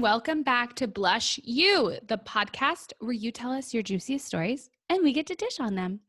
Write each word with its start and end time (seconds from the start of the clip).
and 0.00 0.04
welcome 0.04 0.42
back 0.42 0.74
to 0.74 0.88
Blush 0.88 1.38
You, 1.44 1.98
the 2.08 2.16
podcast 2.16 2.94
where 3.00 3.12
you 3.12 3.30
tell 3.30 3.52
us 3.52 3.74
your 3.74 3.82
juiciest 3.82 4.24
stories 4.24 4.70
and 4.88 5.02
we 5.02 5.12
get 5.12 5.26
to 5.26 5.34
dish 5.34 5.60
on 5.60 5.74
them. 5.74 6.00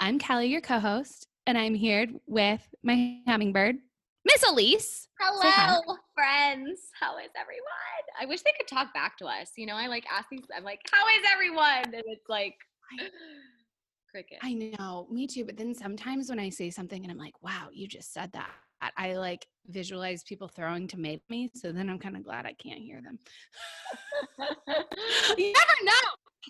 I'm 0.00 0.18
Callie, 0.18 0.46
your 0.46 0.62
co 0.62 0.78
host, 0.78 1.26
and 1.46 1.58
I'm 1.58 1.74
here 1.74 2.06
with 2.26 2.66
my 2.82 3.18
hummingbird, 3.28 3.76
Miss 4.24 4.42
Elise. 4.48 5.08
Hello, 5.20 5.82
friends. 6.14 6.80
How 6.98 7.18
is 7.18 7.28
everyone? 7.38 8.04
I 8.18 8.24
wish 8.24 8.40
they 8.40 8.54
could 8.56 8.68
talk 8.68 8.94
back 8.94 9.18
to 9.18 9.26
us. 9.26 9.50
You 9.58 9.66
know, 9.66 9.74
I 9.74 9.88
like 9.88 10.06
ask 10.10 10.30
these, 10.30 10.40
I'm 10.56 10.64
like, 10.64 10.80
how 10.90 11.06
is 11.08 11.26
everyone? 11.30 11.94
And 11.94 12.04
it's 12.06 12.30
like, 12.30 12.54
cricket. 14.10 14.38
I 14.42 14.54
know, 14.54 15.08
me 15.10 15.26
too. 15.26 15.44
But 15.44 15.58
then 15.58 15.74
sometimes 15.74 16.30
when 16.30 16.38
I 16.38 16.48
say 16.48 16.70
something 16.70 17.02
and 17.02 17.12
I'm 17.12 17.18
like, 17.18 17.42
wow, 17.42 17.68
you 17.70 17.86
just 17.86 18.14
said 18.14 18.32
that, 18.32 18.54
I 18.96 19.14
like 19.14 19.46
visualize 19.68 20.22
people 20.22 20.48
throwing 20.48 20.86
tomato 20.86 21.16
at 21.16 21.30
me. 21.30 21.50
So 21.54 21.72
then 21.72 21.88
I'm 21.90 21.98
kind 21.98 22.16
of 22.16 22.24
glad 22.24 22.46
I 22.46 22.52
can't 22.52 22.80
hear 22.80 23.00
them. 23.02 23.18
you 25.38 25.52
never 25.52 25.84
know. 25.84 25.92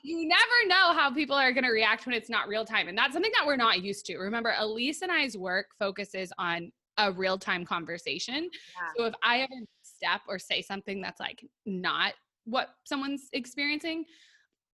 You 0.02 0.28
never 0.28 0.66
know 0.66 0.92
how 0.92 1.12
people 1.12 1.36
are 1.36 1.52
going 1.52 1.64
to 1.64 1.70
react 1.70 2.04
when 2.04 2.14
it's 2.14 2.28
not 2.28 2.48
real 2.48 2.64
time. 2.64 2.88
And 2.88 2.98
that's 2.98 3.14
something 3.14 3.32
that 3.38 3.46
we're 3.46 3.56
not 3.56 3.82
used 3.82 4.04
to. 4.06 4.18
Remember, 4.18 4.54
Elise 4.58 5.02
and 5.02 5.10
I's 5.10 5.36
work 5.36 5.66
focuses 5.78 6.32
on 6.38 6.70
a 6.98 7.12
real 7.12 7.38
time 7.38 7.64
conversation. 7.64 8.44
Yeah. 8.44 8.88
So 8.96 9.04
if 9.06 9.14
I 9.22 9.38
ever 9.40 9.54
step 9.82 10.20
or 10.28 10.38
say 10.38 10.62
something 10.62 11.00
that's 11.00 11.20
like 11.20 11.44
not 11.64 12.12
what 12.44 12.68
someone's 12.84 13.28
experiencing, 13.32 14.04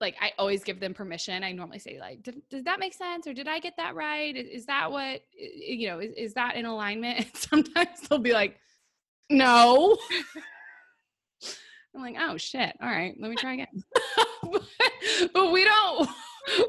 like 0.02 0.16
I 0.22 0.32
always 0.38 0.64
give 0.64 0.80
them 0.80 0.94
permission. 0.94 1.44
I 1.44 1.52
normally 1.52 1.80
say 1.80 2.00
like, 2.00 2.28
does 2.50 2.64
that 2.64 2.80
make 2.80 2.94
sense? 2.94 3.28
Or 3.28 3.34
did 3.34 3.48
I 3.48 3.60
get 3.60 3.76
that 3.78 3.96
right? 3.96 4.36
Is, 4.36 4.66
that 4.66 4.92
what, 4.92 5.22
you 5.34 5.88
know, 5.90 6.00
is, 6.00 6.14
is 6.16 6.34
that 6.36 6.56
in 6.56 6.66
alignment? 6.66 7.20
And 7.26 7.36
sometimes 7.36 8.02
they'll 8.08 8.20
be 8.20 8.34
like, 8.34 8.58
no. 9.30 9.98
I'm 11.96 12.02
like, 12.02 12.16
oh 12.20 12.38
shit. 12.38 12.76
All 12.82 12.90
right, 12.90 13.16
let 13.20 13.30
me 13.30 13.36
try 13.36 13.54
again. 13.54 13.84
but, 14.44 14.62
but 15.34 15.52
we 15.52 15.64
don't, 15.66 16.10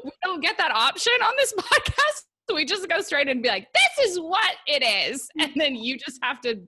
we 0.03 0.11
don't 0.23 0.41
get 0.41 0.57
that 0.57 0.71
option 0.71 1.13
on 1.23 1.33
this 1.37 1.53
podcast. 1.53 2.23
So 2.49 2.55
we 2.55 2.65
just 2.65 2.89
go 2.89 3.01
straight 3.01 3.29
and 3.29 3.41
be 3.41 3.49
like, 3.49 3.67
this 3.73 4.09
is 4.09 4.19
what 4.19 4.55
it 4.67 4.83
is. 4.83 5.29
Mm. 5.39 5.43
And 5.45 5.53
then 5.55 5.75
you 5.75 5.97
just 5.97 6.19
have 6.21 6.41
to 6.41 6.61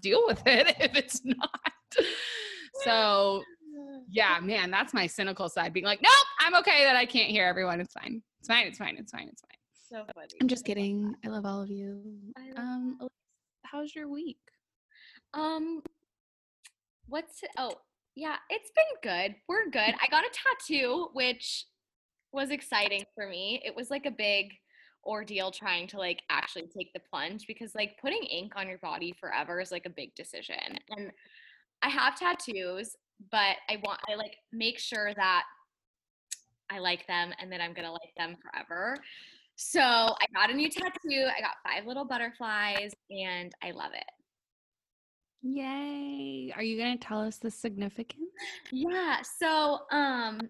deal 0.00 0.24
with 0.26 0.42
it 0.46 0.74
if 0.80 0.96
it's 0.96 1.20
not. 1.24 1.50
So 2.84 3.42
yeah, 4.08 4.38
man, 4.42 4.70
that's 4.70 4.94
my 4.94 5.06
cynical 5.06 5.48
side 5.48 5.72
being 5.72 5.86
like, 5.86 6.02
nope, 6.02 6.12
I'm 6.40 6.54
okay 6.56 6.84
that 6.84 6.96
I 6.96 7.06
can't 7.06 7.30
hear 7.30 7.46
everyone. 7.46 7.80
It's 7.80 7.92
fine. 7.92 8.22
It's 8.40 8.48
fine. 8.48 8.66
It's 8.66 8.78
fine. 8.78 8.96
It's 8.98 9.12
fine. 9.12 9.28
It's 9.28 9.40
fine. 9.42 9.58
So 9.90 10.04
funny. 10.14 10.28
I'm 10.40 10.48
just 10.48 10.64
kidding. 10.64 11.14
I 11.24 11.28
love 11.28 11.46
all 11.46 11.62
of 11.62 11.70
you. 11.70 12.02
Um, 12.56 12.98
how's 13.64 13.94
your 13.94 14.08
week? 14.08 14.38
Um, 15.34 15.82
what's 17.06 17.40
oh 17.56 17.72
yeah, 18.14 18.36
it's 18.50 18.70
been 18.74 19.10
good. 19.10 19.34
We're 19.48 19.70
good. 19.70 19.94
I 20.00 20.08
got 20.10 20.24
a 20.24 20.30
tattoo, 20.32 21.08
which 21.12 21.64
was 22.32 22.50
exciting 22.50 23.04
for 23.14 23.28
me. 23.28 23.62
It 23.64 23.74
was 23.74 23.90
like 23.90 24.06
a 24.06 24.10
big 24.10 24.52
ordeal 25.06 25.50
trying 25.50 25.86
to 25.88 25.98
like 25.98 26.22
actually 26.28 26.66
take 26.76 26.92
the 26.92 27.00
plunge 27.10 27.46
because 27.46 27.74
like 27.74 27.96
putting 28.00 28.22
ink 28.24 28.52
on 28.56 28.68
your 28.68 28.78
body 28.78 29.14
forever 29.18 29.60
is 29.60 29.72
like 29.72 29.86
a 29.86 29.90
big 29.90 30.14
decision. 30.14 30.78
And 30.90 31.12
I 31.82 31.88
have 31.88 32.18
tattoos 32.18 32.96
but 33.30 33.56
I 33.68 33.76
want 33.82 34.00
I 34.08 34.14
like 34.14 34.36
make 34.52 34.78
sure 34.78 35.12
that 35.14 35.44
I 36.70 36.78
like 36.78 37.06
them 37.06 37.32
and 37.40 37.50
that 37.52 37.60
I'm 37.60 37.72
gonna 37.72 37.92
like 37.92 38.14
them 38.16 38.36
forever. 38.42 38.96
So 39.56 39.80
I 39.80 40.26
got 40.34 40.50
a 40.50 40.54
new 40.54 40.70
tattoo. 40.70 41.26
I 41.36 41.40
got 41.40 41.56
five 41.66 41.86
little 41.86 42.04
butterflies 42.04 42.92
and 43.10 43.52
I 43.62 43.72
love 43.72 43.90
it. 43.94 44.04
Yay. 45.42 46.52
Are 46.54 46.62
you 46.62 46.78
gonna 46.78 46.98
tell 46.98 47.20
us 47.20 47.38
the 47.38 47.50
significance? 47.50 48.30
Yeah. 48.70 49.22
So 49.22 49.80
um 49.90 50.40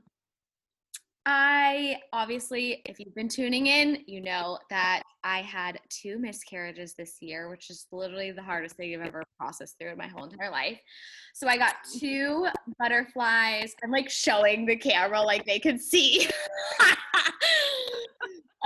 I 1.30 1.98
obviously, 2.14 2.80
if 2.86 2.98
you've 2.98 3.14
been 3.14 3.28
tuning 3.28 3.66
in, 3.66 4.02
you 4.06 4.22
know 4.22 4.58
that 4.70 5.02
I 5.24 5.42
had 5.42 5.80
two 5.88 6.18
miscarriages 6.18 6.94
this 6.94 7.16
year, 7.20 7.48
which 7.48 7.70
is 7.70 7.86
literally 7.92 8.30
the 8.30 8.42
hardest 8.42 8.76
thing 8.76 8.94
I've 8.94 9.06
ever 9.06 9.24
processed 9.38 9.76
through 9.78 9.92
in 9.92 9.98
my 9.98 10.06
whole 10.06 10.24
entire 10.24 10.50
life. 10.50 10.78
So 11.34 11.48
I 11.48 11.56
got 11.56 11.76
two 11.98 12.46
butterflies. 12.78 13.74
I'm 13.82 13.90
like 13.90 14.10
showing 14.10 14.66
the 14.66 14.76
camera 14.76 15.20
like 15.20 15.44
they 15.44 15.58
can 15.58 15.78
see. 15.78 16.28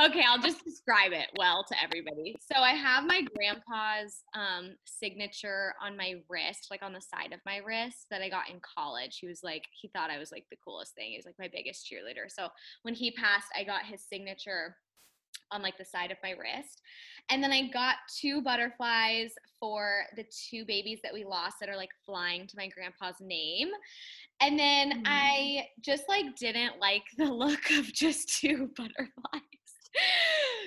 okay, 0.05 0.25
I'll 0.27 0.41
just 0.41 0.65
describe 0.65 1.13
it 1.13 1.29
well 1.37 1.65
to 1.69 1.75
everybody. 1.83 2.37
So 2.41 2.61
I 2.61 2.73
have 2.73 3.05
my 3.05 3.23
grandpa's 3.35 4.23
um, 4.35 4.77
signature 4.85 5.75
on 5.83 5.97
my 5.97 6.15
wrist, 6.29 6.69
like 6.71 6.83
on 6.83 6.93
the 6.93 7.01
side 7.01 7.33
of 7.33 7.41
my 7.45 7.59
wrist 7.59 8.07
that 8.11 8.23
I 8.23 8.29
got 8.29 8.51
in 8.51 8.61
college. 8.61 9.19
He 9.21 9.27
was 9.27 9.41
like, 9.43 9.65
he 9.81 9.89
thought 9.89 10.11
I 10.11 10.19
was 10.19 10.33
like 10.33 10.45
the 10.51 10.57
coolest 10.65 10.95
thing. 10.95 11.11
He 11.11 11.17
was 11.17 11.27
like 11.27 11.39
my 11.39 11.51
biggest 11.53 11.87
cheerleader. 11.87 12.29
So 12.29 12.49
when 12.83 12.95
he 12.95 13.11
passed, 13.13 13.49
I 13.59 13.65
got 13.65 13.85
his 13.85 14.03
signature 14.03 14.77
on 15.53 15.63
like 15.63 15.79
the 15.79 15.85
side 15.85 16.11
of 16.11 16.17
my 16.23 16.31
wrist. 16.31 16.83
And 17.31 17.43
then 17.43 17.53
I 17.53 17.69
got 17.69 17.97
two 18.21 18.43
butterflies 18.43 19.33
for 19.61 20.05
the 20.17 20.25
two 20.51 20.65
babies 20.65 20.99
that 21.03 21.15
we 21.15 21.25
lost 21.25 21.57
that 21.61 21.69
are 21.69 21.77
like 21.77 21.91
flying 22.05 22.47
to 22.49 22.57
my 22.57 22.69
grandpa's 22.69 23.21
name. 23.21 23.69
And 24.41 24.59
then 24.59 24.91
mm. 24.91 25.03
I 25.07 25.67
just 25.81 26.05
like 26.09 26.37
didn't 26.37 26.81
like 26.81 27.05
the 27.17 27.25
look 27.33 27.71
of 27.71 27.93
just 27.93 28.41
two 28.41 28.71
butterflies 28.77 29.43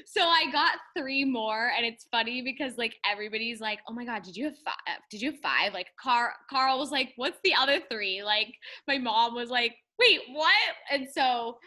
so 0.06 0.22
I 0.22 0.52
got 0.52 0.74
three 0.98 1.26
more, 1.26 1.72
and 1.76 1.86
it's 1.86 2.06
funny 2.12 2.42
because 2.42 2.78
like 2.78 2.96
everybody's 3.10 3.60
like, 3.60 3.80
"Oh 3.90 3.94
my 3.94 4.06
god, 4.06 4.24
did 4.24 4.38
you 4.38 4.46
have 4.46 4.58
five? 4.64 5.00
Did 5.10 5.22
you 5.22 5.32
have 5.32 5.40
five? 5.42 5.74
Like 5.74 5.88
Carl, 6.00 6.32
Carl 6.50 6.80
was 6.80 6.92
like, 6.92 7.14
"What's 7.16 7.40
the 7.44 7.54
other 7.56 7.80
three? 7.90 8.24
Like 8.24 8.54
my 8.88 8.98
mom 8.98 9.34
was 9.34 9.50
like, 9.50 9.76
"Wait, 10.00 10.20
what?" 10.32 10.52
And 10.92 11.08
so 11.12 11.58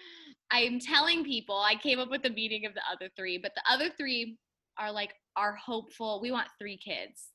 I'm 0.50 0.80
telling 0.80 1.24
people 1.24 1.56
I 1.56 1.74
came 1.74 1.98
up 1.98 2.10
with 2.10 2.22
the 2.22 2.30
meaning 2.30 2.66
of 2.66 2.74
the 2.74 2.82
other 2.90 3.10
three, 3.16 3.38
but 3.38 3.52
the 3.54 3.62
other 3.70 3.90
three 3.96 4.38
are 4.78 4.92
like 4.92 5.14
are 5.36 5.54
hopeful. 5.54 6.20
We 6.20 6.30
want 6.30 6.48
three 6.58 6.76
kids. 6.76 7.28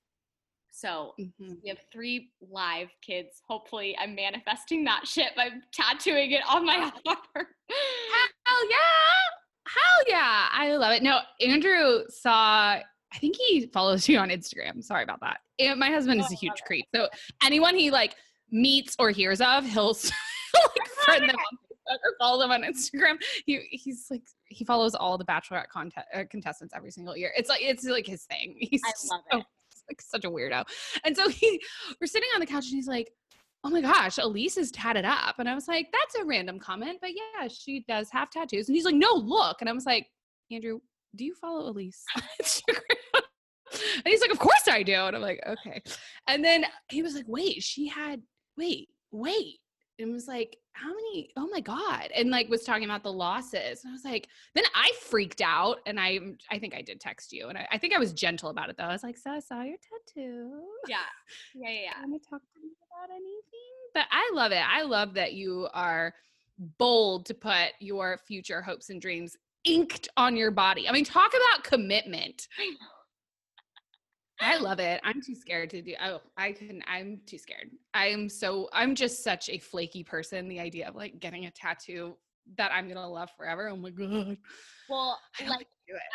So 0.71 1.13
mm-hmm. 1.19 1.53
we 1.63 1.69
have 1.69 1.77
three 1.91 2.31
live 2.41 2.87
kids. 3.05 3.41
Hopefully, 3.47 3.95
I'm 3.99 4.15
manifesting 4.15 4.83
that 4.85 5.07
shit 5.07 5.35
by 5.35 5.49
tattooing 5.71 6.31
it 6.31 6.41
on 6.49 6.65
my 6.65 6.77
heart. 7.05 7.47
Hell 7.67 8.69
yeah! 8.69 9.33
Hell 9.67 10.03
yeah. 10.07 10.47
I 10.51 10.75
love 10.75 10.93
it. 10.93 11.03
No, 11.03 11.19
Andrew 11.41 12.03
saw, 12.09 12.73
I 12.73 13.17
think 13.19 13.35
he 13.37 13.67
follows 13.67 14.09
you 14.09 14.17
on 14.17 14.29
Instagram. 14.29 14.83
Sorry 14.83 15.03
about 15.03 15.19
that. 15.21 15.37
And 15.59 15.79
my 15.79 15.89
husband 15.89 16.19
is 16.19 16.31
a 16.31 16.35
huge 16.35 16.61
creep. 16.65 16.85
So 16.93 17.07
anyone 17.43 17.75
he 17.75 17.91
like 17.91 18.15
meets 18.51 18.95
or 18.99 19.11
hears 19.11 19.41
of, 19.41 19.65
he'll 19.65 19.93
like 20.53 20.87
friend 21.05 21.23
them 21.29 21.35
on 21.35 21.57
or 21.87 22.15
follow 22.19 22.39
them 22.39 22.51
on 22.51 22.63
Instagram. 22.63 23.17
He 23.45 23.59
he's 23.71 24.07
like 24.09 24.23
he 24.45 24.63
follows 24.63 24.95
all 24.95 25.17
the 25.17 25.25
bachelorette 25.25 25.69
contest, 25.69 26.07
uh, 26.13 26.23
contestants 26.29 26.73
every 26.75 26.91
single 26.91 27.17
year. 27.17 27.31
It's 27.35 27.49
like 27.49 27.61
it's 27.61 27.83
like 27.83 28.07
his 28.07 28.23
thing. 28.23 28.55
He's 28.59 28.81
I 28.85 28.89
love 29.11 29.21
so, 29.31 29.37
it. 29.39 29.45
like 29.89 30.01
such 30.01 30.25
a 30.25 30.31
weirdo. 30.31 30.63
And 31.03 31.15
so 31.15 31.29
he 31.29 31.61
we're 31.99 32.07
sitting 32.07 32.29
on 32.33 32.39
the 32.39 32.45
couch 32.45 32.65
and 32.65 32.75
he's 32.75 32.87
like, 32.87 33.11
oh 33.63 33.69
my 33.69 33.81
gosh, 33.81 34.17
Elise 34.17 34.57
is 34.57 34.71
tatted 34.71 35.05
up. 35.05 35.35
And 35.39 35.49
I 35.49 35.55
was 35.55 35.67
like, 35.67 35.87
that's 35.91 36.15
a 36.15 36.25
random 36.25 36.59
comment, 36.59 36.99
but 37.01 37.11
yeah, 37.13 37.47
she 37.47 37.85
does 37.87 38.09
have 38.11 38.29
tattoos. 38.29 38.67
And 38.67 38.75
he's 38.75 38.85
like, 38.85 38.95
no, 38.95 39.13
look. 39.13 39.57
And 39.61 39.69
I 39.69 39.73
was 39.73 39.85
like, 39.85 40.07
Andrew, 40.51 40.79
do 41.15 41.25
you 41.25 41.33
follow 41.35 41.69
Elise 41.69 42.03
and 43.95 44.07
he's 44.07 44.21
like, 44.21 44.31
of 44.31 44.39
course 44.39 44.67
I 44.67 44.83
do. 44.83 44.93
And 44.93 45.15
I'm 45.15 45.21
like, 45.21 45.41
okay. 45.47 45.81
And 46.27 46.43
then 46.43 46.65
he 46.89 47.01
was 47.01 47.15
like, 47.15 47.25
wait, 47.27 47.63
she 47.63 47.87
had, 47.87 48.21
wait, 48.57 48.89
wait. 49.11 49.59
And 49.99 50.11
was 50.11 50.27
like, 50.27 50.57
how 50.73 50.89
many? 50.89 51.29
Oh 51.37 51.47
my 51.51 51.59
God. 51.59 52.09
And 52.15 52.29
like 52.29 52.49
was 52.49 52.63
talking 52.63 52.85
about 52.85 53.03
the 53.03 53.13
losses. 53.13 53.83
And 53.83 53.91
I 53.91 53.93
was 53.93 54.03
like, 54.03 54.27
then 54.55 54.63
I 54.75 54.91
freaked 55.01 55.41
out. 55.41 55.77
And 55.85 55.99
I 55.99 56.19
I 56.49 56.57
think 56.57 56.73
I 56.75 56.81
did 56.81 56.99
text 56.99 57.31
you. 57.31 57.47
And 57.47 57.57
I, 57.57 57.67
I 57.71 57.77
think 57.77 57.93
I 57.93 57.99
was 57.99 58.11
gentle 58.11 58.49
about 58.49 58.69
it 58.69 58.77
though. 58.77 58.85
I 58.85 58.91
was 58.91 59.03
like, 59.03 59.17
so 59.17 59.31
I 59.31 59.39
saw 59.39 59.61
your 59.61 59.77
tattoo. 59.77 60.61
Yeah. 60.87 60.97
Yeah. 61.55 61.69
Yeah. 61.69 61.79
yeah. 61.85 62.01
Want 62.01 62.21
to 62.21 62.29
talk 62.29 62.41
to 62.41 62.59
me 62.61 62.71
about 62.91 63.13
anything? 63.13 63.73
But 63.93 64.05
I 64.11 64.31
love 64.33 64.51
it. 64.51 64.63
I 64.67 64.81
love 64.83 65.13
that 65.13 65.33
you 65.33 65.67
are 65.73 66.13
bold 66.77 67.25
to 67.27 67.33
put 67.33 67.69
your 67.79 68.19
future 68.27 68.61
hopes 68.61 68.89
and 68.89 69.01
dreams 69.01 69.37
inked 69.63 70.09
on 70.17 70.35
your 70.35 70.51
body. 70.51 70.89
I 70.89 70.91
mean, 70.91 71.05
talk 71.05 71.31
about 71.31 71.63
commitment. 71.63 72.47
I 74.39 74.57
love 74.57 74.79
it. 74.79 74.99
I'm 75.03 75.21
too 75.21 75.35
scared 75.35 75.69
to 75.71 75.81
do. 75.81 75.93
Oh, 76.03 76.21
I 76.37 76.51
can. 76.51 76.81
I'm 76.87 77.21
too 77.25 77.37
scared. 77.37 77.71
I'm 77.93 78.29
so. 78.29 78.69
I'm 78.73 78.95
just 78.95 79.23
such 79.23 79.49
a 79.49 79.57
flaky 79.57 80.03
person. 80.03 80.47
The 80.47 80.59
idea 80.59 80.87
of 80.87 80.95
like 80.95 81.19
getting 81.19 81.45
a 81.45 81.51
tattoo 81.51 82.17
that 82.57 82.71
I'm 82.71 82.87
gonna 82.87 83.09
love 83.09 83.29
forever. 83.37 83.69
Oh 83.69 83.77
my 83.77 83.89
god. 83.89 84.37
Well, 84.89 85.19
I 85.39 85.47
like 85.47 85.67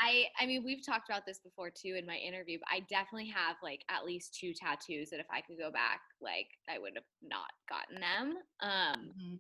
I. 0.03 0.27
I 0.39 0.47
mean, 0.47 0.65
we've 0.65 0.85
talked 0.85 1.09
about 1.09 1.27
this 1.27 1.39
before 1.39 1.71
too 1.71 1.97
in 1.99 2.07
my 2.07 2.17
interview. 2.17 2.59
But 2.59 2.75
I 2.75 2.81
definitely 2.81 3.29
have 3.29 3.57
like 3.63 3.85
at 3.89 4.05
least 4.05 4.37
two 4.39 4.53
tattoos 4.53 5.11
that 5.11 5.21
if 5.21 5.27
I 5.33 5.41
could 5.41 5.59
go 5.59 5.71
back, 5.71 6.01
like 6.21 6.49
I 6.69 6.79
would 6.79 6.93
have 6.97 7.05
not 7.23 7.51
gotten 7.69 8.01
them. 8.01 8.39
Um. 8.61 9.11
Mm-hmm. 9.11 9.35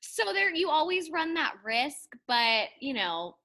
So 0.00 0.32
there, 0.32 0.54
you 0.54 0.70
always 0.70 1.10
run 1.10 1.34
that 1.34 1.54
risk, 1.64 2.14
but 2.28 2.68
you 2.80 2.94
know 2.94 3.36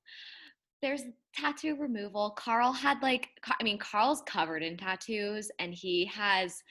there's 0.81 1.03
tattoo 1.33 1.75
removal. 1.75 2.31
Carl 2.31 2.71
had 2.71 3.01
like, 3.01 3.29
I 3.59 3.63
mean, 3.63 3.77
Carl's 3.77 4.21
covered 4.25 4.63
in 4.63 4.77
tattoos 4.77 5.51
and 5.59 5.73
he 5.73 6.05
has 6.05 6.63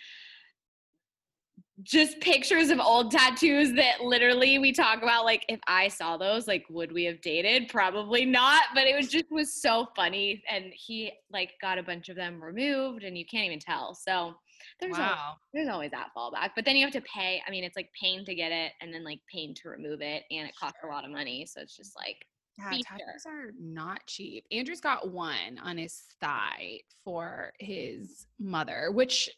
just 1.84 2.18
pictures 2.20 2.70
of 2.70 2.80
old 2.80 3.10
tattoos 3.10 3.72
that 3.72 4.00
literally 4.00 4.58
we 4.58 4.72
talk 4.72 5.00
about 5.02 5.24
like 5.24 5.44
if 5.48 5.60
I 5.68 5.86
saw 5.86 6.16
those 6.16 6.48
like 6.48 6.64
would 6.68 6.90
we 6.90 7.04
have 7.04 7.20
dated 7.20 7.68
probably 7.68 8.24
not 8.24 8.64
but 8.74 8.88
it 8.88 8.96
was 8.96 9.08
just 9.08 9.26
was 9.30 9.62
so 9.62 9.86
funny 9.94 10.42
and 10.50 10.72
he 10.74 11.12
like 11.32 11.52
got 11.60 11.78
a 11.78 11.82
bunch 11.82 12.08
of 12.08 12.16
them 12.16 12.42
removed 12.42 13.04
and 13.04 13.16
you 13.16 13.24
can't 13.24 13.46
even 13.46 13.60
tell 13.60 13.94
so 13.94 14.34
there's 14.80 14.98
wow. 14.98 15.04
always, 15.04 15.38
there's 15.54 15.68
always 15.68 15.90
that 15.92 16.08
fallback 16.16 16.50
but 16.56 16.64
then 16.64 16.74
you 16.74 16.84
have 16.84 16.92
to 16.92 17.02
pay 17.02 17.40
I 17.46 17.50
mean 17.50 17.62
it's 17.62 17.76
like 17.76 17.90
pain 18.00 18.24
to 18.24 18.34
get 18.34 18.50
it 18.50 18.72
and 18.80 18.92
then 18.92 19.04
like 19.04 19.20
pain 19.32 19.54
to 19.62 19.68
remove 19.68 20.00
it 20.00 20.24
and 20.32 20.48
it 20.48 20.54
costs 20.58 20.80
a 20.82 20.88
lot 20.88 21.04
of 21.04 21.12
money 21.12 21.46
so 21.46 21.60
it's 21.60 21.76
just 21.76 21.94
like 21.96 22.26
yeah, 22.58 22.78
tattoos 22.84 23.24
are 23.26 23.52
not 23.58 24.00
cheap. 24.06 24.44
Andrew's 24.50 24.80
got 24.80 25.10
one 25.10 25.58
on 25.62 25.78
his 25.78 26.02
thigh 26.20 26.80
for 27.04 27.52
his 27.58 28.26
mother, 28.38 28.90
which 28.92 29.30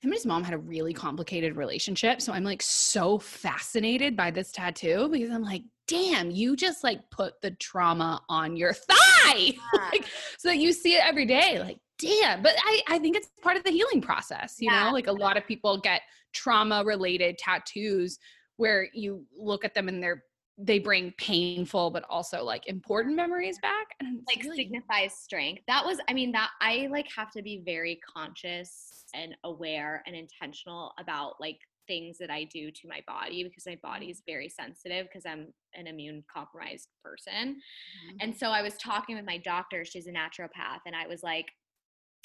him 0.00 0.10
and 0.10 0.14
his 0.14 0.26
mom 0.26 0.44
had 0.44 0.54
a 0.54 0.58
really 0.58 0.92
complicated 0.92 1.56
relationship. 1.56 2.20
So 2.20 2.32
I'm 2.32 2.44
like 2.44 2.62
so 2.62 3.18
fascinated 3.18 4.16
by 4.16 4.30
this 4.30 4.52
tattoo 4.52 5.08
because 5.10 5.30
I'm 5.30 5.42
like, 5.42 5.62
damn, 5.86 6.30
you 6.30 6.56
just 6.56 6.84
like 6.84 7.00
put 7.10 7.34
the 7.42 7.52
trauma 7.52 8.22
on 8.28 8.56
your 8.56 8.72
thigh. 8.88 9.34
Yeah. 9.34 9.88
like, 9.92 10.06
so 10.38 10.48
that 10.48 10.58
you 10.58 10.72
see 10.72 10.96
it 10.96 11.04
every 11.04 11.26
day. 11.26 11.58
Like, 11.60 11.78
damn. 11.98 12.42
But 12.42 12.54
I, 12.58 12.82
I 12.88 12.98
think 12.98 13.16
it's 13.16 13.28
part 13.42 13.56
of 13.56 13.64
the 13.64 13.70
healing 13.70 14.00
process, 14.00 14.56
you 14.58 14.70
yeah. 14.70 14.84
know? 14.84 14.92
Like 14.92 15.06
a 15.06 15.12
lot 15.12 15.36
of 15.36 15.46
people 15.46 15.78
get 15.78 16.02
trauma 16.32 16.84
related 16.84 17.38
tattoos 17.38 18.18
where 18.56 18.88
you 18.92 19.24
look 19.36 19.64
at 19.64 19.74
them 19.74 19.88
and 19.88 20.02
they're 20.02 20.24
they 20.56 20.78
bring 20.78 21.12
painful 21.18 21.90
but 21.90 22.04
also 22.08 22.44
like 22.44 22.66
important 22.68 23.16
memories 23.16 23.58
back 23.60 23.86
and 24.00 24.20
like 24.28 24.42
really- 24.44 24.56
signifies 24.56 25.12
strength 25.14 25.62
that 25.66 25.84
was 25.84 25.98
i 26.08 26.12
mean 26.12 26.30
that 26.30 26.50
i 26.60 26.88
like 26.90 27.06
have 27.14 27.30
to 27.30 27.42
be 27.42 27.62
very 27.64 27.98
conscious 28.16 29.04
and 29.14 29.36
aware 29.44 30.02
and 30.06 30.14
intentional 30.14 30.92
about 30.98 31.34
like 31.40 31.58
things 31.88 32.16
that 32.18 32.30
i 32.30 32.44
do 32.44 32.70
to 32.70 32.88
my 32.88 33.00
body 33.06 33.42
because 33.42 33.64
my 33.66 33.78
body 33.82 34.06
is 34.06 34.22
very 34.26 34.48
sensitive 34.48 35.06
because 35.06 35.26
i'm 35.26 35.48
an 35.74 35.86
immune 35.88 36.22
compromised 36.32 36.88
person 37.02 37.56
mm-hmm. 37.56 38.16
and 38.20 38.34
so 38.34 38.48
i 38.48 38.62
was 38.62 38.74
talking 38.76 39.16
with 39.16 39.26
my 39.26 39.38
doctor 39.38 39.84
she's 39.84 40.06
a 40.06 40.12
naturopath 40.12 40.80
and 40.86 40.94
i 40.94 41.06
was 41.06 41.22
like 41.22 41.46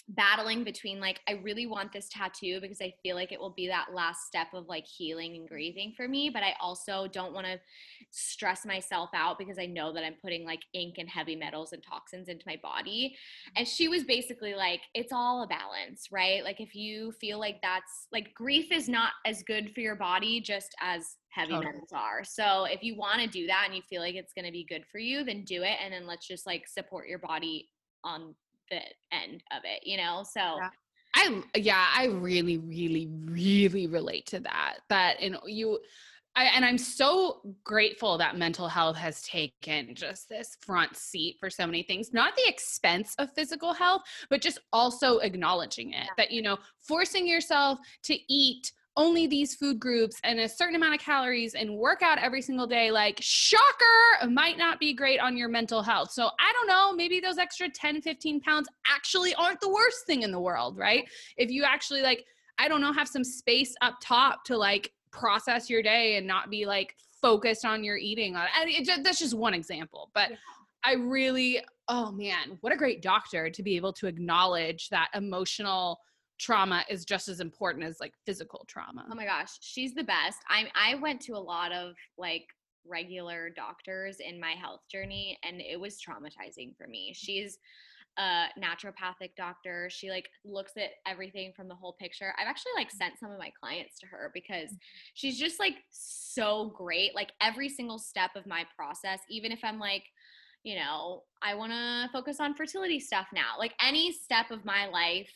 battling 0.10 0.64
between 0.64 1.00
like 1.00 1.20
I 1.28 1.34
really 1.44 1.68
want 1.68 1.94
this 1.94 2.10
tattoo 2.10 2.60
because 2.60 2.82
I 2.82 2.94
feel 3.04 3.16
like 3.16 3.32
it 3.32 3.40
will 3.40 3.54
be 3.56 3.68
that 3.68 3.94
last 3.94 4.26
step 4.26 4.48
of 4.54 4.68
like 4.68 4.86
healing 4.88 5.36
and 5.36 5.48
grieving 5.48 5.94
for 5.96 6.08
me, 6.08 6.32
but 6.32 6.42
I 6.42 6.56
also 6.60 7.08
don't 7.08 7.34
want 7.34 7.46
to 7.46 7.60
stress 8.10 8.66
myself 8.66 9.12
out 9.14 9.38
because 9.38 9.60
I 9.60 9.68
know 9.68 9.94
that 9.94 10.04
I'm 10.04 10.16
putting 10.20 10.46
like 10.46 10.62
ink 10.74 10.96
and 10.98 11.08
heavy 11.08 11.36
metals 11.36 11.74
and 11.74 11.84
toxins 11.84 12.28
into 12.28 12.44
my 12.48 12.58
body. 12.62 13.16
And 13.56 13.68
she 13.68 13.88
was 13.88 14.04
basically 14.04 14.56
like 14.56 14.82
it's 14.96 15.14
all 15.14 15.44
a 15.44 15.48
balance, 15.48 16.08
right? 16.12 16.44
Like 16.44 16.60
if 16.60 16.74
you 16.74 17.12
feel 17.22 17.40
like 17.40 17.62
that's 17.62 18.08
like 18.12 18.34
grief 18.34 18.72
is 18.72 18.90
not 18.90 19.12
as 19.26 19.44
good 19.44 19.72
for 19.76 19.82
your 19.82 19.96
body 19.96 20.42
just 20.42 20.74
as 20.82 21.18
heavy 21.30 21.52
totally. 21.52 21.74
metals 21.74 21.92
are. 21.94 22.24
So 22.24 22.66
if 22.66 22.82
you 22.82 22.98
want 22.98 23.22
to 23.22 23.28
do 23.28 23.46
that 23.46 23.66
and 23.68 23.76
you 23.76 23.84
feel 23.88 24.02
like 24.02 24.16
it's 24.16 24.34
going 24.34 24.46
to 24.46 24.52
be 24.52 24.66
good 24.68 24.86
for 24.92 24.98
you, 24.98 25.24
then 25.24 25.44
do 25.44 25.62
it 25.62 25.78
and 25.84 25.94
then 25.94 26.08
let's 26.08 26.28
just 26.28 26.48
like 26.48 26.68
support 26.68 27.08
your 27.08 27.20
body 27.20 27.70
on 28.04 28.34
the 28.70 28.82
end 29.12 29.44
of 29.52 29.64
it, 29.64 29.86
you 29.86 29.98
know? 29.98 30.24
So 30.30 30.40
yeah. 30.40 30.70
I 31.16 31.44
yeah, 31.56 31.88
I 31.96 32.06
really, 32.06 32.58
really, 32.58 33.08
really 33.26 33.88
relate 33.88 34.26
to 34.28 34.40
that. 34.42 34.78
That 34.90 35.20
and 35.22 35.38
you 35.46 35.80
I, 36.36 36.46
and 36.46 36.64
I'm 36.64 36.78
so 36.78 37.42
grateful 37.64 38.18
that 38.18 38.38
mental 38.38 38.68
health 38.68 38.96
has 38.98 39.22
taken 39.24 39.94
just 39.96 40.30
this 40.30 40.58
front 40.62 40.96
seat 40.96 41.38
for 41.40 41.50
so 41.50 41.66
many 41.66 41.84
things, 41.84 42.14
not 42.14 42.36
the 42.36 42.48
expense 42.48 43.16
of 43.18 43.34
physical 43.34 43.74
health, 43.74 44.04
but 44.30 44.42
just 44.42 44.60
also 44.72 45.18
acknowledging 45.18 45.92
it 45.92 46.06
yeah. 46.06 46.14
that, 46.18 46.32
you 46.32 46.42
know, 46.42 46.58
forcing 46.78 47.28
yourself 47.28 47.80
to 48.04 48.18
eat 48.32 48.72
only 49.00 49.28
these 49.28 49.56
food 49.56 49.80
groups 49.80 50.18
and 50.26 50.42
a 50.42 50.50
certain 50.50 50.76
amount 50.76 50.94
of 50.94 51.00
calories 51.00 51.56
and 51.56 51.74
work 51.74 52.02
out 52.02 52.20
every 52.20 52.42
single 52.42 52.68
day, 52.68 52.92
like 52.92 53.18
shocker, 53.22 54.28
might 54.30 54.58
not 54.58 54.78
be 54.78 54.94
great 54.94 55.22
on 55.22 55.38
your 55.38 55.48
mental 55.48 55.82
health. 55.82 56.12
So 56.12 56.30
I 56.38 56.52
don't 56.52 56.68
know, 56.68 56.92
maybe 56.92 57.22
those 57.22 57.38
extra 57.38 57.70
10, 57.70 58.02
15 58.02 58.42
pounds 58.42 58.68
actually 58.86 59.34
aren't 59.36 59.62
the 59.62 59.70
worst 59.70 60.06
thing 60.06 60.24
in 60.24 60.34
the 60.34 60.40
world, 60.40 60.78
right? 60.78 61.10
If 61.38 61.50
you 61.50 61.64
actually 61.64 62.02
like, 62.02 62.26
I 62.58 62.68
don't 62.68 62.82
know, 62.82 62.92
have 62.92 63.08
some 63.08 63.24
space 63.24 63.74
up 63.82 63.96
top 64.02 64.44
to 64.46 64.58
like 64.58 64.92
process 65.12 65.70
your 65.70 65.82
day 65.82 66.18
and 66.18 66.28
not 66.28 66.50
be 66.50 66.66
like 66.66 66.94
focused 67.22 67.64
on 67.64 67.86
your 67.86 67.96
eating. 67.96 68.36
Uh, 68.36 68.48
and 68.60 68.70
it, 68.70 68.86
it, 68.86 69.04
that's 69.06 69.20
just 69.20 69.34
one 69.34 69.54
example, 69.54 70.12
but. 70.14 70.32
Yeah. 70.32 70.38
I 70.82 70.94
really, 70.94 71.62
oh 71.90 72.10
man, 72.14 72.58
what 72.62 72.72
a 72.72 72.78
great 72.78 73.02
doctor 73.02 73.50
to 73.50 73.64
be 73.64 73.76
able 73.76 73.92
to 73.92 74.08
acknowledge 74.08 74.88
that 74.88 75.10
emotional 75.14 76.00
trauma 76.40 76.84
is 76.90 77.06
just 77.06 77.28
as 77.28 77.40
important 77.40 77.86
as 77.86 78.00
like 78.00 78.14
physical 78.26 78.66
trauma. 78.68 79.06
Oh 79.12 79.16
my 79.16 79.26
gosh, 79.26 79.58
she's 79.62 79.94
the 79.94 80.04
best. 80.04 80.40
I 80.50 80.68
I 80.74 80.96
went 80.96 81.22
to 81.22 81.34
a 81.34 81.38
lot 81.38 81.72
of 81.72 81.96
like 82.18 82.46
regular 82.88 83.50
doctors 83.50 84.18
in 84.20 84.40
my 84.40 84.52
health 84.52 84.82
journey 84.92 85.38
and 85.44 85.62
it 85.62 85.80
was 85.80 85.98
traumatizing 85.98 86.76
for 86.78 86.88
me. 86.88 87.14
She's 87.16 87.60
a 88.18 88.48
naturopathic 88.60 89.36
doctor. 89.38 89.90
She 89.92 90.10
like 90.10 90.30
looks 90.44 90.74
at 90.78 90.92
everything 91.06 91.54
from 91.56 91.68
the 91.68 91.76
whole 91.76 91.96
picture. 92.00 92.34
I've 92.40 92.48
actually 92.48 92.72
like 92.76 92.90
sent 92.90 93.20
some 93.20 93.32
of 93.32 93.38
my 93.38 93.52
clients 93.62 94.00
to 94.00 94.08
her 94.08 94.32
because 94.34 94.70
mm-hmm. 94.70 95.14
she's 95.14 95.38
just 95.38 95.60
like 95.60 95.76
so 95.92 96.74
great. 96.76 97.14
Like 97.16 97.32
every 97.42 97.70
single 97.70 98.00
step 98.00 98.32
of 98.36 98.48
my 98.48 98.66
process, 98.76 99.20
even 99.30 99.52
if 99.52 99.60
I'm 99.64 99.80
like 99.80 100.04
you 100.64 100.76
know, 100.76 101.24
I 101.42 101.56
want 101.56 101.72
to 101.72 102.10
focus 102.12 102.42
on 102.42 102.54
fertility 102.54 103.00
stuff 103.00 103.28
now. 103.34 103.54
Like 103.58 103.74
any 103.82 104.12
step 104.12 104.52
of 104.52 104.66
my 104.66 104.88
life, 104.88 105.32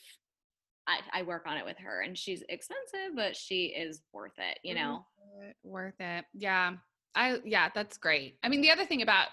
I, 0.88 1.00
I, 1.14 1.24
work 1.24 1.44
on 1.48 1.58
it 1.58 1.66
with 1.66 1.78
her 1.78 2.02
and 2.02 2.18
she's 2.18 2.44
expensive, 2.50 3.16
but 3.16 3.36
she 3.36 3.68
is 3.68 4.02
worth 4.12 4.38
it, 4.38 4.60
you 4.64 4.76
know? 4.76 5.06
Worth 5.38 5.50
it. 5.50 5.56
Worth 5.64 6.00
it. 6.00 6.26
Yeah. 6.34 6.74
I, 7.16 7.38
yeah, 7.46 7.70
that's 7.74 7.98
great. 7.98 8.38
I 8.44 8.50
mean, 8.50 8.62
the 8.62 8.72
other 8.72 8.86
thing 8.86 9.02
about, 9.02 9.28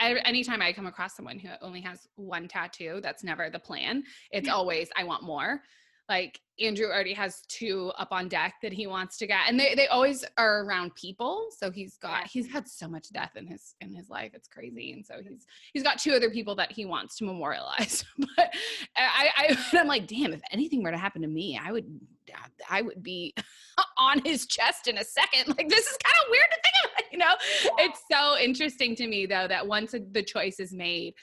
I, 0.00 0.14
anytime 0.24 0.62
I 0.62 0.72
come 0.72 0.86
across 0.86 1.14
someone 1.14 1.38
who 1.38 1.48
only 1.60 1.80
has 1.82 2.08
one 2.16 2.48
tattoo, 2.48 3.00
that's 3.02 3.22
never 3.22 3.50
the 3.50 3.58
plan. 3.58 4.02
It's 4.30 4.48
always, 4.48 4.88
I 4.96 5.04
want 5.04 5.22
more 5.22 5.62
like 6.10 6.40
Andrew 6.60 6.88
already 6.88 7.14
has 7.14 7.40
two 7.48 7.90
up 7.96 8.08
on 8.10 8.28
deck 8.28 8.56
that 8.60 8.72
he 8.72 8.86
wants 8.86 9.16
to 9.16 9.26
get 9.26 9.48
and 9.48 9.58
they, 9.58 9.74
they 9.74 9.86
always 9.86 10.24
are 10.36 10.62
around 10.64 10.94
people 10.94 11.46
so 11.56 11.70
he's 11.70 11.96
got 11.96 12.26
he's 12.26 12.50
had 12.52 12.68
so 12.68 12.86
much 12.86 13.10
death 13.12 13.30
in 13.36 13.46
his 13.46 13.74
in 13.80 13.94
his 13.94 14.10
life 14.10 14.32
it's 14.34 14.48
crazy 14.48 14.92
and 14.92 15.06
so 15.06 15.14
he's 15.26 15.46
he's 15.72 15.82
got 15.82 15.98
two 15.98 16.12
other 16.12 16.28
people 16.28 16.54
that 16.56 16.70
he 16.70 16.84
wants 16.84 17.16
to 17.16 17.24
memorialize 17.24 18.04
but 18.36 18.52
I, 18.96 19.30
I 19.36 19.56
I'm 19.72 19.86
like 19.86 20.06
damn 20.06 20.34
if 20.34 20.42
anything 20.50 20.82
were 20.82 20.90
to 20.90 20.98
happen 20.98 21.22
to 21.22 21.28
me 21.28 21.58
I 21.62 21.72
would 21.72 21.86
I 22.68 22.82
would 22.82 23.02
be 23.02 23.34
on 23.98 24.20
his 24.24 24.46
chest 24.46 24.86
in 24.86 24.98
a 24.98 25.04
second. 25.04 25.56
Like 25.56 25.68
this 25.68 25.86
is 25.86 25.96
kind 26.02 26.14
of 26.24 26.30
weird 26.30 26.46
to 26.50 26.60
think 26.62 26.92
about 26.92 27.12
you 27.12 27.18
know? 27.18 27.34
Yeah. 27.64 27.86
it's 27.86 28.02
so 28.10 28.38
interesting 28.38 28.94
to 28.96 29.06
me 29.06 29.26
though 29.26 29.48
that 29.48 29.66
once 29.66 29.92
the 30.12 30.22
choice 30.22 30.60
is 30.60 30.72
made 30.72 31.14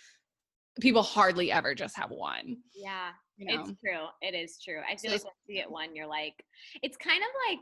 people 0.79 1.03
hardly 1.03 1.51
ever 1.51 1.73
just 1.73 1.95
have 1.95 2.11
one 2.11 2.57
yeah 2.75 3.09
you 3.37 3.45
know? 3.45 3.61
It's 3.61 3.79
true. 3.79 4.05
It 4.21 4.35
is 4.35 4.59
true. 4.61 4.79
I 4.79 4.95
feel 4.95 5.11
so 5.11 5.15
like 5.15 5.23
once 5.25 5.35
you 5.47 5.55
get 5.55 5.71
one, 5.71 5.95
you're 5.95 6.07
like, 6.07 6.43
it's 6.81 6.97
kind 6.97 7.21
of 7.21 7.29
like 7.49 7.59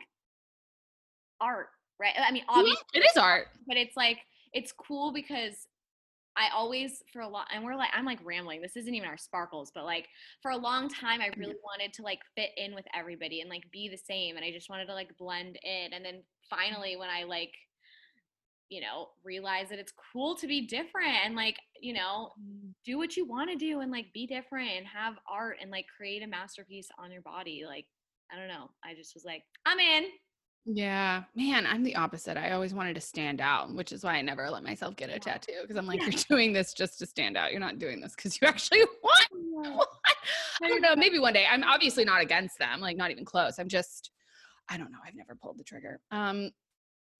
art, 1.41 1.67
right? 1.99 2.13
I 2.17 2.31
mean, 2.31 2.43
obviously, 2.47 2.81
it 2.93 2.99
is 2.99 3.17
art, 3.17 3.47
but 3.67 3.77
it's 3.77 3.95
like 3.97 4.19
it's 4.53 4.71
cool 4.71 5.11
because 5.11 5.67
I 6.37 6.47
always 6.53 7.03
for 7.11 7.21
a 7.21 7.27
lot, 7.27 7.47
and 7.53 7.63
we're 7.63 7.75
like, 7.75 7.89
I'm 7.93 8.05
like 8.05 8.19
rambling. 8.23 8.61
This 8.61 8.77
isn't 8.77 8.93
even 8.93 9.07
our 9.07 9.17
sparkles, 9.17 9.71
but 9.75 9.83
like 9.83 10.07
for 10.41 10.51
a 10.51 10.57
long 10.57 10.87
time, 10.87 11.19
I 11.21 11.29
really 11.37 11.53
mm-hmm. 11.53 11.63
wanted 11.63 11.93
to 11.95 12.03
like 12.03 12.19
fit 12.35 12.51
in 12.55 12.73
with 12.73 12.85
everybody 12.95 13.41
and 13.41 13.49
like 13.49 13.69
be 13.71 13.89
the 13.89 13.97
same, 13.97 14.37
and 14.37 14.45
I 14.45 14.51
just 14.51 14.69
wanted 14.69 14.85
to 14.85 14.93
like 14.93 15.17
blend 15.17 15.59
in. 15.61 15.93
And 15.93 16.05
then 16.05 16.23
finally, 16.49 16.95
when 16.95 17.09
I 17.09 17.23
like 17.23 17.51
you 18.69 18.81
know, 18.81 19.09
realize 19.23 19.69
that 19.69 19.79
it's 19.79 19.93
cool 20.13 20.35
to 20.35 20.47
be 20.47 20.65
different 20.65 21.13
and 21.23 21.35
like, 21.35 21.57
you 21.79 21.93
know, 21.93 22.31
mm. 22.39 22.71
do 22.85 22.97
what 22.97 23.15
you 23.15 23.25
want 23.25 23.49
to 23.49 23.55
do 23.55 23.81
and 23.81 23.91
like 23.91 24.07
be 24.13 24.25
different 24.25 24.69
and 24.75 24.85
have 24.87 25.15
art 25.29 25.57
and 25.61 25.69
like 25.69 25.85
create 25.95 26.23
a 26.23 26.27
masterpiece 26.27 26.89
on 26.97 27.11
your 27.11 27.21
body. 27.21 27.63
Like, 27.65 27.85
I 28.31 28.39
don't 28.39 28.47
know. 28.47 28.69
I 28.83 28.95
just 28.95 29.13
was 29.13 29.23
like, 29.23 29.43
I'm 29.65 29.79
in. 29.79 30.05
Yeah, 30.67 31.23
man, 31.35 31.67
I'm 31.67 31.83
the 31.83 31.95
opposite. 31.95 32.37
I 32.37 32.51
always 32.51 32.73
wanted 32.73 32.95
to 32.95 33.01
stand 33.01 33.39
out, 33.39 33.71
which 33.75 33.91
is 33.91 34.03
why 34.03 34.15
I 34.15 34.23
never 34.23 34.49
let 34.49 34.63
myself 34.63 34.95
get 34.95 35.11
a 35.11 35.19
tattoo 35.19 35.53
because 35.61 35.77
I'm 35.77 35.85
like, 35.85 35.99
yeah. 35.99 36.07
you're 36.07 36.23
doing 36.27 36.53
this 36.53 36.73
just 36.73 36.97
to 36.99 37.05
stand 37.05 37.37
out. 37.37 37.51
You're 37.51 37.59
not 37.59 37.77
doing 37.77 38.01
this 38.01 38.15
because 38.15 38.41
you 38.41 38.47
actually 38.47 38.81
want. 39.03 39.87
I 40.63 40.67
don't 40.67 40.81
know. 40.81 40.95
Maybe 40.95 41.19
one 41.19 41.33
day. 41.33 41.45
I'm 41.49 41.63
obviously 41.63 42.03
not 42.03 42.21
against 42.21 42.57
them, 42.57 42.81
like 42.81 42.97
not 42.97 43.11
even 43.11 43.25
close. 43.25 43.59
I'm 43.59 43.67
just, 43.67 44.09
I 44.67 44.77
don't 44.77 44.91
know. 44.91 44.97
I've 45.05 45.15
never 45.15 45.35
pulled 45.35 45.59
the 45.59 45.63
trigger. 45.63 45.99
Um, 46.09 46.49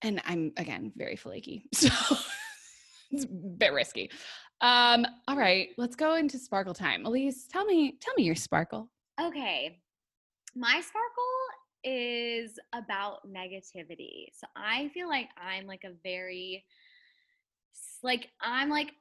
and 0.02 0.22
I'm 0.26 0.52
again 0.58 0.92
very 0.96 1.16
flaky. 1.16 1.70
So 3.12 3.22
it's 3.22 3.26
a 3.26 3.28
bit 3.28 3.72
risky. 3.72 4.10
Um, 4.62 5.06
all 5.28 5.38
right, 5.38 5.70
let's 5.78 5.96
go 5.96 6.16
into 6.16 6.40
sparkle 6.40 6.74
time. 6.74 7.06
Elise, 7.06 7.48
tell 7.48 7.64
me, 7.64 7.98
tell 8.02 8.16
me 8.16 8.24
your 8.24 8.36
sparkle. 8.36 8.90
Okay. 9.22 9.80
My 10.56 10.82
sparkle 10.82 11.24
is 11.84 12.58
about 12.74 13.20
negativity. 13.28 14.26
So 14.34 14.48
I 14.56 14.90
feel 14.90 15.08
like 15.08 15.30
I'm 15.38 15.68
like 15.68 15.84
a 15.84 15.94
very 16.04 16.66
like 18.02 18.30
I'm 18.42 18.70
like 18.70 18.92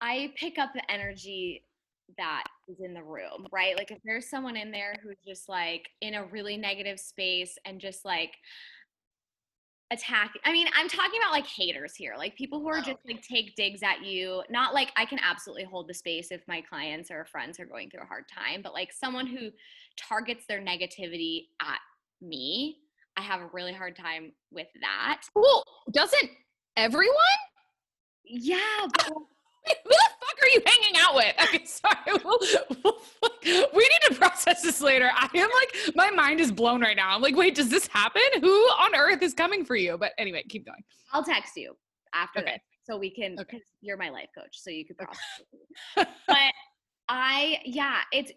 I 0.00 0.32
pick 0.36 0.58
up 0.58 0.72
the 0.74 0.88
energy 0.90 1.64
that 2.18 2.44
is 2.68 2.80
in 2.80 2.92
the 2.92 3.02
room, 3.02 3.46
right? 3.52 3.76
Like 3.76 3.90
if 3.90 3.98
there's 4.04 4.28
someone 4.28 4.56
in 4.56 4.70
there 4.70 4.94
who's 5.02 5.18
just 5.26 5.48
like 5.48 5.88
in 6.00 6.14
a 6.14 6.24
really 6.26 6.56
negative 6.56 6.98
space 6.98 7.56
and 7.64 7.80
just 7.80 8.04
like 8.04 8.34
attack 9.92 10.32
I 10.44 10.52
mean, 10.52 10.68
I'm 10.76 10.88
talking 10.88 11.20
about 11.20 11.32
like 11.32 11.46
haters 11.46 11.94
here, 11.96 12.14
like 12.16 12.36
people 12.36 12.60
who 12.60 12.68
are 12.68 12.78
Oh, 12.78 12.82
just 12.82 12.98
like 13.06 13.22
take 13.22 13.56
digs 13.56 13.82
at 13.82 14.04
you. 14.04 14.42
Not 14.48 14.72
like 14.74 14.92
I 14.96 15.04
can 15.04 15.18
absolutely 15.18 15.64
hold 15.64 15.88
the 15.88 15.94
space 15.94 16.28
if 16.30 16.42
my 16.46 16.60
clients 16.60 17.10
or 17.10 17.24
friends 17.26 17.58
are 17.58 17.66
going 17.66 17.90
through 17.90 18.02
a 18.02 18.06
hard 18.06 18.24
time, 18.32 18.60
but 18.62 18.72
like 18.72 18.92
someone 18.92 19.26
who 19.26 19.50
targets 19.96 20.44
their 20.48 20.60
negativity 20.60 21.46
at 21.60 21.78
me, 22.22 22.76
I 23.16 23.22
have 23.22 23.40
a 23.40 23.48
really 23.52 23.72
hard 23.72 23.96
time 23.96 24.32
with 24.52 24.68
that. 24.80 25.22
Well, 25.34 25.64
doesn't 25.92 26.30
everyone? 26.76 27.14
Yeah, 28.24 28.58
but 28.92 29.06
Who 29.08 29.26
the 29.66 29.96
fuck 30.20 30.38
are 30.42 30.48
you 30.54 30.62
hanging 30.64 30.96
out 31.00 31.14
with? 31.16 31.34
Okay, 31.42 31.64
sorry. 31.66 32.20
We'll, 32.24 32.38
we'll- 32.84 33.00
process 34.70 34.84
later. 34.84 35.10
I 35.14 35.28
am 35.34 35.50
like, 35.50 35.94
my 35.96 36.10
mind 36.10 36.40
is 36.40 36.52
blown 36.52 36.80
right 36.80 36.96
now. 36.96 37.14
I'm 37.14 37.22
like, 37.22 37.36
wait, 37.36 37.54
does 37.54 37.68
this 37.68 37.86
happen? 37.86 38.22
Who 38.40 38.50
on 38.50 38.94
earth 38.94 39.22
is 39.22 39.34
coming 39.34 39.64
for 39.64 39.76
you? 39.76 39.96
But 39.98 40.12
anyway, 40.18 40.44
keep 40.48 40.66
going. 40.66 40.82
I'll 41.12 41.24
text 41.24 41.56
you 41.56 41.76
after 42.14 42.40
Okay. 42.40 42.52
this 42.52 42.60
so 42.84 42.96
we 42.98 43.10
can 43.10 43.38
Okay. 43.38 43.60
you're 43.80 43.96
my 43.96 44.08
life 44.10 44.28
coach, 44.36 44.52
so 44.60 44.70
you 44.70 44.84
could 44.86 44.96
process 44.96 45.20
it 45.40 45.46
with 45.52 46.06
me. 46.06 46.14
But 46.26 46.52
I 47.08 47.58
yeah, 47.64 47.98
it's 48.12 48.32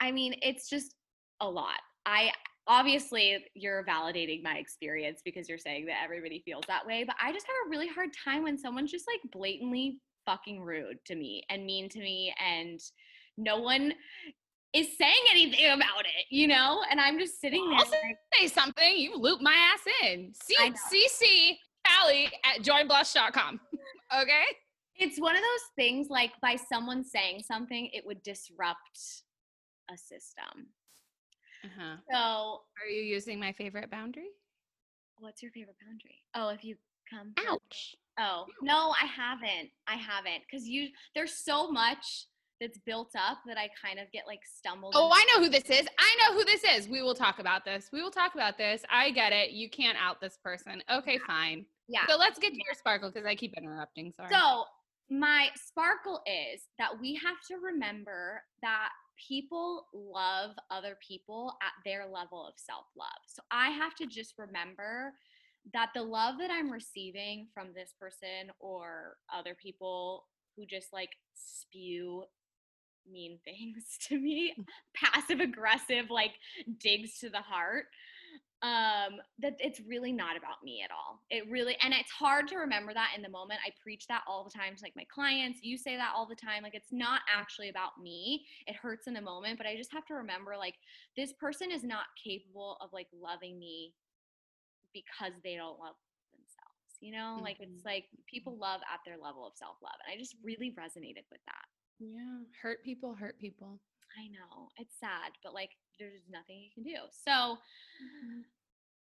I 0.00 0.10
mean, 0.10 0.34
it's 0.42 0.68
just 0.68 0.94
a 1.40 1.48
lot. 1.48 1.78
I 2.06 2.32
obviously 2.66 3.44
you're 3.54 3.84
validating 3.84 4.42
my 4.42 4.54
experience 4.56 5.20
because 5.24 5.48
you're 5.48 5.58
saying 5.58 5.86
that 5.86 5.96
everybody 6.02 6.42
feels 6.44 6.64
that 6.68 6.86
way, 6.86 7.04
but 7.04 7.16
I 7.22 7.32
just 7.32 7.46
have 7.46 7.66
a 7.66 7.70
really 7.70 7.88
hard 7.88 8.10
time 8.24 8.42
when 8.42 8.58
someone's 8.58 8.90
just 8.90 9.06
like 9.06 9.20
blatantly 9.32 10.00
fucking 10.26 10.60
rude 10.60 10.98
to 11.06 11.14
me 11.14 11.42
and 11.50 11.64
mean 11.64 11.88
to 11.88 11.98
me 11.98 12.34
and 12.44 12.78
no 13.38 13.58
one 13.60 13.94
is 14.74 14.96
saying 14.98 15.14
anything 15.30 15.66
about 15.66 16.00
it, 16.04 16.26
you 16.30 16.46
know? 16.46 16.82
And 16.90 17.00
I'm 17.00 17.18
just 17.18 17.40
sitting 17.40 17.68
there 17.68 17.78
Also- 17.78 17.92
like, 17.92 18.16
Say 18.34 18.48
something. 18.48 18.96
You 18.96 19.16
loop 19.16 19.40
my 19.40 19.54
ass 19.54 19.80
in. 20.04 20.32
C-. 20.34 20.56
CC 20.56 21.58
Callie 21.86 22.30
at 22.44 22.62
joinblush.com. 22.62 23.60
okay? 24.20 24.44
it's 25.00 25.20
one 25.20 25.36
of 25.36 25.40
those 25.42 25.70
things 25.76 26.08
like 26.10 26.32
by 26.42 26.56
someone 26.56 27.04
saying 27.04 27.40
something, 27.46 27.88
it 27.92 28.04
would 28.04 28.20
disrupt 28.24 28.98
a 29.90 29.96
system. 29.96 30.66
Uh-huh. 31.64 31.96
So, 32.10 32.16
Are 32.82 32.88
you 32.90 33.02
using 33.02 33.38
my 33.38 33.52
favorite 33.52 33.90
boundary? 33.90 34.28
what's 35.20 35.42
your 35.42 35.50
favorite 35.52 35.76
boundary? 35.84 36.22
Oh, 36.34 36.48
if 36.50 36.64
you 36.64 36.76
come. 37.10 37.32
Ouch. 37.48 37.94
Oh, 38.20 38.46
no, 38.62 38.92
I 39.00 39.06
haven't. 39.06 39.70
I 39.88 39.94
haven't 39.96 40.42
because 40.48 40.66
you 40.66 40.88
there's 41.14 41.32
so 41.38 41.70
much 41.70 42.26
that's 42.60 42.78
built 42.78 43.12
up 43.16 43.38
that 43.46 43.56
I 43.58 43.68
kind 43.84 43.98
of 43.98 44.10
get 44.12 44.26
like 44.26 44.40
stumbled. 44.44 44.94
Oh, 44.96 45.06
into- 45.06 45.16
I 45.16 45.26
know 45.34 45.44
who 45.44 45.50
this 45.50 45.64
is. 45.70 45.86
I 45.98 46.16
know 46.20 46.34
who 46.38 46.44
this 46.44 46.64
is. 46.64 46.88
We 46.88 47.02
will 47.02 47.14
talk 47.14 47.38
about 47.38 47.64
this. 47.64 47.90
We 47.92 48.02
will 48.02 48.10
talk 48.10 48.34
about 48.34 48.58
this. 48.58 48.82
I 48.90 49.10
get 49.10 49.32
it. 49.32 49.50
You 49.50 49.70
can't 49.70 49.96
out 50.00 50.20
this 50.20 50.36
person. 50.42 50.82
Okay, 50.90 51.18
fine. 51.26 51.64
yeah. 51.88 52.06
So 52.08 52.16
let's 52.16 52.38
get 52.38 52.52
to 52.52 52.58
your 52.64 52.74
sparkle 52.74 53.10
because 53.10 53.26
I 53.26 53.34
keep 53.34 53.54
interrupting. 53.56 54.12
Sorry. 54.12 54.28
So, 54.30 54.64
my 55.10 55.48
sparkle 55.56 56.20
is 56.26 56.62
that 56.78 57.00
we 57.00 57.14
have 57.14 57.36
to 57.48 57.56
remember 57.64 58.42
that 58.60 58.90
people 59.28 59.86
love 59.94 60.50
other 60.70 60.98
people 61.06 61.54
at 61.62 61.72
their 61.84 62.04
level 62.06 62.46
of 62.46 62.54
self 62.56 62.84
love. 62.96 63.08
So, 63.26 63.42
I 63.50 63.70
have 63.70 63.94
to 63.96 64.06
just 64.06 64.34
remember 64.36 65.14
that 65.72 65.90
the 65.94 66.02
love 66.02 66.36
that 66.38 66.50
I'm 66.50 66.70
receiving 66.70 67.46
from 67.54 67.68
this 67.74 67.94
person 68.00 68.52
or 68.60 69.16
other 69.34 69.54
people 69.54 70.24
who 70.56 70.66
just 70.66 70.92
like 70.92 71.10
spew 71.34 72.24
mean 73.10 73.38
things 73.44 73.96
to 74.08 74.18
me, 74.18 74.54
passive 74.94 75.40
aggressive, 75.40 76.10
like 76.10 76.34
digs 76.78 77.18
to 77.20 77.30
the 77.30 77.40
heart 77.40 77.86
um 78.60 79.20
that 79.38 79.54
it's 79.60 79.80
really 79.86 80.10
not 80.10 80.36
about 80.36 80.64
me 80.64 80.82
at 80.84 80.90
all. 80.90 81.22
It 81.30 81.48
really 81.48 81.76
and 81.80 81.94
it's 81.94 82.10
hard 82.10 82.48
to 82.48 82.56
remember 82.56 82.92
that 82.92 83.12
in 83.14 83.22
the 83.22 83.28
moment. 83.28 83.60
I 83.64 83.70
preach 83.80 84.06
that 84.08 84.22
all 84.26 84.42
the 84.42 84.50
time 84.50 84.74
to 84.74 84.82
like 84.82 84.96
my 84.96 85.06
clients. 85.14 85.60
You 85.62 85.78
say 85.78 85.96
that 85.96 86.12
all 86.16 86.26
the 86.26 86.34
time. 86.34 86.64
Like 86.64 86.74
it's 86.74 86.90
not 86.92 87.20
actually 87.32 87.68
about 87.68 88.00
me. 88.02 88.44
It 88.66 88.74
hurts 88.74 89.06
in 89.06 89.14
the 89.14 89.20
moment 89.20 89.58
but 89.58 89.66
i 89.66 89.76
just 89.76 89.92
have 89.92 90.04
to 90.06 90.14
remember 90.14 90.56
like 90.56 90.74
this 91.16 91.32
person 91.34 91.70
is 91.70 91.84
not 91.84 92.06
capable 92.22 92.76
of 92.80 92.90
like 92.92 93.06
loving 93.12 93.58
me 93.58 93.92
because 94.92 95.32
they 95.44 95.54
don't 95.54 95.78
love 95.78 95.94
themselves 96.32 96.98
you 97.00 97.12
know? 97.12 97.38
Like 97.42 97.58
it's 97.60 97.82
Mhm. 97.82 97.84
like 97.84 98.06
people 98.26 98.56
love 98.56 98.80
at 98.92 99.00
their 99.04 99.16
level 99.18 99.46
of 99.46 99.54
self-love 99.56 99.94
and 100.04 100.12
i 100.12 100.18
just 100.18 100.34
really 100.42 100.72
resonated 100.72 101.24
with 101.30 101.40
that 101.46 101.66
yeah, 101.98 102.38
hurt 102.62 102.82
people 102.84 103.14
hurt 103.14 103.38
people. 103.38 103.80
i 104.18 104.26
know 104.28 104.68
it's 104.78 104.98
sad 104.98 105.32
but 105.42 105.54
like 105.54 105.70
there's 105.98 106.22
nothing 106.30 106.58
you 106.62 106.70
can 106.74 106.84
do 106.84 106.98
so 107.10 107.58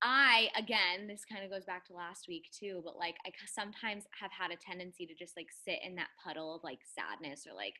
I 0.03 0.49
again, 0.57 1.07
this 1.07 1.23
kind 1.23 1.45
of 1.45 1.49
goes 1.49 1.63
back 1.63 1.85
to 1.85 1.93
last 1.93 2.27
week 2.27 2.49
too, 2.51 2.81
but 2.83 2.97
like 2.97 3.15
I 3.25 3.31
sometimes 3.47 4.03
have 4.19 4.31
had 4.31 4.51
a 4.51 4.57
tendency 4.57 5.05
to 5.05 5.15
just 5.15 5.37
like 5.37 5.47
sit 5.65 5.79
in 5.81 5.95
that 5.95 6.09
puddle 6.21 6.53
of 6.53 6.63
like 6.63 6.79
sadness 6.83 7.47
or 7.49 7.55
like, 7.55 7.75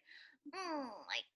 mm, 0.48 0.86
like 0.86 1.27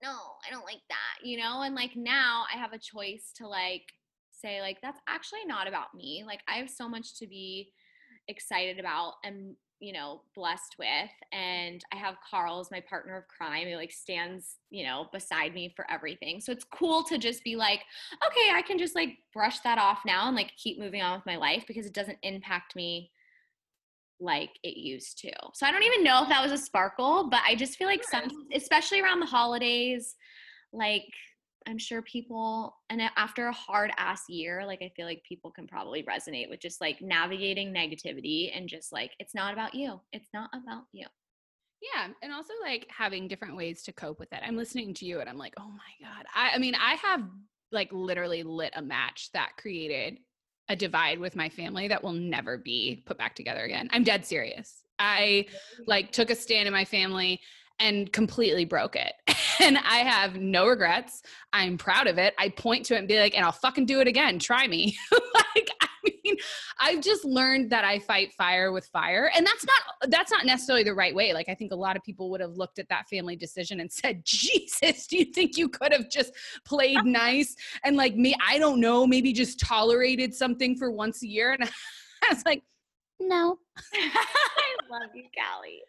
no, 0.00 0.14
I 0.46 0.50
don't 0.52 0.64
like 0.64 0.82
that, 0.88 1.26
you 1.26 1.36
know. 1.36 1.62
And 1.62 1.74
like 1.74 1.96
now 1.96 2.44
I 2.52 2.58
have 2.58 2.72
a 2.72 2.78
choice 2.78 3.32
to 3.38 3.48
like 3.48 3.82
say 4.30 4.60
like 4.60 4.78
that's 4.82 5.00
actually 5.08 5.44
not 5.46 5.66
about 5.66 5.94
me. 5.96 6.22
Like 6.24 6.42
I 6.46 6.58
have 6.58 6.70
so 6.70 6.88
much 6.88 7.18
to 7.18 7.26
be 7.26 7.72
excited 8.28 8.78
about 8.78 9.14
and 9.24 9.56
you 9.80 9.92
know 9.92 10.22
blessed 10.34 10.76
with 10.78 11.10
and 11.32 11.84
i 11.92 11.96
have 11.96 12.14
carl 12.28 12.60
as 12.60 12.70
my 12.70 12.80
partner 12.80 13.16
of 13.16 13.28
crime 13.28 13.66
he 13.66 13.76
like 13.76 13.92
stands 13.92 14.56
you 14.70 14.84
know 14.84 15.06
beside 15.12 15.52
me 15.52 15.72
for 15.76 15.88
everything. 15.90 16.40
So 16.40 16.50
it's 16.52 16.64
cool 16.64 17.02
to 17.04 17.18
just 17.18 17.44
be 17.44 17.56
like 17.56 17.80
okay 18.26 18.54
i 18.54 18.62
can 18.62 18.78
just 18.78 18.94
like 18.94 19.18
brush 19.32 19.60
that 19.60 19.78
off 19.78 20.00
now 20.06 20.28
and 20.28 20.36
like 20.36 20.52
keep 20.56 20.78
moving 20.78 21.02
on 21.02 21.18
with 21.18 21.26
my 21.26 21.36
life 21.36 21.64
because 21.66 21.86
it 21.86 21.92
doesn't 21.92 22.18
impact 22.22 22.74
me 22.74 23.10
like 24.18 24.50
it 24.62 24.78
used 24.78 25.18
to. 25.18 25.30
So 25.52 25.66
i 25.66 25.70
don't 25.70 25.82
even 25.82 26.02
know 26.02 26.22
if 26.22 26.28
that 26.30 26.42
was 26.42 26.52
a 26.52 26.58
sparkle 26.58 27.28
but 27.28 27.40
i 27.46 27.54
just 27.54 27.76
feel 27.76 27.88
like 27.88 28.02
some 28.02 28.24
especially 28.54 29.00
around 29.00 29.20
the 29.20 29.26
holidays 29.26 30.16
like 30.72 31.12
i'm 31.66 31.78
sure 31.78 32.02
people 32.02 32.76
and 32.90 33.00
after 33.16 33.48
a 33.48 33.52
hard 33.52 33.90
ass 33.98 34.22
year 34.28 34.64
like 34.66 34.82
i 34.82 34.90
feel 34.96 35.06
like 35.06 35.22
people 35.28 35.50
can 35.50 35.66
probably 35.66 36.02
resonate 36.04 36.48
with 36.48 36.60
just 36.60 36.80
like 36.80 37.00
navigating 37.00 37.72
negativity 37.72 38.50
and 38.56 38.68
just 38.68 38.92
like 38.92 39.12
it's 39.18 39.34
not 39.34 39.52
about 39.52 39.74
you 39.74 40.00
it's 40.12 40.28
not 40.32 40.50
about 40.54 40.84
you 40.92 41.06
Yeah, 41.94 42.08
and 42.22 42.32
also 42.32 42.54
like 42.62 42.86
having 42.88 43.28
different 43.28 43.56
ways 43.56 43.82
to 43.84 43.92
cope 43.92 44.18
with 44.18 44.32
it. 44.32 44.40
I'm 44.42 44.56
listening 44.56 44.94
to 44.94 45.04
you 45.04 45.20
and 45.20 45.28
I'm 45.28 45.38
like, 45.38 45.54
oh 45.58 45.68
my 45.68 46.06
god. 46.06 46.24
I, 46.34 46.52
I 46.54 46.58
mean, 46.58 46.74
I 46.74 46.94
have 46.94 47.22
like 47.72 47.92
literally 47.92 48.42
lit 48.42 48.72
a 48.76 48.82
match 48.82 49.30
that 49.32 49.56
created 49.58 50.18
a 50.68 50.76
divide 50.76 51.18
with 51.18 51.36
my 51.36 51.48
family 51.48 51.88
that 51.88 52.02
will 52.02 52.12
never 52.12 52.58
be 52.58 53.02
put 53.06 53.18
back 53.18 53.34
together 53.34 53.64
again. 53.64 53.88
I'm 53.92 54.04
dead 54.04 54.24
serious. 54.24 54.82
I 54.98 55.46
like 55.86 56.12
took 56.12 56.30
a 56.30 56.34
stand 56.34 56.66
in 56.66 56.72
my 56.72 56.84
family 56.84 57.40
and 57.78 58.12
completely 58.12 58.64
broke 58.64 58.96
it. 58.96 59.12
And 59.58 59.78
I 59.78 60.00
have 60.00 60.36
no 60.36 60.68
regrets. 60.68 61.22
I'm 61.54 61.78
proud 61.78 62.08
of 62.08 62.18
it. 62.18 62.34
I 62.38 62.50
point 62.50 62.84
to 62.86 62.94
it 62.94 62.98
and 62.98 63.08
be 63.08 63.18
like, 63.18 63.34
and 63.34 63.42
I'll 63.42 63.52
fucking 63.52 63.86
do 63.86 64.00
it 64.00 64.06
again. 64.06 64.38
Try 64.38 64.68
me. 64.68 64.98
like, 65.34 65.70
I 65.80 65.88
mean, 66.04 66.36
I've 66.78 67.00
just 67.00 67.24
learned 67.24 67.70
that 67.70 67.82
I 67.82 67.98
fight 68.00 68.34
fire 68.34 68.70
with 68.70 68.86
fire. 68.88 69.30
And 69.34 69.46
that's 69.46 69.64
not 69.64 70.10
that's 70.10 70.30
not 70.30 70.44
necessarily 70.44 70.84
the 70.84 70.92
right 70.92 71.14
way. 71.14 71.32
Like 71.32 71.48
I 71.48 71.54
think 71.54 71.72
a 71.72 71.76
lot 71.76 71.96
of 71.96 72.02
people 72.02 72.28
would 72.30 72.42
have 72.42 72.58
looked 72.58 72.78
at 72.78 72.90
that 72.90 73.08
family 73.08 73.34
decision 73.34 73.80
and 73.80 73.90
said, 73.90 74.20
Jesus, 74.26 75.06
do 75.06 75.16
you 75.16 75.24
think 75.24 75.56
you 75.56 75.70
could 75.70 75.92
have 75.94 76.10
just 76.10 76.34
played 76.66 77.02
nice? 77.04 77.56
And 77.82 77.96
like 77.96 78.14
me, 78.14 78.34
I 78.46 78.58
don't 78.58 78.78
know, 78.78 79.06
maybe 79.06 79.32
just 79.32 79.58
tolerated 79.58 80.34
something 80.34 80.76
for 80.76 80.90
once 80.90 81.22
a 81.22 81.26
year. 81.26 81.52
And 81.52 81.64
I 81.64 82.34
was 82.34 82.42
like, 82.44 82.62
no, 83.20 83.58
i 83.94 84.76
love 84.90 85.10
you 85.14 85.24
callie 85.34 85.80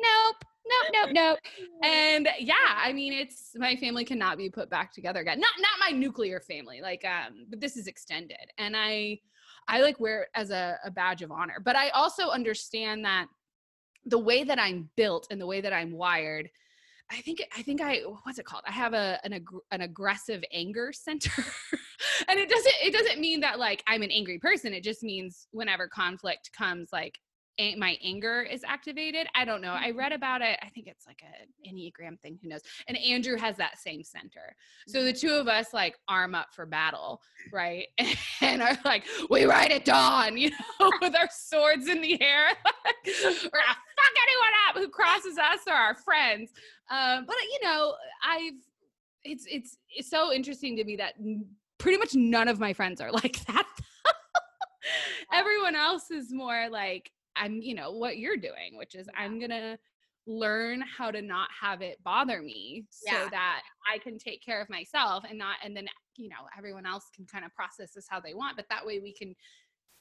nope, 0.00 0.44
nope, 0.70 0.92
nope, 0.92 1.10
nope. 1.12 1.38
And 1.82 2.28
yeah, 2.38 2.54
I 2.76 2.92
mean, 2.92 3.12
it's 3.12 3.52
my 3.56 3.76
family 3.76 4.04
cannot 4.04 4.36
be 4.36 4.50
put 4.50 4.68
back 4.68 4.92
together 4.92 5.20
again. 5.20 5.40
Not 5.40 5.52
not 5.58 5.90
my 5.90 5.96
nuclear 5.96 6.40
family, 6.40 6.80
like 6.82 7.04
um, 7.04 7.46
but 7.48 7.60
this 7.60 7.76
is 7.76 7.86
extended, 7.86 8.36
and 8.58 8.76
I 8.76 9.18
I 9.68 9.80
like 9.80 10.00
wear 10.00 10.22
it 10.22 10.28
as 10.34 10.50
a, 10.50 10.78
a 10.84 10.90
badge 10.90 11.22
of 11.22 11.30
honor. 11.30 11.60
But 11.64 11.76
I 11.76 11.90
also 11.90 12.28
understand 12.28 13.04
that 13.04 13.26
the 14.04 14.18
way 14.18 14.44
that 14.44 14.58
I'm 14.58 14.88
built 14.96 15.26
and 15.30 15.40
the 15.40 15.46
way 15.46 15.60
that 15.60 15.72
I'm 15.72 15.92
wired. 15.92 16.50
I 17.12 17.20
think 17.22 17.42
I 17.56 17.62
think 17.62 17.80
I 17.80 18.02
what's 18.22 18.38
it 18.38 18.44
called? 18.44 18.62
I 18.66 18.72
have 18.72 18.94
a 18.94 19.18
an, 19.24 19.32
ag- 19.32 19.48
an 19.72 19.80
aggressive 19.80 20.44
anger 20.52 20.92
center. 20.92 21.32
and 22.28 22.38
it 22.38 22.48
doesn't 22.48 22.74
it 22.84 22.92
doesn't 22.92 23.20
mean 23.20 23.40
that 23.40 23.58
like 23.58 23.82
I'm 23.86 24.02
an 24.02 24.10
angry 24.10 24.38
person. 24.38 24.72
It 24.72 24.84
just 24.84 25.02
means 25.02 25.48
whenever 25.50 25.88
conflict 25.88 26.50
comes 26.56 26.90
like 26.92 27.18
my 27.76 27.96
anger 28.02 28.42
is 28.42 28.62
activated. 28.66 29.26
I 29.34 29.44
don't 29.44 29.60
know. 29.60 29.72
I 29.72 29.90
read 29.90 30.12
about 30.12 30.42
it. 30.42 30.58
I 30.62 30.68
think 30.68 30.86
it's 30.86 31.06
like 31.06 31.22
a 31.22 31.68
enneagram 31.68 32.18
thing. 32.20 32.38
Who 32.42 32.48
knows? 32.48 32.62
And 32.88 32.96
Andrew 32.98 33.36
has 33.36 33.56
that 33.56 33.78
same 33.78 34.02
center. 34.02 34.56
So 34.86 35.04
the 35.04 35.12
two 35.12 35.34
of 35.34 35.48
us 35.48 35.72
like 35.72 35.98
arm 36.08 36.34
up 36.34 36.48
for 36.54 36.66
battle, 36.66 37.20
right? 37.52 37.86
And 38.42 38.62
are 38.62 38.78
like, 38.86 39.04
we 39.28 39.44
ride 39.44 39.70
at 39.70 39.84
dawn, 39.84 40.36
you 40.38 40.50
know, 40.50 40.90
with 41.02 41.14
our 41.14 41.28
swords 41.30 41.88
in 41.88 42.00
the 42.00 42.20
air. 42.22 42.46
We're 43.06 43.22
gonna 43.22 43.76
fuck 43.76 44.14
anyone 44.22 44.52
up 44.68 44.76
who 44.76 44.88
crosses 44.88 45.36
us 45.36 45.60
or 45.66 45.74
our 45.74 45.94
friends. 45.94 46.50
Um, 46.90 47.26
but 47.26 47.36
you 47.52 47.58
know, 47.62 47.94
I've 48.24 48.54
it's 49.24 49.44
it's 49.50 49.76
it's 49.94 50.08
so 50.08 50.32
interesting 50.32 50.76
to 50.76 50.84
me 50.84 50.96
that 50.96 51.14
pretty 51.78 51.98
much 51.98 52.14
none 52.14 52.48
of 52.48 52.58
my 52.58 52.72
friends 52.72 53.00
are 53.00 53.12
like 53.12 53.44
that. 53.46 53.66
Everyone 55.32 55.76
else 55.76 56.10
is 56.10 56.32
more 56.32 56.68
like 56.70 57.10
I'm, 57.36 57.60
you 57.62 57.74
know, 57.74 57.92
what 57.92 58.18
you're 58.18 58.36
doing, 58.36 58.76
which 58.76 58.94
is 58.94 59.08
I'm 59.16 59.40
gonna 59.40 59.78
learn 60.26 60.82
how 60.82 61.10
to 61.10 61.22
not 61.22 61.48
have 61.58 61.82
it 61.82 62.02
bother 62.04 62.42
me 62.42 62.84
so 62.90 63.28
that 63.30 63.62
I 63.90 63.98
can 63.98 64.18
take 64.18 64.44
care 64.44 64.60
of 64.60 64.68
myself 64.68 65.24
and 65.28 65.38
not 65.38 65.56
and 65.64 65.76
then 65.76 65.88
you 66.16 66.28
know 66.28 66.46
everyone 66.56 66.86
else 66.86 67.06
can 67.14 67.24
kind 67.26 67.44
of 67.44 67.54
process 67.54 67.92
this 67.94 68.06
how 68.08 68.20
they 68.20 68.34
want 68.34 68.56
but 68.56 68.66
that 68.68 68.84
way 68.84 69.00
we 69.00 69.12
can 69.12 69.34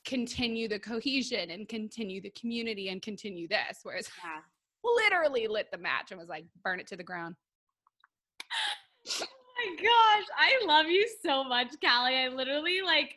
continue 0.05 0.67
the 0.67 0.79
cohesion 0.79 1.51
and 1.51 1.67
continue 1.67 2.21
the 2.21 2.31
community 2.31 2.89
and 2.89 3.01
continue 3.01 3.47
this 3.47 3.79
whereas 3.83 4.09
Yeah. 4.23 4.41
literally 4.83 5.47
lit 5.47 5.71
the 5.71 5.77
match 5.77 6.11
and 6.11 6.19
was 6.19 6.29
like 6.29 6.45
burn 6.63 6.79
it 6.79 6.87
to 6.87 6.97
the 6.97 7.03
ground 7.03 7.35
my 9.65 9.75
gosh, 9.75 10.27
I 10.37 10.65
love 10.65 10.87
you 10.87 11.07
so 11.23 11.43
much, 11.43 11.67
Callie. 11.83 12.15
I 12.15 12.27
literally 12.29 12.81
like 12.83 13.15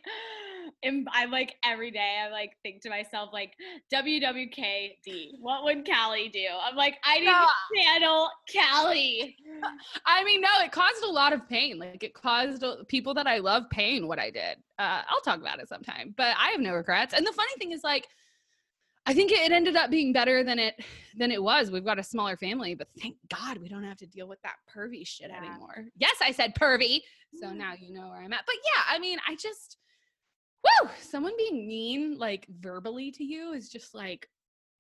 am 0.85 1.07
I'm 1.13 1.31
like 1.31 1.57
every 1.65 1.91
day 1.91 2.21
I 2.25 2.31
like 2.31 2.57
think 2.63 2.83
to 2.83 2.91
myself 2.91 3.31
like 3.33 3.53
WWKD. 3.93 5.33
What 5.41 5.65
would 5.65 5.87
Callie 5.87 6.29
do? 6.29 6.47
I'm 6.65 6.77
like 6.77 6.97
I 7.05 7.19
need 7.19 7.27
No. 7.27 7.47
to 7.47 7.83
channel 7.83 8.31
Callie. 8.53 9.37
I 10.07 10.25
mean, 10.25 10.41
no, 10.41 10.49
it 10.65 10.73
caused 10.73 11.03
a 11.05 11.11
lot 11.11 11.33
of 11.33 11.49
pain. 11.49 11.79
Like 11.79 12.03
it 12.03 12.15
caused 12.15 12.65
uh, 12.65 12.77
people 12.89 13.15
that 13.15 13.27
I 13.27 13.39
love 13.39 13.65
pain. 13.71 14.09
What 14.09 14.19
I 14.19 14.31
did. 14.31 14.59
Uh, 14.79 15.03
I'll 15.09 15.21
talk 15.21 15.41
about 15.41 15.61
it 15.61 15.69
sometime. 15.69 16.15
But 16.17 16.35
I 16.39 16.49
have 16.51 16.61
no 16.61 16.73
regrets. 16.75 17.15
And 17.15 17.27
the 17.27 17.33
funny 17.33 17.53
thing 17.59 17.71
is, 17.73 17.85
like, 17.85 18.09
I 19.04 19.14
think 19.14 19.32
it 19.32 19.50
ended 19.50 19.75
up 19.76 19.90
being 19.90 20.12
better 20.12 20.44
than 20.44 20.59
it 20.59 20.75
than 21.16 21.30
it 21.32 21.42
was. 21.42 21.71
We've 21.71 21.85
got 21.85 21.99
a 21.99 22.02
smaller 22.04 22.37
family, 22.37 22.75
but 22.75 22.88
thank 23.00 23.16
God 23.35 23.59
we 23.59 23.68
don't 23.68 23.82
have 23.85 23.97
to 23.99 24.06
deal 24.06 24.28
with 24.28 24.40
that 24.42 24.56
pervy 24.75 25.06
shit 25.06 25.30
Yeah. 25.30 25.38
anymore. 25.38 25.87
Yes, 25.99 26.16
I 26.23 26.30
said 26.32 26.54
pervy. 26.54 27.02
So 27.40 27.47
Mm. 27.49 27.56
now 27.56 27.73
you 27.75 27.92
know 27.92 28.09
where 28.09 28.18
I'm 28.18 28.32
at. 28.32 28.47
But 28.47 28.54
yeah, 28.56 28.85
I 28.88 28.99
mean, 28.99 29.18
I 29.26 29.35
just, 29.35 29.78
woo, 30.62 30.88
someone 31.00 31.32
being 31.37 31.66
mean 31.66 32.18
like 32.18 32.47
verbally 32.49 33.11
to 33.12 33.25
you 33.25 33.52
is 33.52 33.68
just 33.68 33.94
like, 33.94 34.28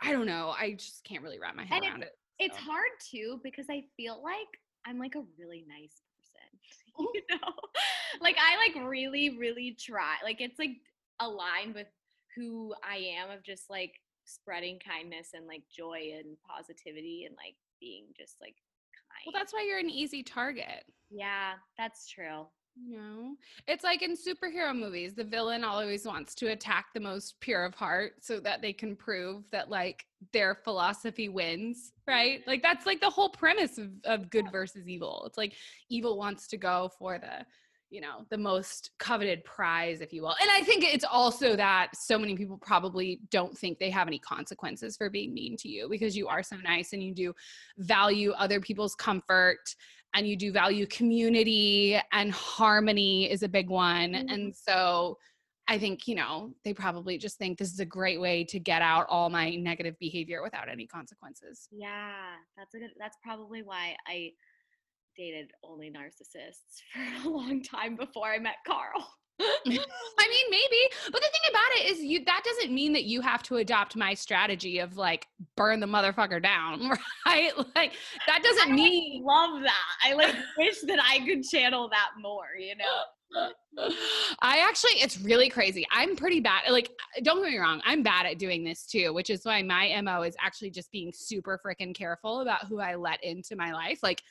I 0.00 0.12
don't 0.12 0.26
know. 0.26 0.54
I 0.56 0.72
just 0.74 1.02
can't 1.04 1.22
really 1.22 1.38
wrap 1.40 1.54
my 1.56 1.64
head 1.64 1.78
And 1.82 1.86
around 1.86 2.02
it. 2.04 2.12
It's 2.38 2.56
so. 2.56 2.62
hard 2.64 2.90
too 3.10 3.40
because 3.42 3.66
I 3.70 3.84
feel 3.96 4.22
like 4.22 4.48
I'm 4.86 4.98
like 4.98 5.14
a 5.16 5.24
really 5.38 5.64
nice 5.68 6.00
person. 6.00 6.08
You 7.14 7.22
know? 7.30 7.52
Like 8.20 8.36
I 8.38 8.56
like 8.56 8.88
really, 8.88 9.36
really 9.38 9.76
try. 9.80 10.16
Like 10.22 10.40
it's 10.40 10.58
like 10.58 10.76
aligned 11.20 11.74
with 11.74 11.86
who 12.36 12.74
I 12.88 12.96
am 13.18 13.30
of 13.30 13.42
just 13.42 13.68
like 13.70 13.98
spreading 14.34 14.78
kindness 14.78 15.30
and 15.34 15.46
like 15.46 15.62
joy 15.74 16.12
and 16.18 16.36
positivity 16.48 17.24
and 17.26 17.36
like 17.36 17.56
being 17.80 18.06
just 18.16 18.36
like 18.40 18.56
kind. 18.94 19.22
Well, 19.26 19.40
that's 19.40 19.52
why 19.52 19.64
you're 19.68 19.78
an 19.78 19.90
easy 19.90 20.22
target. 20.22 20.84
yeah, 21.10 21.54
that's 21.76 22.08
true. 22.08 22.46
You 22.74 22.96
know, 22.96 23.34
it's 23.68 23.84
like 23.84 24.00
in 24.00 24.16
superhero 24.16 24.74
movies, 24.74 25.12
the 25.12 25.24
villain 25.24 25.62
always 25.62 26.06
wants 26.06 26.34
to 26.36 26.52
attack 26.52 26.86
the 26.94 27.00
most 27.00 27.38
pure 27.40 27.66
of 27.66 27.74
heart 27.74 28.14
so 28.22 28.40
that 28.40 28.62
they 28.62 28.72
can 28.72 28.96
prove 28.96 29.44
that 29.50 29.68
like 29.68 30.06
their 30.32 30.54
philosophy 30.54 31.28
wins, 31.28 31.92
right? 32.08 32.40
Like 32.46 32.62
that's 32.62 32.86
like 32.86 33.02
the 33.02 33.10
whole 33.10 33.28
premise 33.28 33.76
of, 33.76 33.90
of 34.04 34.30
good 34.30 34.50
versus 34.50 34.88
evil. 34.88 35.24
It's 35.26 35.36
like 35.36 35.52
evil 35.90 36.16
wants 36.16 36.46
to 36.48 36.56
go 36.56 36.90
for 36.98 37.18
the, 37.18 37.44
you 37.92 38.00
know, 38.00 38.24
the 38.30 38.38
most 38.38 38.90
coveted 38.98 39.44
prize, 39.44 40.00
if 40.00 40.14
you 40.14 40.22
will. 40.22 40.34
And 40.40 40.50
I 40.50 40.62
think 40.62 40.82
it's 40.82 41.04
also 41.04 41.54
that 41.56 41.90
so 41.94 42.18
many 42.18 42.34
people 42.34 42.56
probably 42.56 43.20
don't 43.30 43.56
think 43.56 43.78
they 43.78 43.90
have 43.90 44.08
any 44.08 44.18
consequences 44.18 44.96
for 44.96 45.10
being 45.10 45.34
mean 45.34 45.58
to 45.58 45.68
you 45.68 45.90
because 45.90 46.16
you 46.16 46.26
are 46.26 46.42
so 46.42 46.56
nice 46.56 46.94
and 46.94 47.02
you 47.02 47.12
do 47.12 47.34
value 47.76 48.32
other 48.32 48.60
people's 48.60 48.94
comfort 48.94 49.76
and 50.14 50.26
you 50.26 50.36
do 50.36 50.52
value 50.52 50.86
community 50.86 52.00
and 52.12 52.32
harmony 52.32 53.30
is 53.30 53.42
a 53.42 53.48
big 53.48 53.68
one. 53.68 54.14
Mhm. 54.14 54.32
And 54.32 54.56
so 54.56 55.18
I 55.68 55.78
think, 55.78 56.08
you 56.08 56.14
know, 56.14 56.54
they 56.64 56.72
probably 56.72 57.18
just 57.18 57.36
think 57.36 57.58
this 57.58 57.72
is 57.72 57.80
a 57.80 57.84
great 57.84 58.20
way 58.20 58.42
to 58.44 58.58
get 58.58 58.80
out 58.80 59.06
all 59.10 59.28
my 59.28 59.50
negative 59.56 59.98
behavior 59.98 60.42
without 60.42 60.70
any 60.70 60.86
consequences. 60.86 61.68
Yeah, 61.70 62.36
that's 62.56 62.74
a 62.74 62.78
good. 62.78 62.90
That's 62.98 63.18
probably 63.22 63.62
why 63.62 63.96
I 64.06 64.32
dated 65.16 65.50
only 65.64 65.90
narcissists 65.90 66.82
for 67.22 67.28
a 67.28 67.32
long 67.32 67.62
time 67.62 67.96
before 67.96 68.32
I 68.32 68.38
met 68.38 68.56
Carl. 68.66 69.08
I 69.40 69.68
mean, 69.68 69.80
maybe, 70.50 70.76
but 71.06 71.20
the 71.20 71.28
thing 71.28 71.50
about 71.50 71.72
it 71.76 71.90
is, 71.90 72.02
you 72.02 72.24
that 72.24 72.42
doesn't 72.44 72.72
mean 72.72 72.92
that 72.92 73.04
you 73.04 73.20
have 73.20 73.42
to 73.44 73.56
adopt 73.56 73.96
my 73.96 74.14
strategy 74.14 74.78
of 74.78 74.96
like 74.96 75.26
burn 75.56 75.80
the 75.80 75.86
motherfucker 75.86 76.42
down, 76.42 76.90
right? 77.26 77.52
Like 77.74 77.94
that 78.26 78.42
doesn't 78.42 78.74
mean 78.74 79.24
love 79.24 79.62
that. 79.62 79.92
I 80.04 80.14
like 80.14 80.34
wish 80.58 80.80
that 80.82 81.00
I 81.02 81.20
could 81.20 81.42
channel 81.44 81.88
that 81.88 82.10
more, 82.20 82.48
you 82.58 82.76
know? 82.76 83.48
I 84.40 84.58
actually, 84.58 84.92
it's 85.00 85.18
really 85.20 85.48
crazy. 85.48 85.86
I'm 85.90 86.16
pretty 86.16 86.40
bad. 86.40 86.70
Like, 86.70 86.90
don't 87.22 87.42
get 87.42 87.52
me 87.52 87.58
wrong, 87.58 87.80
I'm 87.84 88.02
bad 88.02 88.26
at 88.26 88.38
doing 88.38 88.62
this 88.62 88.84
too, 88.84 89.12
which 89.14 89.30
is 89.30 89.44
why 89.44 89.62
my 89.62 89.98
MO 90.02 90.22
is 90.22 90.36
actually 90.40 90.70
just 90.70 90.92
being 90.92 91.12
super 91.14 91.58
freaking 91.64 91.94
careful 91.94 92.40
about 92.40 92.66
who 92.66 92.80
I 92.80 92.94
let 92.94 93.24
into 93.24 93.56
my 93.56 93.72
life. 93.72 94.00
Like, 94.02 94.22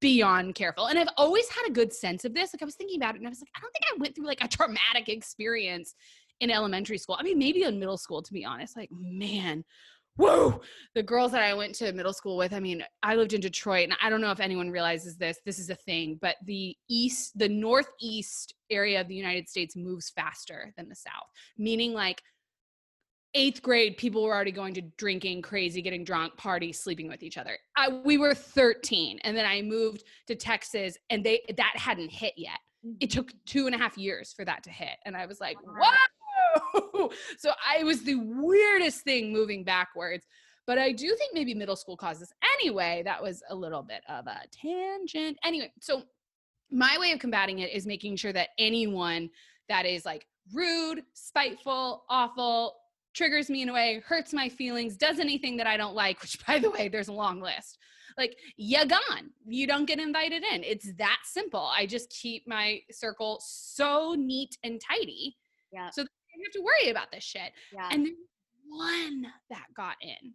beyond 0.00 0.54
careful. 0.54 0.86
And 0.86 0.98
I've 0.98 1.08
always 1.16 1.48
had 1.48 1.66
a 1.68 1.72
good 1.72 1.92
sense 1.92 2.24
of 2.24 2.34
this. 2.34 2.52
Like, 2.54 2.62
I 2.62 2.64
was 2.64 2.76
thinking 2.76 3.00
about 3.00 3.14
it 3.14 3.18
and 3.18 3.26
I 3.26 3.30
was 3.30 3.40
like, 3.40 3.50
I 3.56 3.60
don't 3.60 3.72
think 3.72 3.84
I 3.90 3.96
went 3.98 4.14
through 4.14 4.26
like 4.26 4.42
a 4.42 4.48
traumatic 4.56 5.08
experience 5.08 5.94
in 6.40 6.50
elementary 6.50 6.98
school. 6.98 7.16
I 7.18 7.22
mean, 7.22 7.38
maybe 7.38 7.62
in 7.62 7.78
middle 7.78 7.98
school, 7.98 8.22
to 8.22 8.32
be 8.32 8.44
honest. 8.44 8.76
Like, 8.76 8.90
man, 8.92 9.64
whoa, 10.16 10.60
the 10.94 11.02
girls 11.02 11.32
that 11.32 11.42
I 11.42 11.54
went 11.54 11.74
to 11.76 11.92
middle 11.92 12.12
school 12.12 12.36
with, 12.36 12.52
I 12.52 12.60
mean, 12.60 12.84
I 13.02 13.16
lived 13.16 13.32
in 13.32 13.40
Detroit, 13.40 13.84
and 13.84 13.96
I 14.00 14.10
don't 14.10 14.20
know 14.20 14.30
if 14.30 14.40
anyone 14.40 14.70
realizes 14.70 15.16
this, 15.16 15.38
this 15.44 15.58
is 15.58 15.70
a 15.70 15.74
thing, 15.74 16.18
but 16.20 16.36
the 16.44 16.76
east, 16.88 17.38
the 17.38 17.48
northeast 17.48 18.54
area 18.70 19.00
of 19.00 19.08
the 19.08 19.14
United 19.14 19.48
States 19.48 19.76
moves 19.76 20.10
faster 20.10 20.72
than 20.76 20.88
the 20.88 20.94
south, 20.94 21.28
meaning 21.58 21.92
like 21.92 22.22
eighth 23.34 23.62
grade, 23.62 23.96
people 23.96 24.22
were 24.22 24.34
already 24.34 24.52
going 24.52 24.74
to 24.74 24.82
drinking, 24.82 25.42
crazy, 25.42 25.82
getting 25.82 26.04
drunk, 26.04 26.36
party, 26.36 26.72
sleeping 26.72 27.08
with 27.08 27.22
each 27.22 27.36
other. 27.36 27.58
I, 27.76 27.88
we 27.88 28.18
were 28.18 28.34
13, 28.34 29.18
and 29.24 29.36
then 29.36 29.44
I 29.44 29.62
moved 29.62 30.04
to 30.28 30.34
Texas, 30.34 30.96
and 31.10 31.24
they 31.24 31.42
that 31.56 31.72
hadn't 31.76 32.10
hit 32.10 32.34
yet. 32.36 32.58
It 33.00 33.10
took 33.10 33.32
two 33.46 33.66
and 33.66 33.74
a 33.74 33.78
half 33.78 33.96
years 33.96 34.32
for 34.32 34.44
that 34.44 34.62
to 34.64 34.70
hit, 34.70 34.96
and 35.04 35.16
I 35.16 35.26
was 35.26 35.40
like, 35.40 35.56
Wow. 35.64 35.92
"Whoa!" 36.72 37.10
so 37.38 37.52
I 37.66 37.82
was 37.84 38.02
the 38.02 38.16
weirdest 38.16 39.02
thing 39.02 39.32
moving 39.32 39.64
backwards. 39.64 40.26
But 40.66 40.78
I 40.78 40.92
do 40.92 41.14
think 41.16 41.34
maybe 41.34 41.54
middle 41.54 41.76
school 41.76 41.96
causes 41.96 42.32
anyway. 42.58 43.02
That 43.04 43.22
was 43.22 43.42
a 43.50 43.54
little 43.54 43.82
bit 43.82 44.00
of 44.08 44.26
a 44.26 44.40
tangent. 44.50 45.38
Anyway, 45.44 45.70
so 45.80 46.04
my 46.70 46.96
way 46.98 47.12
of 47.12 47.18
combating 47.18 47.58
it 47.58 47.70
is 47.70 47.86
making 47.86 48.16
sure 48.16 48.32
that 48.32 48.48
anyone 48.58 49.28
that 49.68 49.84
is 49.84 50.06
like 50.06 50.26
rude, 50.52 51.02
spiteful, 51.12 52.04
awful, 52.08 52.76
triggers 53.14 53.48
me 53.48 53.62
in 53.62 53.68
a 53.68 53.72
way, 53.72 54.02
hurts 54.06 54.32
my 54.32 54.48
feelings, 54.48 54.96
does 54.96 55.18
anything 55.18 55.56
that 55.56 55.66
I 55.66 55.76
don't 55.76 55.94
like, 55.94 56.20
which 56.22 56.44
by 56.46 56.58
the 56.58 56.70
way, 56.70 56.88
there's 56.88 57.08
a 57.08 57.12
long 57.12 57.40
list. 57.40 57.78
Like, 58.16 58.36
you're 58.56 58.86
gone. 58.86 59.30
You 59.46 59.66
don't 59.66 59.86
get 59.86 59.98
invited 59.98 60.44
in. 60.44 60.62
It's 60.62 60.92
that 60.98 61.20
simple. 61.24 61.68
I 61.76 61.86
just 61.86 62.10
keep 62.10 62.46
my 62.46 62.80
circle 62.90 63.40
so 63.42 64.14
neat 64.16 64.56
and 64.62 64.80
tidy. 64.80 65.36
Yeah. 65.72 65.90
So 65.90 66.02
that 66.02 66.08
I 66.08 66.36
don't 66.36 66.44
have 66.44 66.52
to 66.52 66.62
worry 66.62 66.90
about 66.90 67.10
this 67.10 67.24
shit. 67.24 67.52
Yeah. 67.72 67.88
And 67.90 68.06
there's 68.06 68.16
one 68.68 69.26
that 69.50 69.66
got 69.76 69.96
in, 70.00 70.34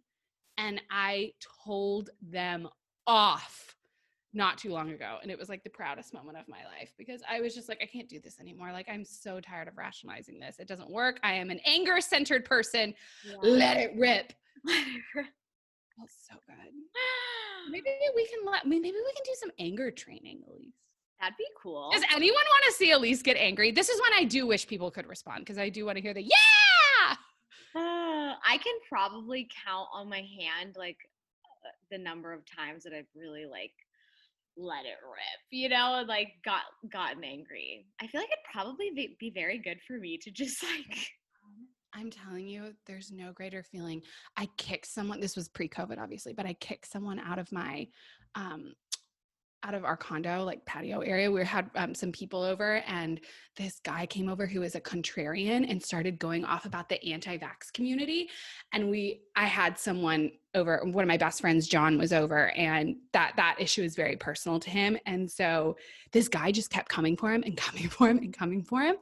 and 0.58 0.80
I 0.90 1.32
told 1.64 2.10
them 2.20 2.68
off 3.06 3.74
not 4.32 4.58
too 4.58 4.70
long 4.70 4.90
ago. 4.90 5.18
And 5.22 5.30
it 5.30 5.38
was 5.38 5.48
like 5.48 5.64
the 5.64 5.70
proudest 5.70 6.14
moment 6.14 6.38
of 6.38 6.48
my 6.48 6.64
life 6.78 6.92
because 6.96 7.22
I 7.28 7.40
was 7.40 7.54
just 7.54 7.68
like, 7.68 7.80
I 7.82 7.86
can't 7.86 8.08
do 8.08 8.20
this 8.20 8.38
anymore. 8.40 8.72
Like, 8.72 8.88
I'm 8.88 9.04
so 9.04 9.40
tired 9.40 9.68
of 9.68 9.76
rationalizing 9.76 10.38
this. 10.38 10.58
It 10.58 10.68
doesn't 10.68 10.90
work. 10.90 11.18
I 11.22 11.34
am 11.34 11.50
an 11.50 11.60
anger 11.64 12.00
centered 12.00 12.44
person. 12.44 12.94
Yeah. 13.26 13.36
Let 13.42 13.76
it 13.76 13.92
rip. 13.96 14.32
Feels 14.66 16.12
so 16.28 16.36
good. 16.46 16.72
Maybe 17.70 17.90
we 18.16 18.26
can 18.26 18.38
let, 18.44 18.66
maybe 18.66 18.90
we 18.90 19.12
can 19.14 19.24
do 19.24 19.34
some 19.34 19.50
anger 19.58 19.90
training, 19.90 20.42
Elise. 20.48 20.72
That'd 21.20 21.36
be 21.36 21.46
cool. 21.60 21.90
Does 21.92 22.02
anyone 22.14 22.34
want 22.34 22.64
to 22.66 22.72
see 22.72 22.92
Elise 22.92 23.22
get 23.22 23.36
angry? 23.36 23.72
This 23.72 23.90
is 23.90 24.00
when 24.00 24.14
I 24.14 24.24
do 24.24 24.46
wish 24.46 24.66
people 24.66 24.90
could 24.90 25.06
respond 25.06 25.40
because 25.40 25.58
I 25.58 25.68
do 25.68 25.84
want 25.84 25.96
to 25.96 26.02
hear 26.02 26.14
the 26.14 26.22
yeah. 26.22 27.16
Uh, 27.76 28.34
I 28.44 28.58
can 28.64 28.74
probably 28.88 29.48
count 29.64 29.88
on 29.92 30.08
my 30.08 30.26
hand 30.40 30.76
like 30.76 30.96
uh, 31.44 31.68
the 31.90 31.98
number 31.98 32.32
of 32.32 32.40
times 32.46 32.84
that 32.84 32.94
I've 32.94 33.06
really 33.14 33.44
like 33.44 33.72
let 34.60 34.84
it 34.84 34.98
rip, 35.02 35.40
you 35.50 35.68
know, 35.68 35.96
and 35.98 36.08
like 36.08 36.28
got 36.44 36.62
gotten 36.90 37.24
angry. 37.24 37.86
I 38.00 38.06
feel 38.06 38.20
like 38.20 38.30
it'd 38.30 38.52
probably 38.52 38.90
be, 39.18 39.30
very 39.34 39.58
good 39.58 39.78
for 39.86 39.94
me 39.94 40.18
to 40.18 40.30
just 40.30 40.62
like 40.62 40.98
I'm 41.92 42.10
telling 42.10 42.46
you, 42.46 42.74
there's 42.86 43.10
no 43.10 43.32
greater 43.32 43.64
feeling. 43.64 44.02
I 44.36 44.48
kicked 44.56 44.86
someone. 44.86 45.20
This 45.20 45.34
was 45.34 45.48
pre-COVID, 45.48 45.98
obviously, 45.98 46.32
but 46.32 46.46
I 46.46 46.52
kicked 46.54 46.90
someone 46.90 47.18
out 47.18 47.38
of 47.38 47.50
my 47.50 47.88
um, 48.36 48.74
out 49.62 49.74
of 49.74 49.84
our 49.84 49.96
condo 49.96 50.42
like 50.42 50.64
patio 50.64 51.00
area 51.00 51.30
we 51.30 51.44
had 51.44 51.70
um, 51.74 51.94
some 51.94 52.10
people 52.10 52.42
over 52.42 52.82
and 52.86 53.20
this 53.56 53.80
guy 53.80 54.06
came 54.06 54.28
over 54.28 54.46
who 54.46 54.62
is 54.62 54.74
a 54.74 54.80
contrarian 54.80 55.70
and 55.70 55.82
started 55.82 56.18
going 56.18 56.44
off 56.44 56.64
about 56.64 56.88
the 56.88 57.12
anti-vax 57.12 57.72
community 57.74 58.28
and 58.72 58.90
we 58.90 59.20
i 59.36 59.44
had 59.44 59.78
someone 59.78 60.30
over 60.54 60.80
one 60.84 61.04
of 61.04 61.08
my 61.08 61.16
best 61.16 61.40
friends 61.40 61.68
john 61.68 61.98
was 61.98 62.12
over 62.12 62.50
and 62.52 62.96
that 63.12 63.32
that 63.36 63.56
issue 63.58 63.82
is 63.82 63.94
very 63.94 64.16
personal 64.16 64.58
to 64.58 64.70
him 64.70 64.96
and 65.06 65.30
so 65.30 65.76
this 66.12 66.28
guy 66.28 66.50
just 66.50 66.70
kept 66.70 66.88
coming 66.88 67.16
for 67.16 67.32
him 67.32 67.42
and 67.44 67.56
coming 67.58 67.88
for 67.88 68.08
him 68.08 68.18
and 68.18 68.32
coming 68.32 68.62
for 68.62 68.80
him 68.80 68.96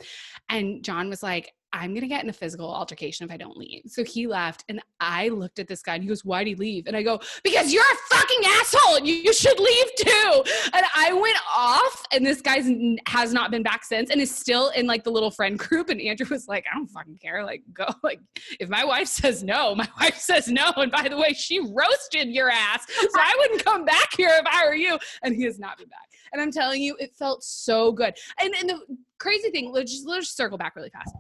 and 0.48 0.82
john 0.84 1.08
was 1.08 1.22
like 1.22 1.52
I'm 1.72 1.90
going 1.90 2.00
to 2.00 2.08
get 2.08 2.24
in 2.24 2.30
a 2.30 2.32
physical 2.32 2.72
altercation 2.72 3.26
if 3.26 3.32
I 3.32 3.36
don't 3.36 3.56
leave. 3.56 3.82
So 3.86 4.02
he 4.02 4.26
left 4.26 4.64
and 4.68 4.80
I 5.00 5.28
looked 5.28 5.58
at 5.58 5.68
this 5.68 5.82
guy 5.82 5.94
and 5.94 6.02
he 6.02 6.08
goes, 6.08 6.24
Why'd 6.24 6.46
he 6.46 6.54
leave? 6.54 6.86
And 6.86 6.96
I 6.96 7.02
go, 7.02 7.20
Because 7.44 7.72
you're 7.72 7.82
a 7.82 8.14
fucking 8.14 8.40
asshole 8.46 8.96
and 8.96 9.06
you, 9.06 9.14
you 9.14 9.32
should 9.32 9.58
leave 9.60 9.94
too. 9.96 10.42
And 10.72 10.86
I 10.94 11.12
went 11.12 11.36
off 11.54 12.04
and 12.12 12.24
this 12.24 12.40
guy 12.40 12.62
has 13.06 13.32
not 13.32 13.50
been 13.50 13.62
back 13.62 13.84
since 13.84 14.10
and 14.10 14.20
is 14.20 14.34
still 14.34 14.70
in 14.70 14.86
like 14.86 15.04
the 15.04 15.10
little 15.10 15.30
friend 15.30 15.58
group. 15.58 15.90
And 15.90 16.00
Andrew 16.00 16.26
was 16.30 16.48
like, 16.48 16.64
I 16.70 16.76
don't 16.76 16.88
fucking 16.88 17.18
care. 17.18 17.44
Like, 17.44 17.62
go. 17.72 17.86
Like, 18.08 18.20
if 18.58 18.70
my 18.70 18.84
wife 18.86 19.08
says 19.08 19.42
no, 19.42 19.74
my 19.74 19.86
wife 20.00 20.16
says 20.16 20.48
no. 20.48 20.72
And 20.76 20.90
by 20.90 21.08
the 21.08 21.16
way, 21.16 21.34
she 21.34 21.58
roasted 21.58 22.28
your 22.28 22.48
ass. 22.48 22.86
So 22.88 23.08
I 23.16 23.34
wouldn't 23.38 23.64
come 23.64 23.84
back 23.84 24.14
here 24.16 24.30
if 24.30 24.46
I 24.46 24.64
were 24.66 24.74
you. 24.74 24.98
And 25.22 25.34
he 25.34 25.42
has 25.42 25.58
not 25.58 25.76
been 25.76 25.88
back. 25.88 26.08
And 26.32 26.40
I'm 26.40 26.50
telling 26.50 26.80
you, 26.80 26.96
it 26.98 27.14
felt 27.16 27.44
so 27.44 27.92
good. 27.92 28.14
And, 28.40 28.54
and 28.54 28.70
the 28.70 28.80
crazy 29.18 29.50
thing, 29.50 29.72
let's 29.72 29.92
just, 29.92 30.06
let's 30.06 30.26
just 30.26 30.36
circle 30.38 30.56
back 30.56 30.74
really 30.74 30.90
fast 30.90 31.12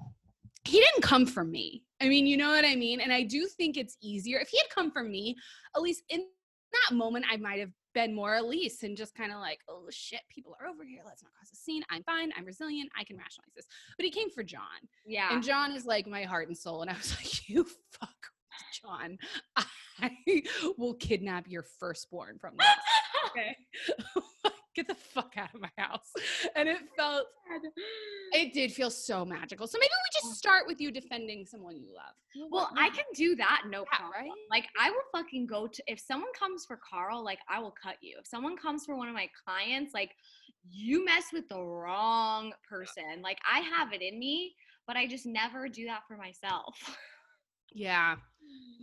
he 0.68 0.78
didn't 0.78 1.02
come 1.02 1.24
for 1.26 1.44
me. 1.44 1.82
I 2.00 2.08
mean, 2.08 2.26
you 2.26 2.36
know 2.36 2.50
what 2.50 2.64
I 2.64 2.76
mean? 2.76 3.00
And 3.00 3.12
I 3.12 3.22
do 3.22 3.46
think 3.46 3.76
it's 3.76 3.96
easier. 4.02 4.38
If 4.38 4.48
he 4.48 4.58
had 4.58 4.68
come 4.68 4.90
for 4.90 5.02
me, 5.02 5.34
at 5.74 5.82
least 5.82 6.02
in 6.10 6.22
that 6.72 6.94
moment, 6.94 7.24
I 7.30 7.38
might 7.38 7.58
have 7.60 7.70
been 7.94 8.14
more 8.14 8.36
Elise 8.36 8.82
and 8.82 8.96
just 8.96 9.14
kind 9.14 9.32
of 9.32 9.38
like, 9.38 9.60
oh 9.68 9.86
shit, 9.90 10.20
people 10.28 10.54
are 10.60 10.68
over 10.68 10.84
here. 10.84 11.00
Let's 11.06 11.22
not 11.22 11.32
cause 11.40 11.50
a 11.52 11.56
scene. 11.56 11.82
I'm 11.90 12.02
fine. 12.02 12.30
I'm 12.36 12.44
resilient. 12.44 12.90
I 12.98 13.04
can 13.04 13.16
rationalize 13.16 13.52
this. 13.56 13.66
But 13.96 14.04
he 14.04 14.10
came 14.10 14.30
for 14.30 14.42
John. 14.42 14.60
Yeah. 15.06 15.32
And 15.32 15.42
John 15.42 15.72
is 15.72 15.86
like 15.86 16.06
my 16.06 16.24
heart 16.24 16.48
and 16.48 16.56
soul. 16.56 16.82
And 16.82 16.90
I 16.90 16.94
was 16.94 17.16
like, 17.16 17.48
you 17.48 17.64
fuck 17.98 18.10
John. 18.82 19.18
I 19.56 20.42
will 20.76 20.94
kidnap 20.94 21.48
your 21.48 21.64
firstborn 21.80 22.38
from 22.38 22.56
this. 22.58 22.66
okay 23.30 23.56
get 24.78 24.88
the 24.88 24.94
fuck 24.94 25.34
out 25.36 25.54
of 25.54 25.60
my 25.60 25.70
house. 25.76 26.12
And 26.54 26.68
it 26.68 26.78
felt, 26.96 27.26
it 28.32 28.52
did 28.52 28.72
feel 28.72 28.90
so 28.90 29.24
magical. 29.24 29.66
So 29.66 29.78
maybe 29.78 29.90
we 29.90 30.20
just 30.20 30.38
start 30.38 30.64
with 30.66 30.80
you 30.80 30.90
defending 30.90 31.44
someone 31.46 31.76
you 31.76 31.88
love. 31.94 32.48
Well, 32.50 32.70
I 32.76 32.90
can 32.90 33.04
do 33.14 33.34
that, 33.36 33.62
no 33.68 33.84
yeah, 33.92 33.98
problem. 33.98 34.20
Right? 34.20 34.30
Like, 34.50 34.66
I 34.80 34.90
will 34.90 35.02
fucking 35.12 35.46
go 35.46 35.66
to, 35.66 35.82
if 35.86 35.98
someone 35.98 36.30
comes 36.38 36.64
for 36.64 36.78
Carl, 36.88 37.24
like, 37.24 37.40
I 37.48 37.58
will 37.58 37.74
cut 37.82 37.96
you. 38.00 38.16
If 38.20 38.26
someone 38.26 38.56
comes 38.56 38.84
for 38.84 38.96
one 38.96 39.08
of 39.08 39.14
my 39.14 39.28
clients, 39.44 39.92
like, 39.94 40.12
you 40.70 41.04
mess 41.04 41.24
with 41.32 41.48
the 41.48 41.60
wrong 41.60 42.52
person. 42.68 43.22
Like, 43.22 43.38
I 43.50 43.60
have 43.60 43.92
it 43.92 44.02
in 44.02 44.18
me, 44.18 44.54
but 44.86 44.96
I 44.96 45.06
just 45.06 45.26
never 45.26 45.68
do 45.68 45.86
that 45.86 46.02
for 46.06 46.16
myself. 46.16 46.76
Yeah. 47.70 48.16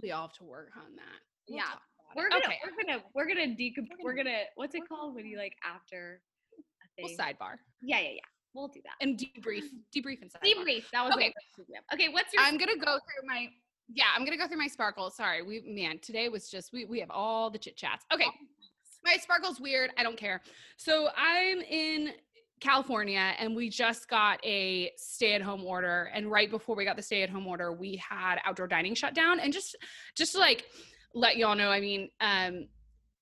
We 0.03 0.11
all 0.11 0.27
have 0.27 0.37
to 0.37 0.43
work 0.43 0.69
on 0.77 0.95
that. 0.95 1.19
We'll 1.49 1.57
yeah 1.57 1.73
we're 2.15 2.29
gonna 2.29 2.45
okay. 2.45 2.59
we're 2.63 2.83
gonna 2.83 3.03
we're 3.13 3.27
gonna 3.27 3.55
decomp 3.55 3.87
we're 4.03 4.13
gonna 4.13 4.43
what's 4.55 4.73
it 4.73 4.83
called 4.87 5.15
when 5.15 5.25
you 5.25 5.37
like 5.37 5.53
after 5.63 6.21
a 6.83 7.01
thing? 7.01 7.15
We'll 7.17 7.25
sidebar. 7.27 7.57
Yeah, 7.81 7.99
yeah, 7.99 8.09
yeah. 8.13 8.19
We'll 8.53 8.69
do 8.69 8.79
that. 8.85 9.05
And 9.05 9.19
debrief. 9.19 9.63
Debrief 9.95 10.21
and 10.21 10.31
sidebar. 10.31 10.65
Debrief. 10.65 10.83
That 10.93 11.03
was 11.03 11.13
okay. 11.15 11.33
Okay, 11.93 12.09
what's 12.09 12.33
your 12.33 12.41
I'm 12.41 12.57
gonna 12.57 12.77
go 12.77 12.85
through 12.85 13.27
my 13.27 13.47
yeah, 13.93 14.05
I'm 14.15 14.23
gonna 14.25 14.37
go 14.37 14.47
through 14.47 14.57
my 14.57 14.67
sparkle. 14.67 15.11
Sorry, 15.11 15.43
we 15.43 15.61
man, 15.67 15.99
today 15.99 16.29
was 16.29 16.49
just 16.49 16.71
we 16.71 16.85
we 16.85 16.99
have 17.01 17.11
all 17.11 17.49
the 17.49 17.59
chit 17.59 17.75
chats. 17.75 18.05
Okay. 18.13 18.27
My 19.03 19.17
sparkle's 19.17 19.59
weird. 19.59 19.91
I 19.97 20.03
don't 20.03 20.17
care. 20.17 20.41
So 20.77 21.09
I'm 21.15 21.59
in 21.59 22.13
California 22.61 23.33
and 23.37 23.55
we 23.55 23.69
just 23.69 24.07
got 24.07 24.43
a 24.43 24.91
stay 24.97 25.33
at 25.33 25.41
home 25.41 25.63
order 25.63 26.09
and 26.13 26.31
right 26.31 26.49
before 26.49 26.75
we 26.75 26.85
got 26.85 26.95
the 26.95 27.01
stay 27.01 27.21
at 27.21 27.29
home 27.29 27.45
order 27.45 27.73
we 27.73 27.97
had 27.97 28.37
outdoor 28.45 28.65
dining 28.65 28.95
shut 28.95 29.13
down 29.13 29.41
and 29.41 29.51
just 29.51 29.75
just 30.15 30.35
like 30.35 30.65
let 31.15 31.37
y'all 31.37 31.55
know, 31.55 31.69
I 31.71 31.79
mean, 31.79 32.09
um, 32.21 32.67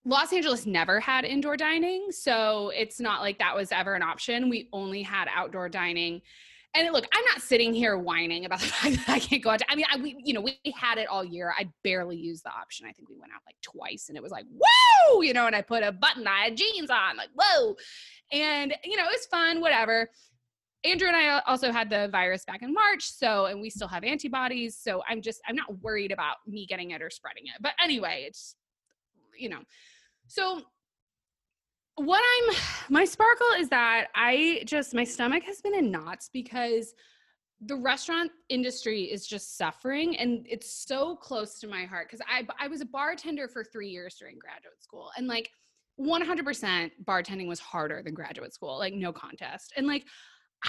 Los 0.06 0.34
Angeles 0.34 0.66
never 0.66 1.00
had 1.00 1.24
indoor 1.24 1.56
dining, 1.56 2.12
so 2.12 2.72
it's 2.76 3.00
not 3.00 3.22
like 3.22 3.40
that 3.40 3.56
was 3.56 3.72
ever 3.72 3.94
an 3.94 4.02
option. 4.02 4.50
We 4.50 4.68
only 4.74 5.02
had 5.02 5.30
outdoor 5.34 5.70
dining. 5.70 6.22
And 6.76 6.92
look, 6.92 7.06
I'm 7.14 7.24
not 7.26 7.42
sitting 7.42 7.74
here 7.74 7.98
whining 7.98 8.46
about 8.46 8.60
the 8.62 8.66
fact 8.66 8.96
that 8.98 9.10
I 9.10 9.20
can't 9.20 9.42
go 9.42 9.52
out. 9.52 9.60
To, 9.60 9.72
I 9.72 9.76
mean, 9.76 9.86
I, 9.90 9.98
we, 9.98 10.18
you 10.22 10.34
know, 10.34 10.42
we 10.42 10.60
had 10.76 10.98
it 10.98 11.08
all 11.08 11.24
year. 11.24 11.54
I 11.58 11.70
barely 11.84 12.18
used 12.18 12.44
the 12.44 12.52
option. 12.52 12.88
I 12.88 12.92
think 12.92 13.10
we 13.10 13.16
went 13.16 13.32
out 13.32 13.42
like 13.46 13.56
twice, 13.62 14.10
and 14.10 14.18
it 14.18 14.24
was 14.24 14.32
like, 14.32 14.46
whoa, 14.50 15.22
you 15.22 15.34
know. 15.34 15.48
And 15.48 15.56
I 15.56 15.62
put 15.62 15.84
a 15.84 15.92
button, 15.92 16.28
I 16.28 16.46
had 16.46 16.58
jeans 16.58 16.90
on, 16.90 17.16
like 17.16 17.30
whoa, 17.36 17.76
and 18.32 18.74
you 18.84 18.98
know, 18.98 19.04
it 19.04 19.12
was 19.12 19.26
fun, 19.28 19.62
whatever. 19.62 20.10
Andrew 20.86 21.08
and 21.08 21.16
I 21.16 21.40
also 21.48 21.72
had 21.72 21.90
the 21.90 22.10
virus 22.12 22.44
back 22.46 22.62
in 22.62 22.74
March, 22.74 23.10
so 23.10 23.46
and 23.46 23.62
we 23.62 23.70
still 23.70 23.88
have 23.88 24.04
antibodies. 24.04 24.78
So 24.78 25.02
I'm 25.08 25.22
just 25.22 25.42
I'm 25.48 25.56
not 25.56 25.82
worried 25.82 26.12
about 26.12 26.38
me 26.48 26.66
getting 26.66 26.92
it 26.92 27.02
or 27.02 27.10
spreading 27.10 27.44
it. 27.46 27.62
But 27.62 27.72
anyway, 27.82 28.26
it's 28.28 28.56
you 29.38 29.50
know. 29.50 29.60
So 30.28 30.62
what 31.96 32.22
I'm 32.22 32.56
my 32.90 33.06
sparkle 33.06 33.48
is 33.58 33.70
that 33.70 34.08
I 34.16 34.64
just 34.66 34.94
my 34.94 35.04
stomach 35.04 35.44
has 35.44 35.62
been 35.62 35.76
in 35.76 35.92
knots 35.92 36.30
because 36.32 36.94
the 37.66 37.76
restaurant 37.76 38.32
industry 38.50 39.04
is 39.04 39.26
just 39.26 39.58
suffering 39.58 40.18
and 40.18 40.46
it's 40.50 40.86
so 40.86 41.16
close 41.16 41.60
to 41.60 41.68
my 41.68 41.86
heart 41.86 42.08
because 42.10 42.26
I 42.28 42.46
I 42.60 42.68
was 42.68 42.82
a 42.82 42.86
bartender 42.86 43.48
for 43.48 43.64
3 43.64 43.88
years 43.88 44.16
during 44.20 44.38
graduate 44.38 44.82
school 44.82 45.12
and 45.18 45.28
like 45.28 45.50
100% 46.00 46.92
bartending 47.06 47.48
was 47.48 47.60
harder 47.60 48.02
than 48.02 48.16
graduate 48.16 48.54
school 48.54 48.80
like 48.80 48.96
no 48.96 49.14
contest 49.14 49.74
and 49.78 49.86
like 49.86 50.06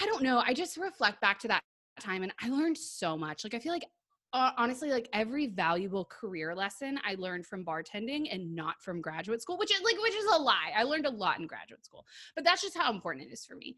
I 0.00 0.06
don't 0.06 0.22
know. 0.22 0.42
I 0.44 0.54
just 0.54 0.76
reflect 0.76 1.20
back 1.20 1.38
to 1.40 1.48
that 1.48 1.62
time 2.00 2.22
and 2.22 2.32
I 2.42 2.48
learned 2.48 2.78
so 2.78 3.16
much. 3.16 3.44
Like, 3.44 3.54
I 3.54 3.58
feel 3.58 3.72
like 3.72 3.86
uh, 4.34 4.50
honestly, 4.56 4.90
like 4.90 5.08
every 5.12 5.46
valuable 5.46 6.04
career 6.06 6.56
lesson 6.56 6.98
I 7.04 7.14
learned 7.14 7.46
from 7.46 7.64
bartending 7.64 8.26
and 8.32 8.52
not 8.52 8.82
from 8.82 9.00
graduate 9.00 9.40
school, 9.40 9.56
which 9.56 9.72
is 9.72 9.80
like, 9.82 9.96
which 10.02 10.14
is 10.14 10.24
a 10.34 10.38
lie. 10.38 10.72
I 10.76 10.82
learned 10.82 11.06
a 11.06 11.10
lot 11.10 11.38
in 11.38 11.46
graduate 11.46 11.84
school, 11.84 12.04
but 12.34 12.42
that's 12.42 12.60
just 12.60 12.76
how 12.76 12.92
important 12.92 13.28
it 13.28 13.32
is 13.32 13.44
for 13.44 13.54
me. 13.54 13.76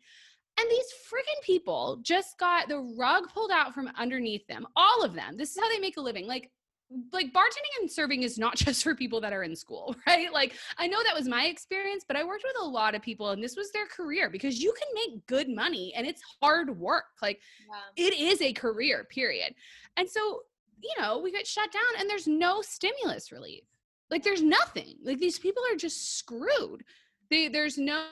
And 0.59 0.67
these 0.71 0.87
freaking 1.13 1.45
people 1.45 1.99
just 2.03 2.39
got 2.39 2.69
the 2.69 2.79
rug 2.99 3.25
pulled 3.35 3.51
out 3.51 3.75
from 3.75 3.91
underneath 3.99 4.47
them. 4.47 4.67
All 4.75 5.05
of 5.05 5.13
them. 5.13 5.37
This 5.37 5.51
is 5.51 5.63
how 5.63 5.69
they 5.69 5.79
make 5.79 5.99
a 5.99 6.01
living. 6.01 6.27
Like, 6.27 6.51
like 7.13 7.33
bartending 7.33 7.81
and 7.81 7.91
serving 7.91 8.23
is 8.23 8.39
not 8.39 8.57
just 8.57 8.83
for 8.83 8.95
people 8.95 9.21
that 9.21 9.33
are 9.33 9.43
in 9.43 9.57
school, 9.57 9.95
right? 10.07 10.33
Like 10.33 10.55
I 10.79 10.87
know 10.87 11.03
that 11.03 11.15
was 11.15 11.29
my 11.29 11.47
experience, 11.47 12.05
but 12.07 12.17
I 12.17 12.25
worked 12.25 12.45
with 12.45 12.57
a 12.61 12.67
lot 12.69 12.95
of 12.95 13.03
people 13.03 13.31
and 13.31 13.43
this 13.43 13.57
was 13.57 13.73
their 13.73 13.87
career 13.87 14.31
because 14.31 14.61
you 14.61 14.73
can 14.79 14.89
make 14.95 15.27
good 15.27 15.49
money 15.49 15.93
and 15.97 16.07
it's 16.07 16.23
hard 16.41 16.79
work. 16.79 17.05
Like 17.23 17.41
yeah. 17.97 18.05
it 18.05 18.19
is 18.19 18.41
a 18.41 18.53
career, 18.53 19.07
period. 19.11 19.55
And 19.97 20.09
so, 20.09 20.43
you 20.83 20.95
know, 21.01 21.19
we 21.19 21.33
get 21.33 21.47
shut 21.47 21.73
down 21.73 22.01
and 22.01 22.09
there's 22.09 22.27
no 22.27 22.63
stimulus 22.63 23.33
relief. 23.33 23.65
Like 24.11 24.23
there's 24.23 24.43
nothing. 24.43 24.97
Like 25.03 25.19
these 25.19 25.39
people 25.39 25.63
are 25.71 25.77
just 25.77 26.19
screwed. 26.19 26.85
They, 27.31 27.49
there's 27.49 27.77
no, 27.77 28.07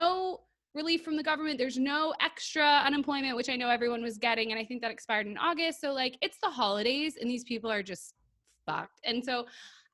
no 0.00 0.40
relief 0.74 1.02
from 1.02 1.16
the 1.16 1.22
government. 1.22 1.58
There's 1.58 1.78
no 1.78 2.12
extra 2.20 2.82
unemployment, 2.84 3.36
which 3.36 3.48
I 3.48 3.56
know 3.56 3.70
everyone 3.70 4.02
was 4.02 4.18
getting. 4.18 4.50
And 4.50 4.60
I 4.60 4.64
think 4.64 4.82
that 4.82 4.90
expired 4.90 5.26
in 5.26 5.38
August. 5.38 5.80
So, 5.80 5.94
like, 5.94 6.18
it's 6.20 6.36
the 6.42 6.50
holidays, 6.50 7.16
and 7.18 7.30
these 7.30 7.44
people 7.44 7.70
are 7.70 7.82
just 7.82 8.14
fucked. 8.68 9.00
And 9.04 9.24
so 9.24 9.46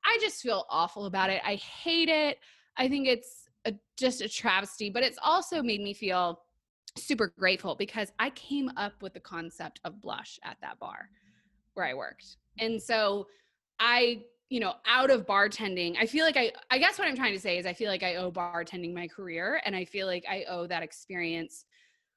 I 0.05 0.17
just 0.21 0.41
feel 0.41 0.65
awful 0.69 1.05
about 1.05 1.29
it. 1.29 1.41
I 1.45 1.55
hate 1.55 2.09
it. 2.09 2.39
I 2.77 2.87
think 2.87 3.07
it's 3.07 3.49
a, 3.65 3.73
just 3.97 4.21
a 4.21 4.29
travesty, 4.29 4.89
but 4.89 5.03
it's 5.03 5.17
also 5.23 5.63
made 5.63 5.81
me 5.81 5.93
feel 5.93 6.41
super 6.97 7.33
grateful 7.37 7.75
because 7.75 8.11
I 8.19 8.29
came 8.31 8.69
up 8.77 9.01
with 9.01 9.13
the 9.13 9.19
concept 9.19 9.79
of 9.83 10.01
blush 10.01 10.39
at 10.43 10.57
that 10.61 10.79
bar 10.79 11.09
where 11.73 11.85
I 11.85 11.93
worked. 11.93 12.37
And 12.59 12.81
so 12.81 13.27
I, 13.79 14.23
you 14.49 14.59
know, 14.59 14.73
out 14.85 15.09
of 15.09 15.25
bartending, 15.25 15.95
I 15.99 16.05
feel 16.05 16.25
like 16.25 16.37
I 16.37 16.51
I 16.69 16.77
guess 16.77 16.97
what 16.99 17.07
I'm 17.07 17.15
trying 17.15 17.33
to 17.33 17.39
say 17.39 17.57
is 17.57 17.65
I 17.65 17.73
feel 17.73 17.89
like 17.89 18.03
I 18.03 18.15
owe 18.15 18.31
bartending 18.31 18.93
my 18.93 19.07
career 19.07 19.61
and 19.65 19.75
I 19.75 19.85
feel 19.85 20.07
like 20.07 20.23
I 20.29 20.45
owe 20.47 20.67
that 20.67 20.83
experience 20.83 21.65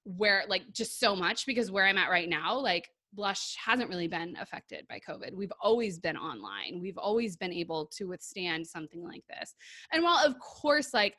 where 0.04 0.44
like 0.48 0.72
just 0.72 1.00
so 1.00 1.16
much 1.16 1.46
because 1.46 1.70
where 1.70 1.86
I'm 1.86 1.98
at 1.98 2.10
right 2.10 2.28
now, 2.28 2.58
like 2.58 2.90
Blush 3.12 3.56
hasn't 3.64 3.88
really 3.88 4.08
been 4.08 4.36
affected 4.40 4.86
by 4.88 5.00
COVID. 5.06 5.34
We've 5.34 5.52
always 5.60 5.98
been 5.98 6.16
online. 6.16 6.80
We've 6.80 6.98
always 6.98 7.36
been 7.36 7.52
able 7.52 7.86
to 7.96 8.04
withstand 8.04 8.66
something 8.66 9.02
like 9.02 9.24
this. 9.28 9.54
And 9.92 10.02
while, 10.02 10.24
of 10.24 10.38
course, 10.38 10.92
like 10.92 11.16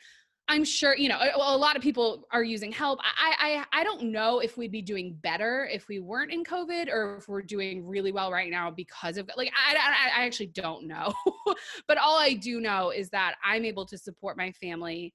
I'm 0.50 0.64
sure, 0.64 0.98
you 0.98 1.10
know, 1.10 1.20
a, 1.20 1.38
a 1.38 1.58
lot 1.58 1.76
of 1.76 1.84
people 1.84 2.26
are 2.32 2.44
using 2.44 2.72
help. 2.72 3.00
I, 3.04 3.64
I, 3.72 3.82
I 3.82 3.84
don't 3.84 4.12
know 4.12 4.40
if 4.40 4.58
we'd 4.58 4.72
be 4.72 4.82
doing 4.82 5.16
better 5.22 5.70
if 5.72 5.88
we 5.88 6.00
weren't 6.00 6.32
in 6.32 6.44
COVID 6.44 6.90
or 6.92 7.18
if 7.18 7.28
we're 7.28 7.44
doing 7.44 7.88
really 7.88 8.12
well 8.12 8.32
right 8.32 8.50
now 8.50 8.72
because 8.72 9.18
of 9.18 9.30
like, 9.38 9.52
I, 9.56 9.76
I, 9.76 10.22
I 10.22 10.26
actually 10.26 10.48
don't 10.48 10.88
know. 10.88 11.14
but 11.88 12.00
all 12.00 12.18
I 12.18 12.34
do 12.34 12.60
know 12.60 12.90
is 12.90 13.12
that 13.12 13.36
I'm 13.46 13.64
able 13.64 13.86
to 13.86 13.98
support 13.98 14.38
my 14.38 14.52
family 14.54 15.14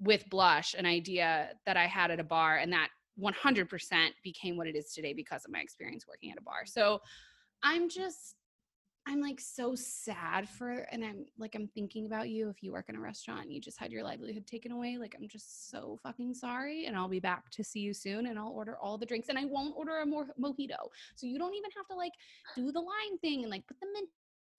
with 0.00 0.28
Blush, 0.30 0.74
an 0.74 0.86
idea 0.86 1.50
that 1.66 1.76
I 1.76 1.86
had 1.86 2.10
at 2.10 2.18
a 2.18 2.24
bar, 2.24 2.56
and 2.56 2.72
that 2.72 2.88
100% 3.20 4.08
became 4.22 4.56
what 4.56 4.66
it 4.66 4.76
is 4.76 4.92
today 4.92 5.12
because 5.12 5.44
of 5.44 5.52
my 5.52 5.60
experience 5.60 6.06
working 6.08 6.30
at 6.30 6.38
a 6.38 6.42
bar. 6.42 6.64
So 6.66 7.00
I'm 7.62 7.88
just 7.88 8.36
I'm 9.04 9.20
like 9.20 9.40
so 9.40 9.74
sad 9.74 10.48
for, 10.48 10.86
and 10.92 11.04
I'm 11.04 11.26
like, 11.36 11.56
I'm 11.56 11.66
thinking 11.66 12.06
about 12.06 12.28
you 12.28 12.48
if 12.48 12.62
you 12.62 12.70
work 12.70 12.88
in 12.88 12.94
a 12.94 13.00
restaurant 13.00 13.42
and 13.42 13.52
you 13.52 13.60
just 13.60 13.78
had 13.78 13.90
your 13.90 14.04
livelihood 14.04 14.46
taken 14.46 14.70
away. 14.70 14.96
Like, 14.96 15.16
I'm 15.18 15.26
just 15.26 15.70
so 15.70 15.98
fucking 16.04 16.34
sorry. 16.34 16.86
And 16.86 16.96
I'll 16.96 17.08
be 17.08 17.18
back 17.18 17.50
to 17.50 17.64
see 17.64 17.80
you 17.80 17.94
soon 17.94 18.26
and 18.26 18.38
I'll 18.38 18.52
order 18.52 18.76
all 18.76 18.98
the 18.98 19.06
drinks 19.06 19.28
and 19.28 19.36
I 19.36 19.44
won't 19.44 19.76
order 19.76 19.98
a 19.98 20.06
more 20.06 20.28
mojito. 20.40 20.78
So 21.16 21.26
you 21.26 21.36
don't 21.38 21.54
even 21.54 21.70
have 21.76 21.86
to 21.88 21.96
like 21.96 22.12
do 22.54 22.70
the 22.70 22.80
lime 22.80 23.18
thing 23.20 23.42
and 23.42 23.50
like 23.50 23.66
put 23.66 23.80
the 23.80 23.86
mint 23.92 24.08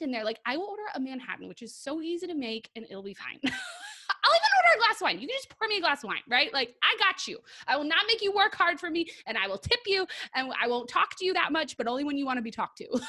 in 0.01 0.11
there. 0.11 0.25
Like, 0.25 0.39
I 0.45 0.57
will 0.57 0.67
order 0.67 0.83
a 0.93 0.99
Manhattan, 0.99 1.47
which 1.47 1.61
is 1.61 1.73
so 1.73 2.01
easy 2.01 2.27
to 2.27 2.35
make 2.35 2.69
and 2.75 2.85
it'll 2.89 3.01
be 3.01 3.13
fine. 3.13 3.39
I'll 4.23 4.31
even 4.31 4.49
order 4.57 4.77
a 4.77 4.79
glass 4.79 4.95
of 4.95 5.01
wine. 5.01 5.19
You 5.19 5.27
can 5.27 5.35
just 5.37 5.49
pour 5.57 5.67
me 5.67 5.77
a 5.77 5.81
glass 5.81 6.03
of 6.03 6.07
wine, 6.07 6.21
right? 6.29 6.53
Like, 6.53 6.75
I 6.81 6.95
got 6.99 7.27
you. 7.27 7.39
I 7.67 7.77
will 7.77 7.83
not 7.83 8.05
make 8.07 8.21
you 8.21 8.31
work 8.31 8.55
hard 8.55 8.79
for 8.79 8.89
me 8.89 9.07
and 9.27 9.37
I 9.37 9.47
will 9.47 9.57
tip 9.57 9.79
you 9.85 10.05
and 10.35 10.51
I 10.61 10.67
won't 10.67 10.89
talk 10.89 11.17
to 11.19 11.25
you 11.25 11.33
that 11.33 11.51
much, 11.51 11.77
but 11.77 11.87
only 11.87 12.03
when 12.03 12.17
you 12.17 12.25
want 12.25 12.37
to 12.37 12.43
be 12.43 12.51
talked 12.51 12.77
to. 12.77 12.87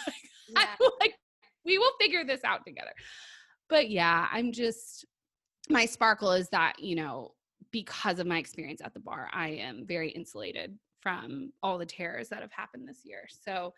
Yeah. 0.46 0.66
like 1.00 1.14
we 1.64 1.78
will 1.78 1.92
figure 1.98 2.22
this 2.22 2.44
out 2.44 2.66
together. 2.66 2.92
But 3.70 3.88
yeah, 3.88 4.28
I'm 4.30 4.52
just 4.52 5.06
my 5.70 5.86
sparkle 5.86 6.32
is 6.32 6.48
that, 6.50 6.74
you 6.78 6.96
know, 6.96 7.32
because 7.70 8.18
of 8.18 8.26
my 8.26 8.38
experience 8.38 8.80
at 8.84 8.94
the 8.94 9.00
bar, 9.00 9.28
I 9.32 9.48
am 9.48 9.86
very 9.86 10.10
insulated 10.10 10.78
from 11.00 11.52
all 11.62 11.78
the 11.78 11.86
terrors 11.86 12.28
that 12.28 12.42
have 12.42 12.52
happened 12.52 12.86
this 12.86 13.00
year. 13.04 13.26
So 13.28 13.72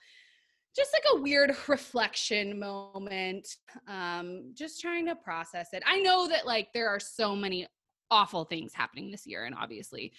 just 0.77 0.93
like 0.93 1.05
a 1.15 1.21
weird 1.21 1.57
reflection 1.69 2.59
moment 2.59 3.57
um 3.89 4.53
just 4.55 4.81
trying 4.81 5.07
to 5.07 5.17
process 5.17 5.69
it 5.73 5.83
i 5.87 5.99
know 6.01 6.29
that 6.29 6.47
like 6.47 6.69
there 6.75 6.89
are 6.89 7.01
so 7.01 7.35
many 7.35 7.67
awful 8.11 8.45
things 8.45 8.73
happening 8.75 9.11
this 9.11 9.27
year 9.27 9.45
and 9.45 9.55
obviously 9.55 10.13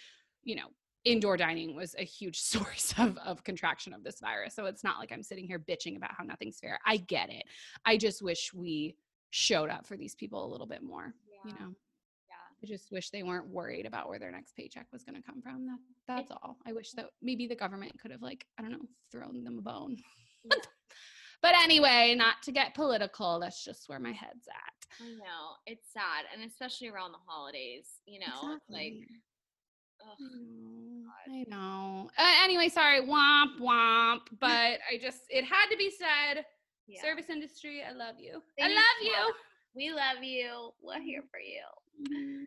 you 0.43 0.55
know 0.55 0.67
indoor 1.07 1.37
dining 1.37 1.75
was 1.75 1.95
a 1.97 2.03
huge 2.03 2.39
source 2.41 2.93
of, 2.97 3.17
of 3.19 3.43
contraction 3.43 3.93
of 3.93 4.03
this 4.03 4.19
virus. 4.19 4.55
So 4.55 4.65
it's 4.65 4.83
not 4.83 4.99
like 4.99 5.11
I'm 5.11 5.23
sitting 5.23 5.47
here 5.47 5.59
bitching 5.59 5.97
about 5.97 6.11
how 6.15 6.23
nothing's 6.23 6.59
fair. 6.59 6.79
I 6.85 6.97
get 6.97 7.29
it. 7.29 7.43
I 7.85 7.97
just 7.97 8.21
wish 8.21 8.53
we 8.53 8.95
showed 9.29 9.69
up 9.69 9.87
for 9.87 9.97
these 9.97 10.15
people 10.15 10.45
a 10.45 10.51
little 10.51 10.67
bit 10.67 10.83
more, 10.83 11.13
you 11.45 11.51
know. 11.51 11.73
Yeah. 12.27 12.63
I 12.63 12.65
just 12.65 12.91
wish 12.91 13.09
they 13.09 13.23
weren't 13.23 13.47
worried 13.47 13.85
about 13.85 14.09
where 14.09 14.19
their 14.19 14.31
next 14.31 14.55
paycheck 14.55 14.87
was 14.91 15.03
going 15.03 15.15
to 15.15 15.21
come 15.21 15.41
from. 15.41 15.65
That 15.65 15.79
that's 16.07 16.31
all. 16.31 16.57
I 16.65 16.73
wish 16.73 16.91
that 16.91 17.07
maybe 17.21 17.47
the 17.47 17.55
government 17.55 17.93
could 18.01 18.11
have 18.11 18.21
like, 18.21 18.45
I 18.57 18.61
don't 18.61 18.71
know, 18.71 18.85
thrown 19.11 19.43
them 19.43 19.59
a 19.59 19.61
bone. 19.61 19.97
But 21.41 21.53
anyway, 21.55 22.15
not 22.17 22.41
to 22.43 22.51
get 22.51 22.73
political, 22.73 23.39
that's 23.39 23.63
just 23.63 23.87
where 23.87 23.99
my 23.99 24.11
head's 24.11 24.47
at. 24.47 25.05
I 25.05 25.09
know. 25.11 25.55
It's 25.67 25.93
sad. 25.93 26.25
And 26.33 26.43
especially 26.49 26.87
around 26.89 27.11
the 27.11 27.19
holidays, 27.27 27.85
you 28.07 28.19
know, 28.19 28.57
like, 28.69 28.93
Exactly. 28.93 29.07
ugh. 30.01 31.05
I 31.31 31.45
know. 31.47 32.09
Uh, 32.17 32.33
anyway, 32.43 32.69
sorry, 32.69 33.01
womp 33.01 33.59
womp. 33.61 34.21
But 34.39 34.79
I 34.91 34.97
just, 34.99 35.21
it 35.29 35.43
had 35.45 35.67
to 35.69 35.77
be 35.77 35.91
said. 35.91 36.43
Yeah. 36.87 37.01
Service 37.01 37.29
industry, 37.29 37.83
I 37.87 37.91
love 37.91 38.15
you. 38.17 38.41
I 38.59 38.69
love 38.69 38.99
you. 39.01 39.09
you. 39.11 39.33
We 39.75 39.91
love 39.91 40.23
you. 40.23 40.71
We're 40.81 41.01
here 41.01 41.23
for 41.29 41.39
you. 41.39 42.45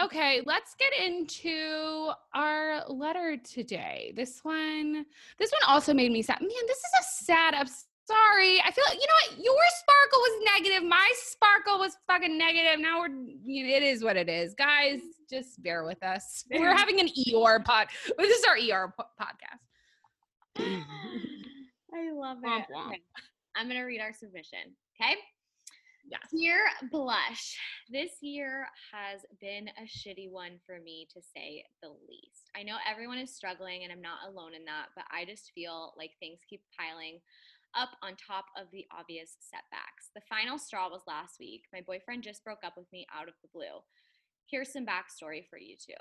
Okay, 0.00 0.42
let's 0.46 0.74
get 0.78 0.92
into 0.96 2.10
our 2.34 2.84
letter 2.88 3.36
today. 3.36 4.12
This 4.14 4.40
one, 4.44 5.04
this 5.38 5.50
one 5.50 5.62
also 5.66 5.92
made 5.92 6.12
me 6.12 6.22
sad. 6.22 6.40
Man, 6.40 6.50
this 6.66 6.78
is 6.78 6.90
a 7.00 7.24
sad. 7.24 7.54
I'm 7.54 7.66
sorry. 7.66 8.60
I 8.64 8.70
feel 8.70 8.84
like 8.88 8.94
you 9.00 9.06
know 9.06 9.14
what? 9.34 9.44
Your 9.44 9.64
sparkle 9.80 10.18
was 10.20 10.42
negative. 10.56 10.88
My 10.88 11.10
sparkle 11.16 11.78
was 11.80 11.96
fucking 12.06 12.38
negative. 12.38 12.80
Now 12.80 13.00
we're, 13.00 13.08
you 13.44 13.64
know, 13.66 13.74
it 13.76 13.82
is 13.82 14.04
what 14.04 14.16
it 14.16 14.28
is, 14.28 14.54
guys. 14.54 15.00
Just 15.28 15.60
bear 15.62 15.84
with 15.84 16.02
us. 16.02 16.44
We're 16.50 16.74
having 16.76 17.00
an 17.00 17.08
ER 17.34 17.60
pod. 17.60 17.88
This 18.18 18.38
is 18.38 18.44
our 18.46 18.54
ER 18.56 18.94
po- 18.96 19.04
podcast. 19.20 19.60
I 21.94 22.12
love 22.12 22.38
Womp 22.38 22.60
it. 22.60 22.66
womp. 22.74 22.86
Okay. 22.88 23.02
I'm 23.56 23.68
to 23.68 23.82
read 23.82 24.00
our 24.00 24.12
submission. 24.12 24.58
Okay. 25.00 25.16
Yes. 26.10 26.22
Dear 26.32 26.60
Blush, 26.90 27.58
this 27.90 28.12
year 28.22 28.66
has 28.92 29.20
been 29.42 29.68
a 29.76 29.84
shitty 29.84 30.30
one 30.30 30.58
for 30.64 30.80
me 30.80 31.06
to 31.12 31.20
say 31.20 31.64
the 31.82 31.90
least. 32.08 32.48
I 32.56 32.62
know 32.62 32.76
everyone 32.88 33.18
is 33.18 33.36
struggling 33.36 33.84
and 33.84 33.92
I'm 33.92 34.00
not 34.00 34.24
alone 34.26 34.54
in 34.54 34.64
that, 34.64 34.86
but 34.96 35.04
I 35.12 35.26
just 35.26 35.52
feel 35.54 35.92
like 35.98 36.12
things 36.18 36.40
keep 36.48 36.62
piling 36.78 37.20
up 37.76 37.90
on 38.02 38.16
top 38.16 38.46
of 38.56 38.68
the 38.72 38.86
obvious 38.88 39.36
setbacks. 39.38 40.08
The 40.14 40.24
final 40.30 40.58
straw 40.58 40.88
was 40.88 41.02
last 41.06 41.36
week. 41.38 41.64
My 41.74 41.82
boyfriend 41.86 42.22
just 42.22 42.42
broke 42.42 42.64
up 42.64 42.74
with 42.78 42.90
me 42.90 43.06
out 43.14 43.28
of 43.28 43.34
the 43.42 43.52
blue. 43.52 43.84
Here's 44.48 44.72
some 44.72 44.86
backstory 44.86 45.44
for 45.50 45.58
you 45.58 45.76
two. 45.76 46.00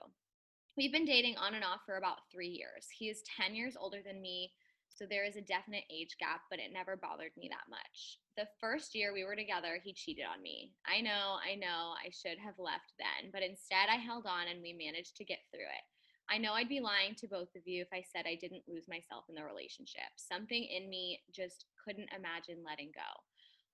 We've 0.77 0.93
been 0.93 1.05
dating 1.05 1.35
on 1.35 1.53
and 1.53 1.65
off 1.65 1.81
for 1.85 1.97
about 1.97 2.31
three 2.31 2.47
years. 2.47 2.87
He 2.97 3.09
is 3.09 3.23
10 3.41 3.55
years 3.55 3.75
older 3.77 3.99
than 4.05 4.21
me, 4.21 4.53
so 4.97 5.05
there 5.05 5.23
is 5.23 5.35
a 5.37 5.45
definite 5.45 5.85
age 5.93 6.17
gap, 6.19 6.41
but 6.49 6.59
it 6.59 6.73
never 6.73 6.97
bothered 6.97 7.35
me 7.37 7.49
that 7.53 7.69
much. 7.69 8.17
The 8.35 8.49
first 8.59 8.95
year 8.95 9.13
we 9.13 9.23
were 9.23 9.35
together, 9.35 9.77
he 9.83 9.93
cheated 9.93 10.25
on 10.25 10.41
me. 10.41 10.73
I 10.85 11.01
know, 11.01 11.37
I 11.37 11.53
know, 11.53 11.93
I 11.93 12.09
should 12.09 12.41
have 12.41 12.57
left 12.57 12.97
then, 12.97 13.29
but 13.31 13.43
instead 13.43 13.89
I 13.89 14.01
held 14.01 14.25
on 14.25 14.49
and 14.49 14.61
we 14.61 14.73
managed 14.73 15.15
to 15.17 15.25
get 15.25 15.45
through 15.53 15.69
it. 15.69 15.85
I 16.29 16.37
know 16.37 16.53
I'd 16.53 16.67
be 16.67 16.81
lying 16.81 17.15
to 17.21 17.27
both 17.27 17.53
of 17.55 17.61
you 17.65 17.81
if 17.81 17.87
I 17.93 18.01
said 18.01 18.25
I 18.27 18.35
didn't 18.35 18.67
lose 18.67 18.89
myself 18.89 19.25
in 19.29 19.35
the 19.35 19.45
relationship. 19.45 20.11
Something 20.17 20.65
in 20.65 20.89
me 20.89 21.21
just 21.33 21.65
couldn't 21.85 22.09
imagine 22.11 22.65
letting 22.65 22.91
go. 22.93 23.09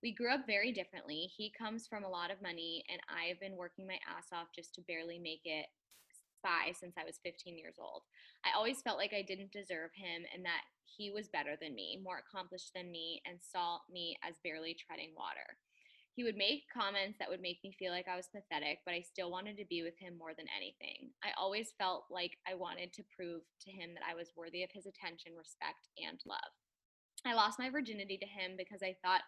We 0.04 0.14
grew 0.14 0.32
up 0.32 0.46
very 0.46 0.72
differently. 0.74 1.32
He 1.32 1.56
comes 1.58 1.88
from 1.88 2.04
a 2.04 2.10
lot 2.10 2.30
of 2.30 2.42
money, 2.44 2.84
and 2.92 3.00
I 3.08 3.30
have 3.30 3.40
been 3.40 3.56
working 3.56 3.88
my 3.88 3.98
ass 4.06 4.28
off 4.34 4.52
just 4.54 4.76
to 4.76 4.82
barely 4.82 5.18
make 5.18 5.42
it 5.46 5.66
since 6.78 6.96
I 6.98 7.06
was 7.06 7.20
15 7.24 7.58
years 7.58 7.76
old. 7.80 8.04
I 8.46 8.56
always 8.56 8.82
felt 8.82 8.98
like 8.98 9.14
I 9.14 9.22
didn't 9.22 9.52
deserve 9.52 9.92
him 9.96 10.24
and 10.34 10.44
that 10.46 10.64
he 10.86 11.12
was 11.12 11.30
better 11.30 11.56
than 11.60 11.76
me, 11.76 12.00
more 12.04 12.22
accomplished 12.22 12.72
than 12.76 12.92
me, 12.92 13.22
and 13.26 13.40
saw 13.42 13.80
me 13.92 14.18
as 14.28 14.36
barely 14.44 14.76
treading 14.76 15.12
water. 15.18 15.58
He 16.16 16.24
would 16.24 16.38
make 16.38 16.70
comments 16.70 17.18
that 17.18 17.30
would 17.30 17.42
make 17.42 17.58
me 17.64 17.74
feel 17.80 17.92
like 17.92 18.08
I 18.08 18.16
was 18.16 18.30
pathetic, 18.30 18.80
but 18.86 18.94
I 18.94 19.02
still 19.02 19.32
wanted 19.32 19.58
to 19.58 19.66
be 19.66 19.82
with 19.82 19.98
him 19.98 20.18
more 20.18 20.38
than 20.38 20.46
anything. 20.56 21.10
I 21.24 21.30
always 21.40 21.74
felt 21.80 22.06
like 22.12 22.38
I 22.48 22.54
wanted 22.54 22.94
to 22.94 23.10
prove 23.16 23.42
to 23.66 23.72
him 23.72 23.96
that 23.96 24.06
I 24.06 24.14
was 24.14 24.30
worthy 24.38 24.62
of 24.62 24.70
his 24.72 24.86
attention, 24.86 25.34
respect, 25.34 25.90
and 25.98 26.22
love. 26.28 26.54
I 27.26 27.34
lost 27.34 27.58
my 27.58 27.72
virginity 27.72 28.20
to 28.22 28.28
him 28.28 28.54
because 28.58 28.84
I 28.84 28.96
thought 29.02 29.22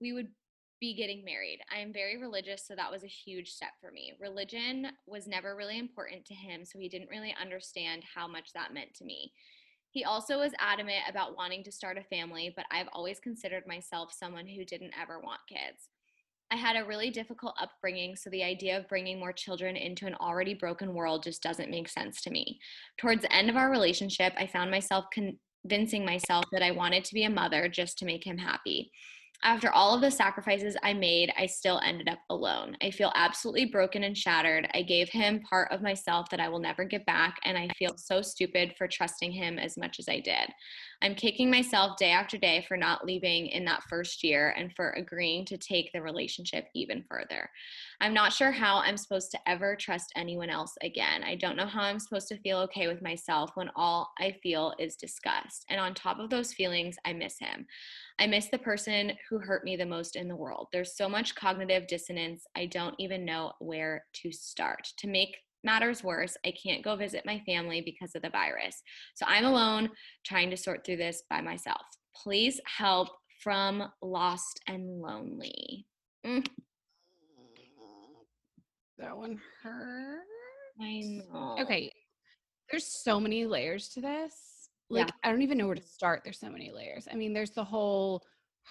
we 0.00 0.12
would 0.12 0.28
be 0.80 0.94
getting 0.94 1.24
married. 1.24 1.60
I 1.74 1.78
am 1.80 1.92
very 1.92 2.18
religious, 2.18 2.66
so 2.66 2.74
that 2.76 2.90
was 2.90 3.02
a 3.02 3.08
huge 3.08 3.50
step 3.50 3.70
for 3.80 3.90
me. 3.90 4.12
Religion 4.20 4.88
was 5.06 5.26
never 5.26 5.56
really 5.56 5.78
important 5.78 6.24
to 6.26 6.34
him, 6.34 6.64
so 6.64 6.78
he 6.78 6.88
didn't 6.88 7.10
really 7.10 7.34
understand 7.40 8.02
how 8.14 8.28
much 8.28 8.52
that 8.52 8.74
meant 8.74 8.94
to 8.94 9.04
me. 9.04 9.32
He 9.90 10.04
also 10.04 10.38
was 10.38 10.52
adamant 10.58 11.04
about 11.08 11.36
wanting 11.36 11.64
to 11.64 11.72
start 11.72 11.96
a 11.96 12.02
family, 12.02 12.52
but 12.54 12.66
I've 12.70 12.88
always 12.92 13.18
considered 13.18 13.66
myself 13.66 14.12
someone 14.12 14.46
who 14.46 14.64
didn't 14.64 14.92
ever 15.00 15.18
want 15.18 15.40
kids. 15.48 15.88
I 16.50 16.56
had 16.56 16.76
a 16.76 16.84
really 16.84 17.10
difficult 17.10 17.54
upbringing, 17.60 18.14
so 18.14 18.30
the 18.30 18.44
idea 18.44 18.76
of 18.76 18.88
bringing 18.88 19.18
more 19.18 19.32
children 19.32 19.74
into 19.74 20.06
an 20.06 20.14
already 20.16 20.54
broken 20.54 20.94
world 20.94 21.22
just 21.22 21.42
doesn't 21.42 21.70
make 21.70 21.88
sense 21.88 22.20
to 22.22 22.30
me. 22.30 22.60
Towards 22.98 23.22
the 23.22 23.34
end 23.34 23.50
of 23.50 23.56
our 23.56 23.70
relationship, 23.70 24.32
I 24.36 24.46
found 24.46 24.70
myself 24.70 25.06
convincing 25.12 26.04
myself 26.04 26.44
that 26.52 26.62
I 26.62 26.70
wanted 26.70 27.04
to 27.04 27.14
be 27.14 27.24
a 27.24 27.30
mother 27.30 27.68
just 27.68 27.98
to 27.98 28.04
make 28.04 28.24
him 28.24 28.38
happy. 28.38 28.92
After 29.42 29.70
all 29.70 29.94
of 29.94 30.00
the 30.00 30.10
sacrifices 30.10 30.76
I 30.82 30.92
made, 30.92 31.32
I 31.38 31.46
still 31.46 31.80
ended 31.84 32.08
up 32.08 32.18
alone. 32.30 32.76
I 32.82 32.90
feel 32.90 33.12
absolutely 33.14 33.66
broken 33.66 34.04
and 34.04 34.16
shattered. 34.16 34.68
I 34.74 34.82
gave 34.82 35.08
him 35.08 35.40
part 35.40 35.70
of 35.70 35.82
myself 35.82 36.28
that 36.30 36.40
I 36.40 36.48
will 36.48 36.58
never 36.58 36.84
get 36.84 37.06
back, 37.06 37.38
and 37.44 37.56
I 37.56 37.68
feel 37.78 37.96
so 37.96 38.22
stupid 38.22 38.74
for 38.76 38.88
trusting 38.88 39.32
him 39.32 39.58
as 39.58 39.76
much 39.76 39.98
as 39.98 40.08
I 40.08 40.20
did. 40.20 40.50
I'm 41.02 41.14
kicking 41.14 41.50
myself 41.50 41.96
day 41.96 42.10
after 42.10 42.38
day 42.38 42.64
for 42.66 42.76
not 42.76 43.04
leaving 43.04 43.48
in 43.48 43.64
that 43.66 43.82
first 43.84 44.24
year 44.24 44.54
and 44.56 44.72
for 44.74 44.90
agreeing 44.90 45.44
to 45.46 45.58
take 45.58 45.92
the 45.92 46.00
relationship 46.00 46.68
even 46.74 47.04
further. 47.08 47.50
I'm 48.00 48.14
not 48.14 48.32
sure 48.32 48.50
how 48.50 48.78
I'm 48.78 48.96
supposed 48.96 49.30
to 49.32 49.48
ever 49.48 49.76
trust 49.76 50.12
anyone 50.16 50.50
else 50.50 50.74
again. 50.82 51.22
I 51.22 51.34
don't 51.34 51.56
know 51.56 51.66
how 51.66 51.82
I'm 51.82 51.98
supposed 51.98 52.28
to 52.28 52.38
feel 52.40 52.58
okay 52.58 52.88
with 52.88 53.02
myself 53.02 53.50
when 53.54 53.70
all 53.76 54.12
I 54.18 54.36
feel 54.42 54.74
is 54.78 54.96
disgust. 54.96 55.64
And 55.68 55.80
on 55.80 55.94
top 55.94 56.18
of 56.18 56.30
those 56.30 56.52
feelings, 56.52 56.96
I 57.04 57.12
miss 57.12 57.38
him. 57.38 57.66
I 58.18 58.26
miss 58.26 58.48
the 58.48 58.58
person 58.58 59.12
who 59.28 59.38
hurt 59.38 59.64
me 59.64 59.76
the 59.76 59.84
most 59.84 60.16
in 60.16 60.28
the 60.28 60.36
world. 60.36 60.68
There's 60.72 60.96
so 60.96 61.08
much 61.08 61.34
cognitive 61.34 61.86
dissonance, 61.86 62.46
I 62.56 62.66
don't 62.66 62.94
even 62.98 63.24
know 63.24 63.52
where 63.58 64.04
to 64.22 64.32
start. 64.32 64.88
To 64.98 65.06
make 65.06 65.36
matters 65.66 66.02
worse, 66.02 66.34
I 66.46 66.52
can't 66.52 66.82
go 66.82 66.96
visit 66.96 67.26
my 67.26 67.40
family 67.44 67.82
because 67.82 68.14
of 68.14 68.22
the 68.22 68.30
virus. 68.30 68.80
So 69.16 69.26
I'm 69.28 69.44
alone 69.44 69.90
trying 70.24 70.48
to 70.50 70.56
sort 70.56 70.86
through 70.86 70.96
this 70.96 71.24
by 71.28 71.42
myself. 71.42 71.82
Please 72.14 72.58
help 72.64 73.08
from 73.42 73.84
Lost 74.00 74.60
and 74.66 75.02
Lonely. 75.02 75.84
Mm, 76.24 76.46
That 78.98 79.16
one 79.16 79.38
hurt. 79.62 80.22
I 80.80 81.00
know. 81.04 81.56
Okay. 81.60 81.92
There's 82.70 82.86
so 82.86 83.20
many 83.20 83.44
layers 83.46 83.88
to 83.90 84.00
this. 84.00 84.32
Like, 84.88 85.08
Yeah. 85.08 85.12
I 85.22 85.30
don't 85.30 85.42
even 85.42 85.58
know 85.58 85.66
where 85.66 85.74
to 85.74 85.82
start. 85.82 86.22
There's 86.24 86.40
so 86.40 86.48
many 86.48 86.70
layers. 86.70 87.06
I 87.10 87.14
mean, 87.14 87.34
there's 87.34 87.50
the 87.50 87.64
whole 87.64 88.22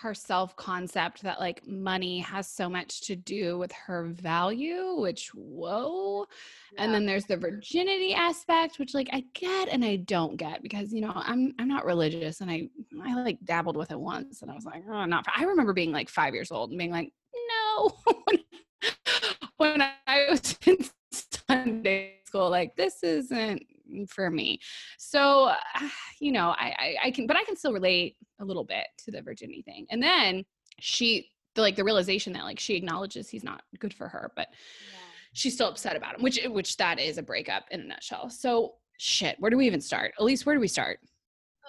her 0.01 0.13
self 0.13 0.55
concept 0.57 1.21
that 1.23 1.39
like 1.39 1.65
money 1.65 2.19
has 2.19 2.47
so 2.47 2.69
much 2.69 3.01
to 3.01 3.15
do 3.15 3.57
with 3.57 3.71
her 3.71 4.05
value, 4.05 4.95
which 4.97 5.29
whoa. 5.33 6.25
Yeah. 6.73 6.83
And 6.83 6.93
then 6.93 7.05
there's 7.05 7.25
the 7.25 7.37
virginity 7.37 8.13
aspect, 8.13 8.77
which 8.77 8.93
like 8.93 9.09
I 9.13 9.23
get 9.33 9.69
and 9.69 9.85
I 9.85 9.95
don't 9.97 10.35
get 10.35 10.61
because 10.61 10.91
you 10.91 11.01
know 11.01 11.13
I'm 11.15 11.53
I'm 11.59 11.69
not 11.69 11.85
religious 11.85 12.41
and 12.41 12.51
I 12.51 12.67
I 13.03 13.15
like 13.15 13.39
dabbled 13.45 13.77
with 13.77 13.91
it 13.91 13.99
once 13.99 14.41
and 14.41 14.51
I 14.51 14.55
was 14.55 14.65
like, 14.65 14.83
oh 14.89 15.05
not 15.05 15.25
I 15.35 15.45
remember 15.45 15.73
being 15.73 15.93
like 15.93 16.09
five 16.09 16.33
years 16.33 16.51
old 16.51 16.71
and 16.71 16.77
being 16.77 16.91
like, 16.91 17.11
no 17.49 17.91
when 19.57 19.81
I 19.81 20.27
was 20.29 20.57
in 20.65 20.77
Sunday 21.11 22.15
school, 22.25 22.49
like 22.49 22.75
this 22.75 23.01
isn't 23.01 23.63
for 24.05 24.29
me. 24.29 24.59
So, 24.97 25.45
uh, 25.45 25.89
you 26.19 26.31
know, 26.31 26.49
I, 26.57 26.75
I, 26.77 26.95
I 27.05 27.11
can, 27.11 27.27
but 27.27 27.37
I 27.37 27.43
can 27.43 27.55
still 27.55 27.73
relate 27.73 28.17
a 28.39 28.45
little 28.45 28.63
bit 28.63 28.87
to 29.05 29.11
the 29.11 29.21
virginity 29.21 29.61
thing. 29.61 29.85
And 29.91 30.01
then 30.01 30.43
she, 30.79 31.29
the, 31.53 31.61
like 31.61 31.75
the 31.75 31.83
realization 31.83 32.33
that 32.33 32.43
like 32.43 32.59
she 32.59 32.75
acknowledges 32.75 33.29
he's 33.29 33.43
not 33.43 33.61
good 33.79 33.93
for 33.93 34.07
her, 34.07 34.31
but 34.35 34.47
yeah. 34.51 34.97
she's 35.33 35.53
still 35.53 35.69
upset 35.69 35.95
about 35.95 36.15
him, 36.15 36.23
which, 36.23 36.39
which 36.47 36.75
that 36.77 36.99
is 36.99 37.17
a 37.17 37.23
breakup 37.23 37.63
in 37.71 37.81
a 37.81 37.85
nutshell. 37.85 38.29
So 38.29 38.73
shit, 38.97 39.37
where 39.39 39.51
do 39.51 39.57
we 39.57 39.67
even 39.67 39.81
start? 39.81 40.13
Elise, 40.19 40.45
where 40.45 40.55
do 40.55 40.61
we 40.61 40.67
start? 40.67 40.99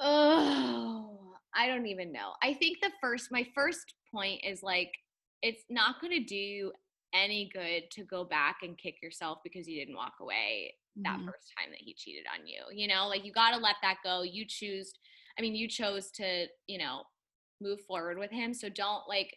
Oh, 0.00 1.34
I 1.54 1.66
don't 1.68 1.86
even 1.86 2.12
know. 2.12 2.32
I 2.42 2.54
think 2.54 2.78
the 2.80 2.90
first, 3.00 3.30
my 3.30 3.46
first 3.54 3.94
point 4.12 4.40
is 4.44 4.62
like, 4.62 4.92
it's 5.42 5.64
not 5.70 6.00
going 6.00 6.12
to 6.12 6.24
do 6.24 6.72
any 7.14 7.50
good 7.52 7.84
to 7.92 8.04
go 8.04 8.24
back 8.24 8.58
and 8.62 8.76
kick 8.76 9.00
yourself 9.02 9.38
because 9.42 9.66
you 9.68 9.78
didn't 9.78 9.96
walk 9.96 10.14
away 10.20 10.74
that 11.02 11.16
mm-hmm. 11.16 11.26
first 11.26 11.52
time 11.58 11.70
that 11.70 11.80
he 11.80 11.94
cheated 11.94 12.24
on 12.32 12.46
you. 12.46 12.62
You 12.72 12.88
know, 12.88 13.08
like 13.08 13.24
you 13.24 13.32
got 13.32 13.50
to 13.50 13.58
let 13.58 13.76
that 13.82 13.96
go. 14.02 14.22
You 14.22 14.44
choose, 14.48 14.92
I 15.38 15.42
mean, 15.42 15.54
you 15.54 15.68
chose 15.68 16.10
to, 16.12 16.46
you 16.66 16.78
know, 16.78 17.02
move 17.60 17.80
forward 17.82 18.18
with 18.18 18.30
him. 18.30 18.54
So 18.54 18.68
don't 18.68 19.02
like, 19.08 19.36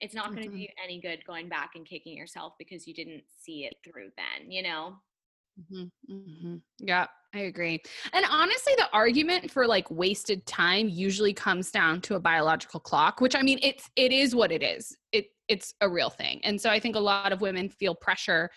it's 0.00 0.14
not 0.14 0.26
going 0.26 0.42
to 0.42 0.48
mm-hmm. 0.48 0.56
do 0.56 0.62
you 0.62 0.68
any 0.82 1.00
good 1.00 1.24
going 1.26 1.48
back 1.48 1.70
and 1.74 1.86
kicking 1.86 2.16
yourself 2.16 2.54
because 2.58 2.86
you 2.86 2.94
didn't 2.94 3.24
see 3.28 3.64
it 3.64 3.74
through 3.84 4.10
then, 4.16 4.50
you 4.50 4.62
know? 4.62 4.94
Mm-hmm, 5.72 6.14
mm-hmm. 6.14 6.56
Yeah, 6.78 7.06
I 7.34 7.40
agree. 7.40 7.82
And 8.12 8.24
honestly, 8.30 8.74
the 8.76 8.88
argument 8.92 9.50
for 9.50 9.66
like 9.66 9.90
wasted 9.90 10.46
time 10.46 10.88
usually 10.88 11.32
comes 11.32 11.70
down 11.70 12.00
to 12.02 12.14
a 12.14 12.20
biological 12.20 12.80
clock, 12.80 13.20
which 13.20 13.34
I 13.34 13.42
mean, 13.42 13.58
it's 13.62 13.90
it 13.96 14.12
is 14.12 14.36
what 14.36 14.52
it 14.52 14.62
is. 14.62 14.96
It 15.12 15.26
it's 15.48 15.74
a 15.80 15.88
real 15.88 16.10
thing. 16.10 16.40
And 16.44 16.60
so 16.60 16.70
I 16.70 16.78
think 16.78 16.94
a 16.94 17.00
lot 17.00 17.32
of 17.32 17.40
women 17.40 17.68
feel 17.68 17.94
pressure 17.94 18.50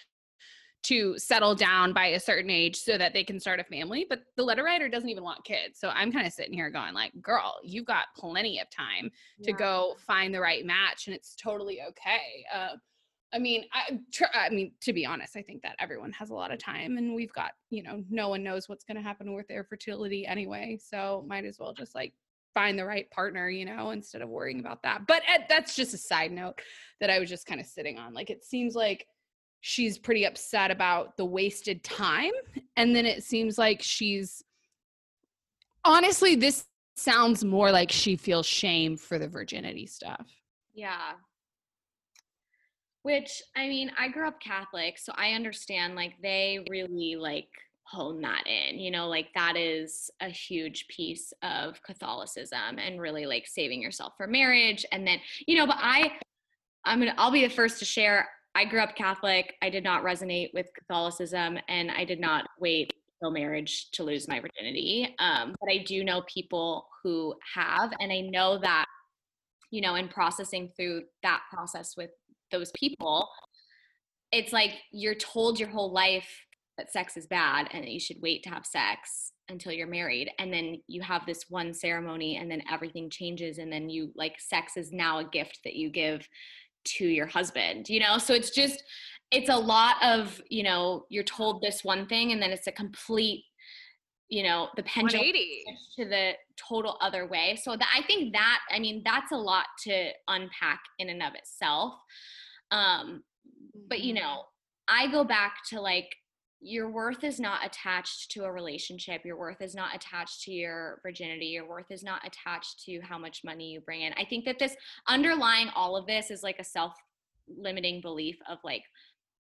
to 0.84 1.18
settle 1.18 1.54
down 1.54 1.94
by 1.94 2.08
a 2.08 2.20
certain 2.20 2.50
age 2.50 2.76
so 2.76 2.98
that 2.98 3.14
they 3.14 3.24
can 3.24 3.40
start 3.40 3.60
a 3.60 3.64
family 3.64 4.06
but 4.10 4.22
the 4.36 4.44
letter 4.44 4.64
writer 4.64 4.90
doesn't 4.90 5.10
even 5.10 5.24
want 5.24 5.44
kids 5.44 5.80
so 5.80 5.90
i'm 5.90 6.12
kind 6.12 6.26
of 6.26 6.34
sitting 6.34 6.54
here 6.54 6.70
going 6.70 6.94
like 6.94 7.12
girl 7.22 7.56
you've 7.64 7.86
got 7.86 8.06
plenty 8.16 8.60
of 8.60 8.70
time 8.70 9.10
yeah. 9.40 9.46
to 9.46 9.54
go 9.54 9.96
find 10.06 10.34
the 10.34 10.40
right 10.40 10.66
match 10.66 11.08
and 11.08 11.16
it's 11.16 11.36
totally 11.36 11.80
okay 11.88 12.46
uh, 12.54 12.76
i 13.34 13.40
mean 13.40 13.64
I, 13.74 14.00
tr- 14.12 14.26
I 14.34 14.50
mean 14.50 14.72
to 14.82 14.94
be 14.94 15.06
honest 15.06 15.36
i 15.36 15.42
think 15.42 15.62
that 15.62 15.76
everyone 15.80 16.12
has 16.14 16.30
a 16.30 16.36
lot 16.36 16.52
of 16.52 16.60
time 16.60 16.98
and 16.98 17.14
we've 17.14 17.34
got 17.34 17.52
you 17.70 17.84
know 17.84 18.04
no 18.10 18.30
one 18.30 18.44
knows 18.44 18.68
what's 18.68 18.84
going 18.84 18.98
to 18.98 19.04
happen 19.04 19.34
with 19.34 19.48
their 19.48 19.64
fertility 19.64 20.26
anyway 20.26 20.78
so 20.82 21.24
might 21.28 21.46
as 21.46 21.60
well 21.60 21.74
just 21.74 21.96
like 21.96 22.14
find 22.54 22.78
the 22.78 22.86
right 22.86 23.10
partner, 23.12 23.50
you 23.50 23.66
know, 23.66 23.92
instead 23.92 24.22
of 24.22 24.30
worrying 24.30 24.60
about 24.60 24.84
that. 24.84 25.08
But 25.08 25.22
uh, 25.34 25.40
that's 25.48 25.76
just 25.76 25.94
a 25.94 25.98
side 25.98 26.32
note 26.32 26.60
that 27.00 27.10
I 27.10 27.20
was 27.20 27.30
just 27.30 27.46
kind 27.46 27.62
of 27.62 27.68
sitting 27.68 27.98
on. 27.98 28.14
Like 28.14 28.30
it 28.30 28.44
seems 28.44 28.76
like 28.76 29.08
she's 29.62 29.98
pretty 29.98 30.26
upset 30.26 30.72
about 30.72 31.16
the 31.18 31.26
wasted 31.26 31.84
time 31.84 32.32
and 32.76 32.96
then 32.96 33.06
it 33.06 33.24
seems 33.24 33.58
like 33.58 33.82
she's 33.82 34.44
honestly 35.86 36.36
this 36.36 36.66
sounds 36.96 37.44
more 37.44 37.72
like 37.72 37.92
she 37.92 38.16
feels 38.16 38.46
shame 38.46 38.96
for 38.98 39.18
the 39.18 39.28
virginity 39.28 39.88
stuff. 39.88 40.28
Yeah. 40.74 41.14
Which 43.04 43.42
i 43.56 43.68
mean 43.68 43.92
i 43.98 44.08
grew 44.08 44.28
up 44.28 44.40
catholic 44.40 45.00
so 45.00 45.12
i 45.16 45.32
understand 45.32 45.96
like 45.96 46.14
they 46.22 46.64
really 46.70 47.16
like 47.16 47.48
hone 47.84 48.22
that 48.22 48.44
in 48.46 48.80
you 48.80 48.92
know 48.92 49.08
like 49.08 49.30
that 49.34 49.58
is 49.58 50.12
a 50.22 50.30
huge 50.30 50.88
piece 50.88 51.34
of 51.42 51.82
catholicism 51.82 52.78
and 52.78 53.02
really 53.02 53.26
like 53.26 53.48
saving 53.48 53.82
yourself 53.82 54.14
for 54.18 54.28
marriage 54.28 54.86
and 54.92 55.06
then 55.06 55.20
you 55.48 55.58
know 55.58 55.66
but 55.66 55.78
i 55.80 56.14
i'm 56.86 57.00
gonna 57.00 57.16
i'll 57.18 57.32
be 57.32 57.42
the 57.42 57.50
first 57.50 57.80
to 57.80 57.86
share 57.86 58.30
I 58.56 58.66
grew 58.66 58.82
up 58.82 58.96
Catholic. 58.96 59.56
I 59.62 59.70
did 59.70 59.84
not 59.84 60.04
resonate 60.04 60.54
with 60.54 60.68
Catholicism, 60.78 61.58
and 61.68 61.92
I 61.92 62.06
did 62.06 62.20
not 62.20 62.48
wait 62.60 62.94
till 63.22 63.32
marriage 63.32 63.90
to 63.92 64.04
lose 64.04 64.28
my 64.28 64.40
virginity. 64.40 65.16
Um, 65.20 65.56
but 65.60 65.72
I 65.72 65.84
do 65.84 66.04
know 66.04 66.24
people 66.24 66.88
who 67.04 67.36
have, 67.56 67.92
and 68.00 68.12
I 68.12 68.22
know 68.22 68.58
that, 68.60 68.86
you 69.70 69.82
know, 69.82 69.96
in 69.96 70.08
processing 70.08 70.72
through 70.76 71.04
that 71.24 71.42
process 71.52 71.96
with 71.96 72.10
those 72.52 72.72
people, 72.72 73.30
it's 74.32 74.52
like 74.52 74.74
you're 74.92 75.16
told 75.16 75.60
your 75.60 75.70
whole 75.70 75.92
life 75.92 76.28
that 76.78 76.92
sex 76.92 77.16
is 77.16 77.28
bad 77.28 77.68
and 77.72 77.84
that 77.84 77.92
you 77.92 78.00
should 78.00 78.22
wait 78.22 78.44
to 78.44 78.50
have 78.50 78.66
sex 78.66 79.34
until 79.50 79.72
you're 79.72 79.88
married 79.88 80.32
and 80.40 80.52
then 80.52 80.82
you 80.88 81.02
have 81.02 81.26
this 81.26 81.46
one 81.50 81.74
ceremony 81.74 82.38
and 82.38 82.50
then 82.50 82.64
everything 82.72 83.10
changes 83.10 83.58
and 83.58 83.72
then 83.72 83.90
you 83.90 84.12
like 84.16 84.40
sex 84.40 84.78
is 84.78 84.92
now 84.92 85.20
a 85.20 85.26
gift 85.26 85.60
that 85.66 85.76
you 85.76 85.90
give 85.90 86.28
to 86.84 87.06
your 87.06 87.28
husband 87.28 87.90
you 87.90 88.00
know? 88.00 88.18
So 88.18 88.34
it's 88.34 88.52
just 88.52 88.84
it's 89.32 89.50
a 89.50 89.56
lot 89.56 89.96
of 90.04 90.42
you 90.50 90.64
know 90.64 91.06
you're 91.10 91.24
told 91.24 91.62
this 91.62 91.84
one 91.84 92.08
thing 92.08 92.32
and 92.32 92.42
then 92.42 92.52
it's 92.52 92.68
a 92.68 92.72
complete 92.72 93.46
you 94.30 94.44
know 94.44 94.70
the 94.76 94.84
pendulum 94.84 95.34
to 95.98 96.06
the 96.06 96.32
total 96.58 96.98
other 97.02 97.28
way. 97.28 97.58
So 97.62 97.76
that 97.76 97.90
i 97.96 98.02
think 98.04 98.34
that 98.34 98.60
i 98.72 98.80
mean 98.80 99.02
that's 99.06 99.32
a 99.32 99.38
lot 99.38 99.66
to 99.86 100.10
unpack 100.28 100.82
in 101.00 101.10
and 101.10 101.24
of 101.24 101.34
itself. 101.36 101.94
Um 102.72 103.24
but 103.90 104.02
you 104.02 104.14
mm-hmm. 104.14 104.24
know 104.24 104.44
i 104.88 105.08
go 105.12 105.24
back 105.24 105.58
to 105.70 105.80
like 105.80 106.16
your 106.62 106.90
worth 106.90 107.24
is 107.24 107.40
not 107.40 107.66
attached 107.66 108.30
to 108.32 108.44
a 108.44 108.52
relationship. 108.52 109.26
Your 109.26 109.38
worth 109.38 109.62
is 109.62 109.74
not 109.74 109.96
attached 109.96 110.44
to 110.44 110.52
your 110.52 111.00
virginity. 111.02 111.48
Your 111.48 111.68
worth 111.68 111.90
is 111.90 112.04
not 112.04 112.22
attached 112.26 112.84
to 112.86 113.00
how 113.02 113.18
much 113.18 113.42
money 113.44 113.72
you 113.72 113.82
bring 113.82 114.02
in. 114.02 114.14
I 114.14 114.26
think 114.26 114.46
that 114.46 114.60
this 114.60 114.76
underlying 115.08 115.70
all 115.76 115.98
of 115.98 116.06
this 116.06 116.30
is 116.30 116.44
like 116.44 116.60
a 116.60 116.64
self 116.64 116.94
limiting 117.48 118.00
belief 118.00 118.38
of 118.48 118.60
like 118.64 118.84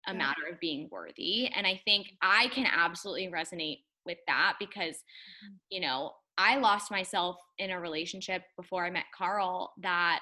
a 0.06 0.12
yeah. 0.12 0.18
matter 0.18 0.42
of 0.52 0.60
being 0.60 0.88
worthy. 0.92 1.48
And 1.48 1.66
I 1.66 1.80
think 1.84 2.08
I 2.20 2.48
can 2.48 2.66
absolutely 2.66 3.28
resonate 3.28 3.80
with 4.04 4.18
that 4.26 4.54
because, 4.60 4.96
mm-hmm. 4.96 5.54
you 5.70 5.80
know, 5.80 6.12
I 6.38 6.58
lost 6.58 6.90
myself 6.90 7.36
in 7.58 7.70
a 7.70 7.80
relationship 7.80 8.42
before 8.58 8.84
I 8.84 8.90
met 8.90 9.04
Carl 9.16 9.72
that 9.82 10.20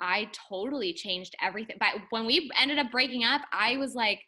I 0.00 0.28
totally 0.48 0.92
changed 0.92 1.36
everything. 1.40 1.76
But 1.78 2.02
when 2.10 2.26
we 2.26 2.50
ended 2.60 2.78
up 2.78 2.90
breaking 2.90 3.22
up, 3.22 3.42
I 3.52 3.76
was 3.76 3.94
like, 3.94 4.20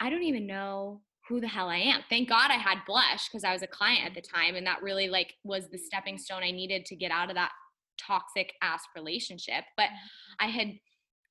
I 0.00 0.08
don't 0.08 0.22
even 0.22 0.46
know 0.46 1.02
who 1.28 1.40
the 1.40 1.48
hell 1.48 1.68
I 1.68 1.78
am. 1.78 2.00
Thank 2.10 2.28
God 2.28 2.50
I 2.50 2.54
had 2.54 2.78
blush 2.86 3.28
because 3.28 3.44
I 3.44 3.52
was 3.52 3.62
a 3.62 3.66
client 3.66 4.04
at 4.04 4.14
the 4.14 4.20
time 4.20 4.56
and 4.56 4.66
that 4.66 4.82
really 4.82 5.08
like 5.08 5.34
was 5.42 5.68
the 5.70 5.78
stepping 5.78 6.18
stone 6.18 6.42
I 6.42 6.50
needed 6.50 6.84
to 6.86 6.96
get 6.96 7.10
out 7.10 7.30
of 7.30 7.36
that 7.36 7.52
toxic 7.98 8.52
ass 8.62 8.82
relationship. 8.94 9.64
But 9.76 9.84
mm-hmm. 9.86 10.46
I 10.46 10.48
had 10.48 10.74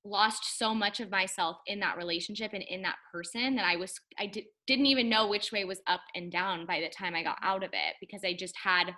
lost 0.06 0.58
so 0.58 0.74
much 0.74 1.00
of 1.00 1.10
myself 1.10 1.58
in 1.68 1.80
that 1.80 1.98
relationship 1.98 2.52
and 2.54 2.64
in 2.64 2.82
that 2.82 2.98
person 3.12 3.56
that 3.56 3.66
I 3.66 3.78
was 3.78 3.94
I 4.20 4.28
di- 4.28 4.48
didn't 4.68 4.88
even 4.88 5.10
know 5.10 5.28
which 5.28 5.52
way 5.52 5.64
was 5.64 5.82
up 5.88 6.02
and 6.14 6.32
down 6.32 6.66
by 6.66 6.82
the 6.82 6.90
time 6.90 7.16
I 7.16 7.24
got 7.24 7.38
out 7.42 7.64
of 7.64 7.70
it 7.72 7.96
because 8.02 8.24
I 8.24 8.34
just 8.34 8.56
had 8.62 8.94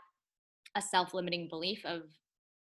a 0.75 0.81
self-limiting 0.81 1.47
belief 1.49 1.86
of 1.86 2.01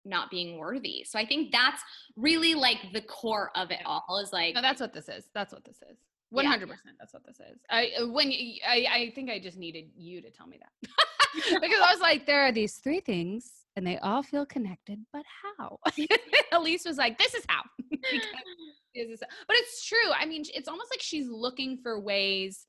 not 0.05 0.29
being 0.29 0.57
worthy. 0.57 1.03
So 1.05 1.19
I 1.19 1.25
think 1.25 1.51
that's 1.51 1.81
really 2.15 2.53
like 2.53 2.77
the 2.93 3.01
core 3.01 3.51
of 3.55 3.71
it 3.71 3.79
all 3.85 4.19
is 4.23 4.31
like 4.31 4.53
No, 4.55 4.61
that's 4.61 4.81
what 4.81 4.93
this 4.93 5.09
is. 5.09 5.25
That's 5.33 5.51
what 5.51 5.65
this 5.65 5.77
is. 5.89 5.97
One 6.29 6.45
hundred 6.45 6.69
percent. 6.69 6.95
That's 6.99 7.13
what 7.13 7.25
this 7.25 7.39
is. 7.39 7.59
I 7.69 7.91
uh, 7.99 8.07
when 8.07 8.27
I 8.27 8.85
I 8.89 9.11
think 9.15 9.29
I 9.29 9.39
just 9.39 9.57
needed 9.57 9.85
you 9.95 10.21
to 10.21 10.29
tell 10.29 10.47
me 10.47 10.59
that 10.59 10.89
because 11.61 11.79
I 11.83 11.91
was 11.91 12.01
like, 12.01 12.25
there 12.25 12.41
are 12.41 12.51
these 12.51 12.75
three 12.75 12.99
things, 12.99 13.51
and 13.75 13.85
they 13.85 13.97
all 13.99 14.23
feel 14.23 14.45
connected, 14.45 14.99
but 15.13 15.23
how? 15.57 15.79
Elise 16.51 16.85
was 16.85 16.97
like, 16.97 17.17
this 17.17 17.33
is 17.33 17.43
how. 17.47 17.61
but 17.81 19.55
it's 19.55 19.85
true. 19.85 19.97
I 20.17 20.25
mean, 20.25 20.43
it's 20.53 20.67
almost 20.67 20.91
like 20.91 21.01
she's 21.01 21.27
looking 21.29 21.77
for 21.81 21.99
ways 21.99 22.65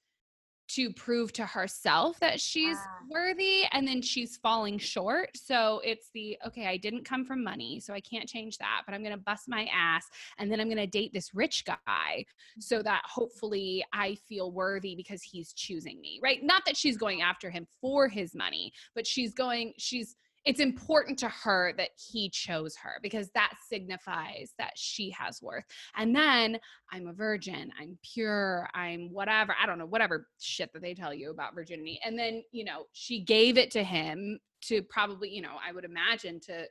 to 0.75 0.93
prove 0.93 1.33
to 1.33 1.45
herself 1.45 2.19
that 2.21 2.41
she's 2.41 2.77
yeah. 2.77 3.09
worthy 3.09 3.65
and 3.73 3.87
then 3.87 4.01
she's 4.03 4.37
falling 4.37 4.79
short. 4.79 5.31
So 5.35 5.81
it's 5.85 6.11
the 6.15 6.39
okay, 6.47 6.67
I 6.67 6.77
didn't 6.77 7.05
come 7.05 7.25
from 7.25 7.43
money, 7.43 7.81
so 7.81 7.93
I 7.93 8.01
can't 8.01 8.29
change 8.29 8.59
that, 8.59 8.83
but 8.87 8.95
I'm 8.95 9.03
going 9.03 9.17
to 9.17 9.23
bust 9.23 9.49
my 9.49 9.69
ass 9.75 10.07
and 10.39 10.51
then 10.51 10.61
I'm 10.61 10.69
going 10.69 10.77
to 10.79 10.87
date 10.87 11.13
this 11.13 11.35
rich 11.35 11.65
guy 11.65 12.25
so 12.59 12.77
mm-hmm. 12.77 12.85
that 12.85 13.03
hopefully 13.05 13.85
I 13.93 14.17
feel 14.29 14.53
worthy 14.53 14.95
because 14.95 15.23
he's 15.23 15.53
choosing 15.53 16.01
me, 16.01 16.21
right? 16.23 16.43
Not 16.43 16.63
that 16.67 16.77
she's 16.77 16.97
going 16.97 17.23
after 17.23 17.51
him 17.51 17.67
for 17.81 18.09
his 18.09 18.35
money, 18.35 18.73
but 18.95 19.07
she's 19.07 19.35
going 19.35 19.73
she's 19.79 20.17
it's 20.45 20.61
important 20.61 21.19
to 21.19 21.29
her 21.29 21.73
that 21.77 21.91
he 21.97 22.31
chose 22.31 22.75
her 22.77 22.99
because 23.03 23.31
that 23.35 23.53
signifies 23.69 24.55
that 24.59 24.73
she 24.75 25.11
has 25.11 25.43
worth. 25.43 25.65
And 25.97 26.17
then 26.17 26.59
I'm 26.91 27.09
a 27.09 27.13
virgin, 27.13 27.71
I'm 27.79 27.99
pure, 28.03 28.69
I'm 28.75 29.13
whatever, 29.13 29.55
I 29.61 29.67
don't 29.67 29.79
know, 29.79 29.87
whatever 29.87 30.29
shit 30.41 30.73
that 30.73 30.81
they 30.83 30.95
tell 30.95 31.13
you 31.13 31.31
about 31.31 31.55
virginity. 31.55 32.01
And 32.05 32.19
then, 32.19 32.43
you 32.53 32.65
know, 32.65 32.87
she 32.93 33.21
gave 33.21 33.59
it 33.59 33.71
to 33.73 33.83
him 33.83 34.39
to 34.63 34.83
probably, 34.83 35.31
you 35.31 35.43
know, 35.43 35.57
I 35.67 35.73
would 35.73 35.85
imagine 35.85 36.41
to 36.41 36.65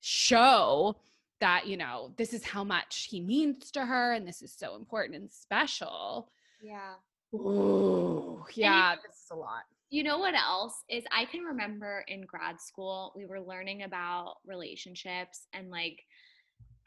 show 0.00 0.96
that, 1.40 1.66
you 1.66 1.76
know, 1.76 2.12
this 2.16 2.32
is 2.32 2.44
how 2.44 2.64
much 2.64 3.08
he 3.10 3.20
means 3.20 3.70
to 3.72 3.84
her 3.84 4.14
and 4.14 4.26
this 4.26 4.42
is 4.42 4.52
so 4.56 4.74
important 4.74 5.16
and 5.16 5.30
special. 5.30 6.30
Yeah. 6.60 6.94
Ooh, 7.34 8.44
yeah, 8.54 8.94
this 8.96 9.16
is 9.16 9.30
a 9.30 9.36
lot. 9.36 9.64
You 9.88 10.02
know 10.02 10.18
what 10.18 10.34
else 10.34 10.82
is 10.88 11.04
I 11.12 11.26
can 11.26 11.42
remember 11.42 12.04
in 12.08 12.22
grad 12.22 12.60
school 12.60 13.12
we 13.14 13.24
were 13.24 13.40
learning 13.40 13.84
about 13.84 14.36
relationships 14.44 15.46
and 15.52 15.70
like 15.70 16.00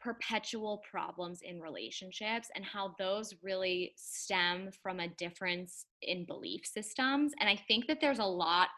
perpetual 0.00 0.82
problems 0.90 1.40
in 1.42 1.60
relationships 1.60 2.48
and 2.54 2.64
how 2.64 2.94
those 2.98 3.34
really 3.42 3.92
stem 3.96 4.70
from 4.82 5.00
a 5.00 5.08
difference 5.08 5.86
in 6.02 6.24
belief 6.24 6.62
systems 6.64 7.32
and 7.40 7.48
I 7.48 7.56
think 7.68 7.86
that 7.86 8.00
there's 8.00 8.18
a 8.18 8.24
lot 8.24 8.68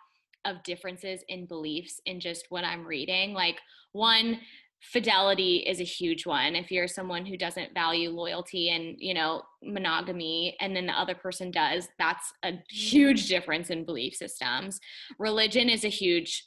of 0.44 0.62
differences 0.64 1.22
in 1.28 1.46
beliefs 1.46 2.00
in 2.06 2.18
just 2.20 2.46
what 2.48 2.64
I'm 2.64 2.86
reading 2.86 3.32
like 3.34 3.60
one 3.92 4.40
fidelity 4.82 5.58
is 5.58 5.80
a 5.80 5.84
huge 5.84 6.26
one. 6.26 6.56
If 6.56 6.70
you're 6.70 6.88
someone 6.88 7.24
who 7.24 7.36
doesn't 7.36 7.74
value 7.74 8.10
loyalty 8.10 8.70
and 8.70 8.96
you 8.98 9.14
know 9.14 9.42
monogamy 9.62 10.56
and 10.60 10.74
then 10.74 10.86
the 10.86 10.92
other 10.92 11.14
person 11.14 11.50
does 11.50 11.88
that's 11.98 12.32
a 12.44 12.54
huge 12.68 13.28
difference 13.28 13.70
in 13.70 13.84
belief 13.84 14.14
systems. 14.14 14.80
Religion 15.18 15.68
is 15.68 15.84
a 15.84 15.88
huge 15.88 16.46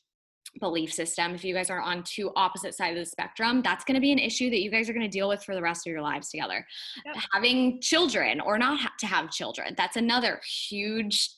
belief 0.60 0.94
system. 0.94 1.34
If 1.34 1.44
you 1.44 1.54
guys 1.54 1.70
are 1.70 1.82
on 1.82 2.04
two 2.04 2.32
opposite 2.36 2.76
sides 2.76 2.98
of 2.98 3.06
the 3.06 3.10
spectrum 3.10 3.62
that's 3.62 3.86
going 3.86 3.96
to 3.96 4.02
be 4.02 4.12
an 4.12 4.20
issue 4.20 4.50
that 4.50 4.62
you 4.62 4.70
guys 4.70 4.90
are 4.90 4.94
going 4.94 5.10
to 5.10 5.10
deal 5.10 5.30
with 5.30 5.44
for 5.44 5.56
the 5.56 5.62
rest 5.62 5.88
of 5.88 5.92
your 5.92 6.02
lives 6.02 6.30
together. 6.30 6.66
Yep. 7.06 7.16
having 7.34 7.82
children 7.82 8.42
or 8.42 8.58
not 8.58 8.80
ha- 8.80 8.94
to 9.00 9.08
have 9.08 9.32
children 9.32 9.74
that's 9.78 9.96
another 9.96 10.42
huge 10.46 11.30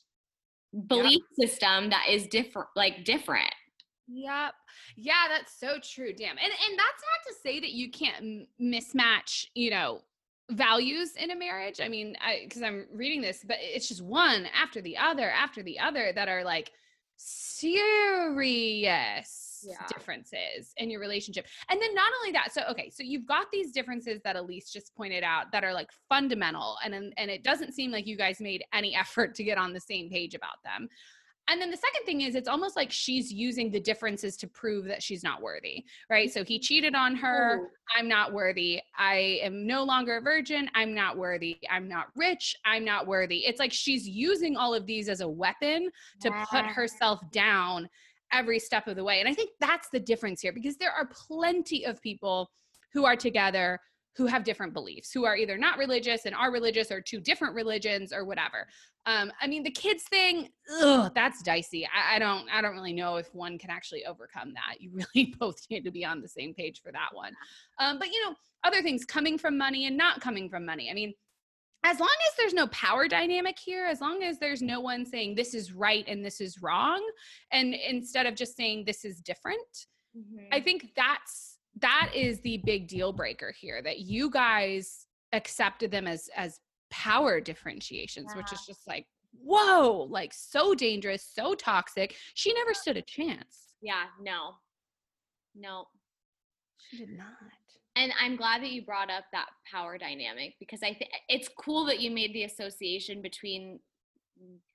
belief 0.86 1.22
system 1.38 1.90
that 1.90 2.06
is 2.10 2.26
different 2.26 2.68
like 2.76 3.04
different 3.04 3.50
Yep. 4.08 4.54
Yeah, 4.96 5.24
that's 5.28 5.52
so 5.58 5.78
true. 5.82 6.12
Damn. 6.14 6.38
And 6.38 6.40
and 6.68 6.78
that's 6.78 7.02
not 7.02 7.28
to 7.28 7.34
say 7.42 7.60
that 7.60 7.72
you 7.72 7.90
can't 7.90 8.16
m- 8.16 8.46
mismatch, 8.60 9.46
you 9.54 9.70
know, 9.70 10.00
values 10.50 11.12
in 11.16 11.30
a 11.30 11.36
marriage. 11.36 11.80
I 11.80 11.88
mean, 11.88 12.16
I 12.20 12.40
because 12.44 12.62
I'm 12.62 12.86
reading 12.92 13.20
this, 13.20 13.44
but 13.46 13.58
it's 13.60 13.86
just 13.88 14.02
one 14.02 14.46
after 14.58 14.80
the 14.80 14.96
other 14.96 15.30
after 15.30 15.62
the 15.62 15.78
other 15.78 16.12
that 16.14 16.28
are 16.28 16.42
like 16.42 16.72
serious 18.38 19.64
Yeah. 19.68 19.86
differences 19.88 20.72
in 20.76 20.88
your 20.90 21.00
relationship. 21.00 21.46
And 21.68 21.80
then 21.82 21.94
not 21.94 22.10
only 22.20 22.32
that, 22.32 22.52
so 22.52 22.62
okay, 22.70 22.90
so 22.90 23.02
you've 23.02 23.26
got 23.26 23.50
these 23.52 23.72
differences 23.72 24.20
that 24.22 24.36
Elise 24.36 24.70
just 24.72 24.94
pointed 24.94 25.24
out 25.24 25.50
that 25.52 25.64
are 25.64 25.74
like 25.74 25.90
fundamental 26.08 26.76
and 26.84 26.94
and 26.94 27.12
and 27.18 27.30
it 27.30 27.42
doesn't 27.44 27.72
seem 27.74 27.90
like 27.90 28.06
you 28.06 28.16
guys 28.16 28.40
made 28.40 28.64
any 28.72 28.94
effort 29.04 29.34
to 29.34 29.44
get 29.44 29.58
on 29.58 29.72
the 29.74 29.80
same 29.80 30.08
page 30.08 30.34
about 30.34 30.62
them. 30.64 30.88
And 31.50 31.60
then 31.60 31.70
the 31.70 31.76
second 31.76 32.04
thing 32.04 32.20
is, 32.20 32.34
it's 32.34 32.48
almost 32.48 32.76
like 32.76 32.90
she's 32.90 33.32
using 33.32 33.70
the 33.70 33.80
differences 33.80 34.36
to 34.38 34.46
prove 34.46 34.84
that 34.84 35.02
she's 35.02 35.22
not 35.22 35.40
worthy, 35.40 35.84
right? 36.10 36.30
So 36.30 36.44
he 36.44 36.58
cheated 36.58 36.94
on 36.94 37.16
her. 37.16 37.60
Ooh. 37.60 37.68
I'm 37.96 38.06
not 38.06 38.34
worthy. 38.34 38.80
I 38.98 39.40
am 39.42 39.66
no 39.66 39.82
longer 39.82 40.18
a 40.18 40.20
virgin. 40.20 40.68
I'm 40.74 40.94
not 40.94 41.16
worthy. 41.16 41.56
I'm 41.70 41.88
not 41.88 42.08
rich. 42.14 42.54
I'm 42.66 42.84
not 42.84 43.06
worthy. 43.06 43.46
It's 43.46 43.58
like 43.58 43.72
she's 43.72 44.06
using 44.06 44.56
all 44.56 44.74
of 44.74 44.84
these 44.84 45.08
as 45.08 45.22
a 45.22 45.28
weapon 45.28 45.90
to 46.20 46.30
put 46.50 46.66
herself 46.66 47.20
down 47.32 47.88
every 48.30 48.58
step 48.58 48.86
of 48.86 48.96
the 48.96 49.04
way. 49.04 49.20
And 49.20 49.28
I 49.28 49.32
think 49.32 49.50
that's 49.58 49.88
the 49.90 50.00
difference 50.00 50.42
here 50.42 50.52
because 50.52 50.76
there 50.76 50.92
are 50.92 51.08
plenty 51.28 51.86
of 51.86 52.02
people 52.02 52.50
who 52.92 53.06
are 53.06 53.16
together 53.16 53.78
who 54.18 54.26
have 54.26 54.42
different 54.42 54.72
beliefs, 54.74 55.12
who 55.12 55.24
are 55.24 55.36
either 55.36 55.56
not 55.56 55.78
religious 55.78 56.26
and 56.26 56.34
are 56.34 56.50
religious 56.50 56.90
or 56.90 57.00
two 57.00 57.20
different 57.20 57.54
religions 57.54 58.12
or 58.12 58.24
whatever. 58.24 58.66
Um, 59.06 59.32
I 59.40 59.46
mean, 59.46 59.62
the 59.62 59.70
kids 59.70 60.02
thing, 60.02 60.48
ugh, 60.82 61.12
that's 61.14 61.40
dicey. 61.40 61.86
I, 61.86 62.16
I 62.16 62.18
don't, 62.18 62.48
I 62.50 62.60
don't 62.60 62.74
really 62.74 62.92
know 62.92 63.14
if 63.16 63.32
one 63.32 63.58
can 63.58 63.70
actually 63.70 64.04
overcome 64.04 64.52
that. 64.54 64.80
You 64.80 64.90
really 65.14 65.34
both 65.38 65.64
need 65.70 65.84
to 65.84 65.92
be 65.92 66.04
on 66.04 66.20
the 66.20 66.28
same 66.28 66.52
page 66.52 66.82
for 66.82 66.90
that 66.90 67.10
one. 67.12 67.32
Um, 67.78 68.00
but 68.00 68.08
you 68.08 68.22
know, 68.24 68.34
other 68.64 68.82
things 68.82 69.04
coming 69.04 69.38
from 69.38 69.56
money 69.56 69.86
and 69.86 69.96
not 69.96 70.20
coming 70.20 70.50
from 70.50 70.66
money. 70.66 70.90
I 70.90 70.94
mean, 70.94 71.14
as 71.84 72.00
long 72.00 72.08
as 72.28 72.36
there's 72.36 72.54
no 72.54 72.66
power 72.66 73.06
dynamic 73.06 73.56
here, 73.56 73.86
as 73.86 74.00
long 74.00 74.24
as 74.24 74.40
there's 74.40 74.62
no 74.62 74.80
one 74.80 75.06
saying 75.06 75.36
this 75.36 75.54
is 75.54 75.72
right 75.72 76.04
and 76.08 76.24
this 76.24 76.40
is 76.40 76.60
wrong, 76.60 77.00
and 77.52 77.72
instead 77.72 78.26
of 78.26 78.34
just 78.34 78.56
saying 78.56 78.82
this 78.84 79.04
is 79.04 79.20
different, 79.20 79.86
Mhm. 80.16 80.48
I 80.50 80.60
think 80.60 80.92
that's 80.96 81.47
that 81.80 82.10
is 82.14 82.40
the 82.40 82.58
big 82.64 82.88
deal 82.88 83.12
breaker 83.12 83.52
here 83.58 83.82
that 83.82 83.98
you 84.00 84.30
guys 84.30 85.06
accepted 85.32 85.90
them 85.90 86.06
as 86.06 86.28
as 86.36 86.60
power 86.90 87.40
differentiations, 87.40 88.34
which 88.34 88.52
is 88.52 88.64
just 88.66 88.86
like 88.86 89.06
whoa, 89.44 90.06
like 90.10 90.32
so 90.34 90.74
dangerous, 90.74 91.30
so 91.34 91.54
toxic. 91.54 92.16
She 92.34 92.52
never 92.54 92.72
stood 92.74 92.96
a 92.96 93.02
chance. 93.02 93.74
yeah 93.82 94.04
no 94.20 94.54
no 95.54 95.84
She 96.90 96.98
did 96.98 97.16
not. 97.16 97.26
and 97.96 98.12
i'm 98.20 98.36
glad 98.36 98.62
that 98.62 98.70
you 98.70 98.84
brought 98.84 99.10
up 99.10 99.24
that 99.32 99.48
power 99.70 99.98
dynamic 99.98 100.54
because 100.60 100.82
i 100.82 100.92
think 100.94 101.10
it's 101.28 101.48
cool 101.58 101.84
that 101.86 102.00
you 102.00 102.10
made 102.10 102.32
the 102.34 102.44
association 102.44 103.20
between 103.22 103.80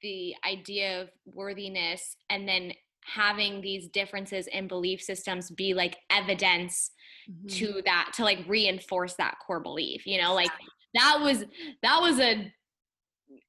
the 0.01 0.35
idea 0.45 1.01
of 1.01 1.09
worthiness 1.25 2.15
and 2.29 2.47
then 2.47 2.73
having 3.05 3.61
these 3.61 3.87
differences 3.89 4.47
in 4.47 4.67
belief 4.67 5.01
systems 5.01 5.49
be 5.51 5.73
like 5.73 5.97
evidence 6.09 6.91
Mm-hmm. 7.31 7.47
to 7.47 7.81
that 7.85 8.11
to 8.15 8.23
like 8.25 8.39
reinforce 8.49 9.13
that 9.13 9.35
core 9.47 9.61
belief 9.61 10.05
you 10.05 10.21
know 10.21 10.33
like 10.33 10.51
that 10.93 11.19
was 11.21 11.45
that 11.81 12.01
was 12.01 12.19
a 12.19 12.51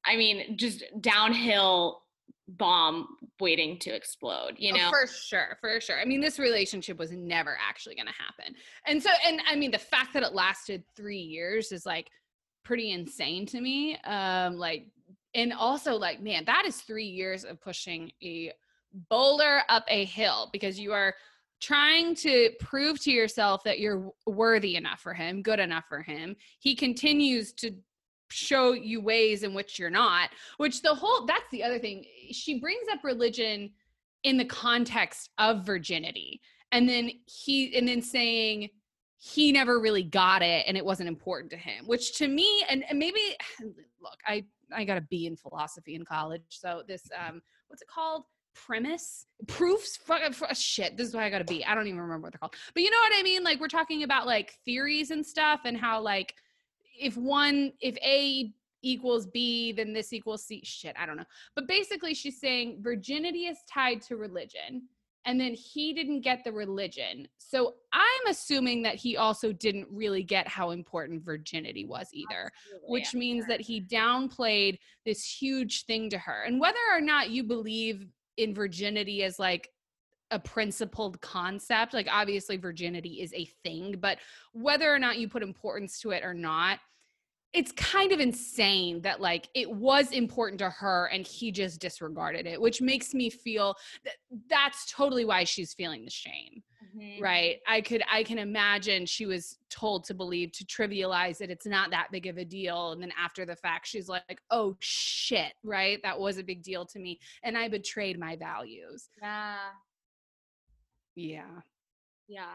i 0.07 0.17
mean 0.17 0.57
just 0.57 0.85
downhill 1.01 2.01
bomb 2.47 3.09
waiting 3.41 3.77
to 3.81 3.91
explode 3.91 4.55
you 4.59 4.73
Oh, 4.73 4.77
know 4.77 4.91
for 4.91 5.09
sure, 5.09 5.59
for 5.61 5.81
sure. 5.81 5.99
I 6.01 6.05
mean, 6.05 6.21
this 6.21 6.39
relationship 6.39 6.99
was 6.99 7.11
never 7.11 7.59
actually 7.61 7.97
going 7.97 8.07
to 8.07 8.13
happen. 8.13 8.55
And 8.87 9.03
so, 9.03 9.11
and 9.27 9.41
I 9.51 9.57
mean, 9.57 9.71
the 9.73 9.79
fact 9.79 10.13
that 10.15 10.23
it 10.23 10.35
lasted 10.35 10.85
three 10.95 11.19
years 11.19 11.73
is 11.73 11.85
like 11.85 12.09
pretty 12.65 12.93
insane 12.93 13.45
to 13.47 13.61
me. 13.61 13.97
Um, 14.05 14.57
like, 14.57 14.87
and 15.35 15.53
also, 15.53 15.97
like, 15.97 16.23
man, 16.23 16.45
that 16.45 16.65
is 16.67 16.77
three 16.83 17.07
years 17.07 17.45
of 17.45 17.61
pushing 17.61 18.13
a 18.23 18.53
boulder 19.09 19.63
up 19.69 19.85
a 19.89 20.05
hill 20.05 20.49
because 20.53 20.79
you 20.79 20.93
are 20.93 21.15
trying 21.61 22.15
to 22.15 22.51
prove 22.61 23.01
to 23.03 23.11
yourself 23.11 23.65
that 23.65 23.81
you're 23.81 24.11
worthy 24.27 24.77
enough 24.77 25.01
for 25.01 25.15
him, 25.15 25.43
good 25.43 25.61
enough 25.61 25.85
for 25.89 26.03
him. 26.03 26.37
He 26.59 26.75
continues 26.75 27.53
to 27.55 27.73
show 28.31 28.73
you 28.73 29.01
ways 29.01 29.43
in 29.43 29.55
which 29.55 29.79
you're 29.79 29.91
not, 29.91 30.31
which 30.57 30.83
the 30.83 30.95
whole 30.95 31.27
that's 31.27 31.51
the 31.53 31.63
other 31.63 31.79
thing. 31.79 32.05
She 32.31 32.61
brings 32.61 32.87
up 32.93 33.05
religion 33.05 33.71
in 34.25 34.37
the 34.37 34.45
context 34.45 35.31
of 35.39 35.65
virginity. 35.65 36.41
And 36.73 36.89
then 36.89 37.11
he 37.27 37.77
and 37.77 37.87
then 37.87 38.03
saying 38.03 38.71
he 39.19 39.53
never 39.53 39.81
really 39.81 40.03
got 40.03 40.43
it 40.43 40.65
and 40.67 40.77
it 40.77 40.85
wasn't 40.85 41.09
important 41.09 41.51
to 41.53 41.57
him, 41.57 41.87
which 41.87 42.17
to 42.19 42.29
me 42.29 42.65
and, 42.69 42.85
and 42.91 42.99
maybe 42.99 43.21
look, 44.01 44.19
I 44.27 44.45
I 44.75 44.85
got 44.85 44.99
a 44.99 45.07
B 45.09 45.27
in 45.27 45.37
philosophy 45.37 45.95
in 45.95 46.05
college. 46.05 46.43
So 46.49 46.83
this 46.87 47.03
um 47.17 47.41
what's 47.69 47.83
it 47.83 47.89
called? 47.89 48.25
Premise 48.55 49.27
proofs 49.47 49.97
fuck, 49.97 50.33
fuck, 50.33 50.55
shit 50.55 50.97
this 50.97 51.09
is 51.09 51.15
why 51.15 51.25
i 51.25 51.31
gotta 51.31 51.45
be 51.45 51.65
i 51.65 51.75
don't 51.75 51.87
even 51.87 52.01
remember 52.01 52.27
what 52.27 52.33
they're 52.33 52.39
called 52.39 52.55
but 52.73 52.83
you 52.83 52.91
know 52.91 52.99
what 52.99 53.13
i 53.19 53.23
mean 53.23 53.43
like 53.43 53.61
we're 53.61 53.69
talking 53.69 54.03
about 54.03 54.27
like 54.27 54.55
theories 54.65 55.11
and 55.11 55.25
stuff 55.25 55.61
and 55.65 55.77
how 55.77 56.01
like 56.01 56.35
if 56.99 57.17
one 57.17 57.73
if 57.81 57.97
a 57.99 58.53
equals 58.83 59.27
b 59.27 59.73
then 59.73 59.93
this 59.93 60.13
equals 60.13 60.45
c 60.45 60.61
shit 60.65 60.95
i 60.99 61.07
don't 61.07 61.17
know 61.17 61.25
but 61.55 61.67
basically 61.67 62.15
she's 62.15 62.41
saying 62.41 62.79
virginity 62.81 63.47
is 63.47 63.59
tied 63.69 64.01
to 64.01 64.17
religion 64.17 64.83
and 65.27 65.41
then 65.41 65.55
he 65.55 65.95
didn't 65.95 66.21
get 66.21 66.45
the 66.45 66.53
religion 66.53 67.27
so 67.39 67.75
i'm 67.93 68.27
assuming 68.29 68.83
that 68.83 68.95
he 68.95 69.17
also 69.17 69.53
didn't 69.53 69.89
really 69.91 70.23
get 70.23 70.47
how 70.47 70.71
important 70.71 71.25
virginity 71.25 71.87
was 71.87 72.09
either 72.13 72.53
Absolutely, 72.67 72.93
which 72.93 73.15
yeah. 73.15 73.21
means 73.21 73.47
that 73.47 73.61
he 73.61 73.81
downplayed 73.81 74.79
this 75.05 75.25
huge 75.25 75.85
thing 75.87 76.11
to 76.11 76.19
her. 76.19 76.45
And 76.45 76.61
whether 76.61 76.79
or 76.93 77.01
not 77.01 77.31
you 77.31 77.45
believe 77.45 78.07
in 78.37 78.55
virginity 78.55 79.23
as 79.23 79.39
like 79.39 79.69
a 80.31 80.39
principled 80.39 81.21
concept, 81.21 81.95
like 81.95 82.09
obviously 82.11 82.57
virginity 82.57 83.21
is 83.21 83.33
a 83.35 83.45
thing, 83.63 83.97
but 84.01 84.19
whether 84.53 84.93
or 84.93 84.99
not 84.99 85.19
you 85.19 85.29
put 85.29 85.43
importance 85.43 86.01
to 86.01 86.11
it 86.11 86.25
or 86.25 86.35
not, 86.35 86.79
it's 87.53 87.71
kind 87.73 88.11
of 88.11 88.19
insane 88.19 89.01
that 89.03 89.21
like 89.21 89.49
it 89.55 89.71
was 89.71 90.11
important 90.11 90.59
to 90.59 90.69
her 90.69 91.09
and 91.13 91.25
he 91.25 91.53
just 91.53 91.81
disregarded 91.81 92.47
it, 92.47 92.61
which 92.61 92.83
makes 92.83 93.15
me 93.15 93.31
feel 93.31 93.77
that 94.05 94.15
that's 94.51 94.91
totally 94.91 95.25
why 95.25 95.45
she's 95.45 95.73
feeling 95.73 96.05
the 96.05 96.11
shame 96.11 96.63
Mhm. 96.95 97.21
right 97.21 97.61
i 97.67 97.81
could 97.81 98.03
i 98.11 98.23
can 98.23 98.39
imagine 98.39 99.05
she 99.07 99.27
was 99.27 99.59
told 99.71 100.05
to 100.05 100.15
believe 100.15 100.53
to 100.53 100.65
trivialize 100.65 101.41
it 101.41 101.51
it's 101.51 101.67
not 101.67 101.91
that 101.91 102.09
big 102.13 102.27
of 102.27 102.39
a 102.39 102.45
deal 102.45 102.93
and 102.93 103.03
then 103.03 103.13
after 103.19 103.45
the 103.45 103.57
fact 103.57 103.87
she's 103.87 104.09
like 104.09 104.41
oh 104.51 104.77
shit 104.81 105.53
right 105.63 106.01
that 106.03 106.19
was 106.19 106.39
a 106.39 106.43
big 106.45 106.63
deal 106.63 106.87
to 106.87 106.99
me 106.99 107.19
and 107.43 107.59
i 107.59 107.67
betrayed 107.69 108.19
my 108.19 108.37
values 108.37 109.09
Yeah. 109.21 109.57
yeah 111.17 111.61
Yeah. 112.29 112.55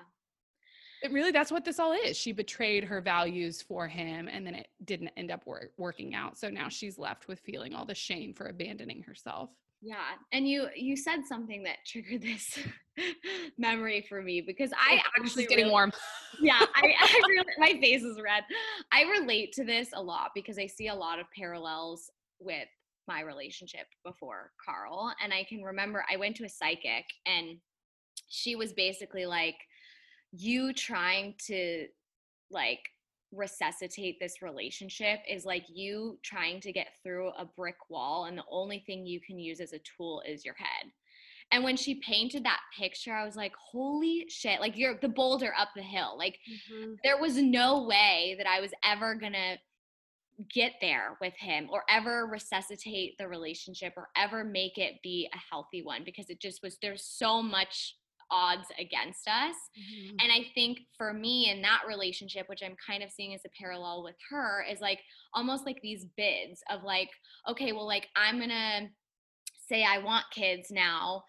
it 1.03 1.11
really 1.11 1.31
that's 1.31 1.51
what 1.51 1.65
this 1.65 1.79
all 1.79 1.93
is 1.93 2.17
she 2.17 2.31
betrayed 2.31 2.83
her 2.83 3.01
values 3.01 3.61
for 3.61 3.87
him 3.87 4.27
and 4.27 4.45
then 4.45 4.55
it 4.55 4.67
didn't 4.85 5.11
end 5.17 5.31
up 5.31 5.45
wor- 5.45 5.71
working 5.77 6.15
out 6.15 6.37
so 6.37 6.49
now 6.49 6.69
she's 6.69 6.97
left 6.97 7.27
with 7.27 7.39
feeling 7.39 7.73
all 7.73 7.85
the 7.85 7.95
shame 7.95 8.33
for 8.33 8.47
abandoning 8.47 9.01
herself 9.03 9.49
Yeah. 9.81 10.15
And 10.33 10.47
you 10.47 10.67
you 10.75 10.97
said 10.97 11.25
something 11.25 11.63
that 11.63 11.77
triggered 11.87 12.21
this 12.21 12.59
memory 13.57 14.05
for 14.07 14.21
me 14.21 14.41
because 14.41 14.71
I 14.73 15.01
actually 15.17 15.45
getting 15.45 15.65
really, 15.65 15.71
warm. 15.71 15.93
Yeah, 16.41 16.59
I, 16.75 16.93
I 16.99 17.21
really, 17.27 17.45
my 17.57 17.79
face 17.79 18.03
is 18.03 18.19
red. 18.21 18.43
I 18.91 19.03
relate 19.03 19.53
to 19.53 19.63
this 19.63 19.89
a 19.93 20.01
lot 20.01 20.31
because 20.35 20.59
I 20.59 20.67
see 20.67 20.87
a 20.87 20.95
lot 20.95 21.19
of 21.19 21.27
parallels 21.35 22.09
with 22.39 22.67
my 23.07 23.21
relationship 23.21 23.87
before 24.05 24.51
Carl. 24.63 25.13
And 25.23 25.33
I 25.33 25.43
can 25.43 25.63
remember 25.63 26.05
I 26.11 26.17
went 26.17 26.35
to 26.37 26.45
a 26.45 26.49
psychic 26.49 27.05
and 27.25 27.57
she 28.27 28.55
was 28.55 28.73
basically 28.73 29.25
like, 29.25 29.55
you 30.31 30.73
trying 30.73 31.33
to 31.47 31.87
like 32.51 32.81
resuscitate 33.31 34.19
this 34.19 34.41
relationship 34.41 35.19
is 35.29 35.45
like 35.45 35.65
you 35.69 36.17
trying 36.23 36.59
to 36.61 36.71
get 36.71 36.87
through 37.03 37.29
a 37.29 37.45
brick 37.45 37.77
wall 37.89 38.25
and 38.25 38.37
the 38.37 38.43
only 38.49 38.83
thing 38.85 39.05
you 39.05 39.19
can 39.19 39.37
use 39.37 39.59
as 39.59 39.73
a 39.73 39.79
tool 39.79 40.21
is 40.27 40.45
your 40.45 40.55
head. 40.55 40.91
And 41.51 41.63
when 41.63 41.77
she 41.77 41.95
painted 41.95 42.43
that 42.43 42.59
picture, 42.77 43.13
I 43.13 43.25
was 43.25 43.35
like, 43.35 43.53
holy 43.55 44.25
shit, 44.29 44.59
like 44.59 44.77
you're 44.77 44.99
the 44.99 45.09
boulder 45.09 45.53
up 45.57 45.69
the 45.75 45.81
hill. 45.81 46.15
Like 46.17 46.37
mm-hmm. 46.71 46.93
there 47.03 47.19
was 47.19 47.37
no 47.37 47.83
way 47.83 48.35
that 48.37 48.47
I 48.47 48.61
was 48.61 48.71
ever 48.83 49.15
gonna 49.15 49.57
get 50.53 50.73
there 50.79 51.17
with 51.19 51.33
him 51.37 51.67
or 51.71 51.83
ever 51.89 52.25
resuscitate 52.25 53.17
the 53.17 53.27
relationship 53.27 53.93
or 53.97 54.09
ever 54.15 54.43
make 54.43 54.77
it 54.77 55.01
be 55.03 55.29
a 55.33 55.37
healthy 55.51 55.81
one 55.83 56.03
because 56.05 56.29
it 56.29 56.39
just 56.39 56.63
was 56.63 56.77
there's 56.81 57.03
so 57.03 57.41
much 57.41 57.95
odds 58.31 58.67
against 58.79 59.27
us. 59.27 59.55
Mm-hmm. 59.77 60.15
And 60.21 60.31
I 60.31 60.47
think 60.53 60.79
for 60.97 61.13
me 61.13 61.49
in 61.49 61.61
that 61.61 61.81
relationship, 61.87 62.47
which 62.47 62.61
I'm 62.63 62.75
kind 62.85 63.03
of 63.03 63.11
seeing 63.11 63.33
as 63.33 63.41
a 63.45 63.49
parallel 63.59 64.03
with 64.03 64.15
her, 64.29 64.63
is 64.69 64.81
like 64.81 64.99
almost 65.33 65.65
like 65.65 65.79
these 65.81 66.05
bids 66.17 66.61
of 66.69 66.83
like, 66.83 67.09
okay, 67.47 67.71
well, 67.71 67.87
like 67.87 68.07
I'm 68.15 68.39
gonna 68.39 68.89
say 69.67 69.83
I 69.83 69.99
want 69.99 70.25
kids 70.33 70.71
now 70.71 71.23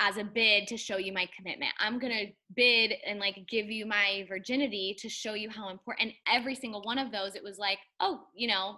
as 0.00 0.16
a 0.16 0.24
bid 0.24 0.66
to 0.66 0.76
show 0.76 0.96
you 0.96 1.12
my 1.12 1.28
commitment. 1.36 1.72
I'm 1.78 1.98
going 1.98 2.12
to 2.12 2.32
bid 2.56 2.94
and 3.06 3.20
like 3.20 3.44
give 3.48 3.66
you 3.66 3.84
my 3.84 4.24
virginity 4.28 4.96
to 4.98 5.10
show 5.10 5.34
you 5.34 5.50
how 5.50 5.68
important. 5.68 6.08
And 6.08 6.34
every 6.34 6.54
single 6.54 6.80
one 6.82 6.96
of 6.98 7.12
those, 7.12 7.34
it 7.34 7.44
was 7.44 7.58
like, 7.58 7.78
oh, 8.00 8.22
you 8.34 8.48
know, 8.48 8.76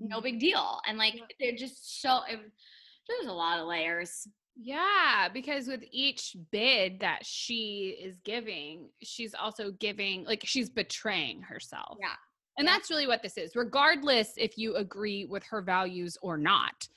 no 0.00 0.16
mm-hmm. 0.16 0.24
big 0.24 0.40
deal. 0.40 0.80
And 0.86 0.98
like, 0.98 1.14
they're 1.38 1.54
just 1.56 2.02
so, 2.02 2.22
it, 2.28 2.40
there's 3.08 3.28
a 3.28 3.32
lot 3.32 3.60
of 3.60 3.68
layers. 3.68 4.26
Yeah, 4.56 5.28
because 5.32 5.66
with 5.66 5.84
each 5.90 6.36
bid 6.50 7.00
that 7.00 7.26
she 7.26 7.96
is 8.00 8.18
giving, 8.24 8.88
she's 9.02 9.34
also 9.34 9.72
giving, 9.72 10.24
like, 10.24 10.42
she's 10.44 10.70
betraying 10.70 11.42
herself. 11.42 11.98
Yeah. 12.00 12.14
And 12.56 12.66
yeah. 12.66 12.74
that's 12.74 12.90
really 12.90 13.08
what 13.08 13.22
this 13.22 13.36
is, 13.36 13.56
regardless 13.56 14.32
if 14.36 14.56
you 14.56 14.76
agree 14.76 15.24
with 15.24 15.42
her 15.44 15.60
values 15.60 16.16
or 16.22 16.36
not. 16.36 16.88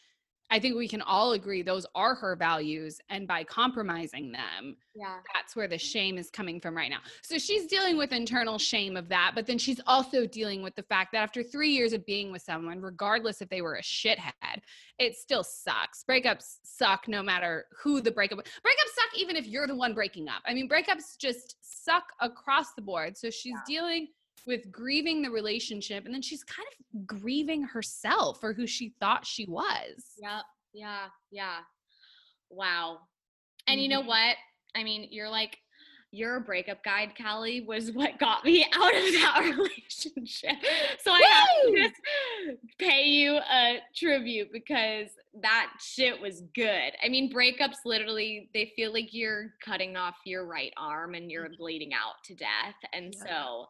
I 0.49 0.59
think 0.59 0.77
we 0.77 0.87
can 0.87 1.01
all 1.01 1.33
agree 1.33 1.61
those 1.61 1.85
are 1.93 2.15
her 2.15 2.35
values. 2.35 2.99
And 3.09 3.27
by 3.27 3.43
compromising 3.43 4.31
them, 4.31 4.77
yeah, 4.95 5.17
that's 5.33 5.55
where 5.55 5.67
the 5.67 5.75
mm. 5.75 5.81
shame 5.81 6.17
is 6.17 6.29
coming 6.29 6.61
from 6.61 6.75
right 6.75 6.89
now. 6.89 6.99
So 7.21 7.37
she's 7.37 7.67
dealing 7.67 7.97
with 7.97 8.13
internal 8.13 8.57
shame 8.57 8.95
of 8.95 9.09
that, 9.09 9.33
but 9.35 9.45
then 9.45 9.57
she's 9.57 9.81
also 9.85 10.25
dealing 10.25 10.61
with 10.61 10.75
the 10.75 10.83
fact 10.83 11.11
that 11.11 11.19
after 11.19 11.43
three 11.43 11.71
years 11.71 11.93
of 11.93 12.05
being 12.05 12.31
with 12.31 12.41
someone, 12.41 12.81
regardless 12.81 13.41
if 13.41 13.49
they 13.49 13.61
were 13.61 13.75
a 13.75 13.81
shithead, 13.81 14.61
it 14.99 15.15
still 15.15 15.43
sucks. 15.43 16.03
Breakups 16.09 16.57
suck 16.63 17.07
no 17.07 17.21
matter 17.21 17.65
who 17.83 18.01
the 18.01 18.11
breakup 18.11 18.39
breakups 18.39 18.95
suck 18.95 19.17
even 19.17 19.35
if 19.35 19.47
you're 19.47 19.67
the 19.67 19.75
one 19.75 19.93
breaking 19.93 20.29
up. 20.29 20.41
I 20.45 20.53
mean, 20.53 20.69
breakups 20.69 21.17
just 21.19 21.55
suck 21.61 22.05
across 22.21 22.73
the 22.73 22.81
board. 22.81 23.17
So 23.17 23.29
she's 23.29 23.53
yeah. 23.53 23.61
dealing 23.67 24.07
with 24.47 24.71
grieving 24.71 25.21
the 25.21 25.29
relationship 25.29 26.05
and 26.05 26.13
then 26.13 26.21
she's 26.21 26.43
kind 26.43 26.67
of 26.71 27.05
grieving 27.05 27.63
herself 27.63 28.39
for 28.39 28.53
who 28.53 28.65
she 28.65 28.93
thought 28.99 29.25
she 29.25 29.45
was. 29.45 30.15
Yeah, 30.21 30.39
yeah, 30.73 31.05
yeah. 31.31 31.57
Wow. 32.49 32.99
And 33.67 33.81
you 33.81 33.89
know 33.89 33.99
mm-hmm. 33.99 34.07
what? 34.07 34.35
I 34.73 34.83
mean, 34.83 35.07
you're 35.11 35.29
like 35.29 35.57
your 36.11 36.39
breakup 36.39 36.83
guide, 36.83 37.13
Callie, 37.21 37.61
was 37.61 37.91
what 37.91 38.17
got 38.17 38.45
me 38.45 38.65
out 38.73 38.95
of 38.95 39.01
that 39.01 39.41
relationship. 39.57 40.55
So 41.01 41.11
I 41.11 41.21
have 41.33 41.73
to 41.73 41.83
just 41.83 42.01
pay 42.79 43.03
you 43.03 43.37
a 43.37 43.79
tribute 43.95 44.49
because 44.53 45.09
that 45.41 45.73
shit 45.79 46.19
was 46.19 46.43
good. 46.55 46.93
I 47.03 47.09
mean, 47.09 47.31
breakups 47.31 47.77
literally, 47.85 48.49
they 48.53 48.71
feel 48.75 48.93
like 48.93 49.13
you're 49.13 49.53
cutting 49.63 49.97
off 49.97 50.15
your 50.25 50.45
right 50.45 50.73
arm 50.77 51.13
and 51.13 51.29
you're 51.29 51.45
mm-hmm. 51.45 51.57
bleeding 51.59 51.93
out 51.93 52.23
to 52.25 52.35
death. 52.35 52.75
And 52.93 53.13
yeah. 53.13 53.23
so 53.25 53.65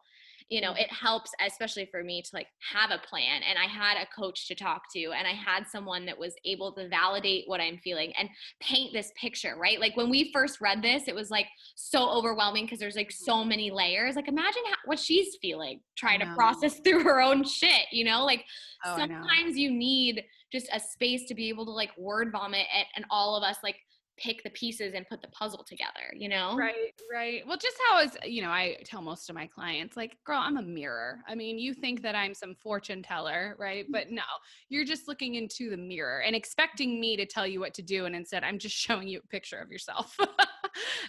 you 0.48 0.60
know 0.60 0.72
it 0.72 0.90
helps 0.90 1.30
especially 1.46 1.86
for 1.90 2.02
me 2.02 2.22
to 2.22 2.30
like 2.32 2.46
have 2.72 2.90
a 2.90 3.06
plan 3.06 3.42
and 3.48 3.58
i 3.58 3.66
had 3.66 3.96
a 4.00 4.06
coach 4.18 4.48
to 4.48 4.54
talk 4.54 4.82
to 4.90 5.12
and 5.12 5.26
i 5.26 5.32
had 5.32 5.66
someone 5.66 6.06
that 6.06 6.18
was 6.18 6.34
able 6.44 6.72
to 6.72 6.88
validate 6.88 7.44
what 7.46 7.60
i'm 7.60 7.78
feeling 7.78 8.12
and 8.18 8.28
paint 8.60 8.92
this 8.92 9.12
picture 9.20 9.48
right? 9.58 9.80
Like 9.80 9.96
when 9.96 10.08
we 10.08 10.30
first 10.32 10.60
read 10.60 10.82
this 10.82 11.08
it 11.08 11.14
was 11.14 11.30
like 11.30 11.46
so 11.74 12.08
overwhelming 12.10 12.64
because 12.64 12.78
there's 12.78 12.96
like 12.96 13.10
so 13.10 13.34
mm-hmm. 13.34 13.48
many 13.48 13.70
layers. 13.70 14.16
Like 14.16 14.28
imagine 14.28 14.62
how, 14.66 14.76
what 14.84 14.98
she's 14.98 15.36
feeling 15.40 15.80
trying 15.96 16.20
to 16.20 16.34
process 16.34 16.80
through 16.84 17.02
her 17.04 17.20
own 17.20 17.44
shit 17.44 17.86
you 17.92 18.04
know? 18.04 18.24
Like 18.24 18.44
oh, 18.84 18.96
sometimes 18.96 19.56
you 19.56 19.70
need 19.70 20.24
just 20.50 20.68
a 20.72 20.80
space 20.80 21.26
to 21.26 21.34
be 21.34 21.48
able 21.48 21.66
to 21.66 21.72
like 21.72 21.90
word 21.98 22.32
vomit 22.32 22.66
and, 22.74 22.86
and 22.96 23.04
all 23.10 23.36
of 23.36 23.42
us 23.42 23.56
like 23.62 23.76
pick 24.18 24.42
the 24.42 24.50
pieces 24.50 24.94
and 24.94 25.06
put 25.08 25.22
the 25.22 25.28
puzzle 25.28 25.64
together, 25.64 26.12
you 26.14 26.28
know? 26.28 26.56
Right, 26.56 26.94
right. 27.12 27.42
Well, 27.46 27.56
just 27.56 27.76
how 27.88 28.00
is, 28.00 28.16
you 28.24 28.42
know, 28.42 28.50
I 28.50 28.76
tell 28.84 29.02
most 29.02 29.28
of 29.28 29.34
my 29.34 29.46
clients, 29.46 29.96
like, 29.96 30.16
girl, 30.24 30.40
I'm 30.42 30.56
a 30.56 30.62
mirror. 30.62 31.20
I 31.26 31.34
mean, 31.34 31.58
you 31.58 31.74
think 31.74 32.02
that 32.02 32.14
I'm 32.14 32.34
some 32.34 32.54
fortune 32.54 33.02
teller, 33.02 33.56
right? 33.58 33.88
Mm. 33.88 33.92
But 33.92 34.10
no, 34.10 34.22
you're 34.68 34.84
just 34.84 35.08
looking 35.08 35.36
into 35.36 35.70
the 35.70 35.76
mirror 35.76 36.22
and 36.22 36.34
expecting 36.36 37.00
me 37.00 37.16
to 37.16 37.26
tell 37.26 37.46
you 37.46 37.60
what 37.60 37.74
to 37.74 37.82
do. 37.82 38.06
And 38.06 38.14
instead, 38.14 38.44
I'm 38.44 38.58
just 38.58 38.76
showing 38.76 39.08
you 39.08 39.20
a 39.24 39.28
picture 39.28 39.58
of 39.58 39.70
yourself. 39.70 40.16
yeah. 40.20 40.26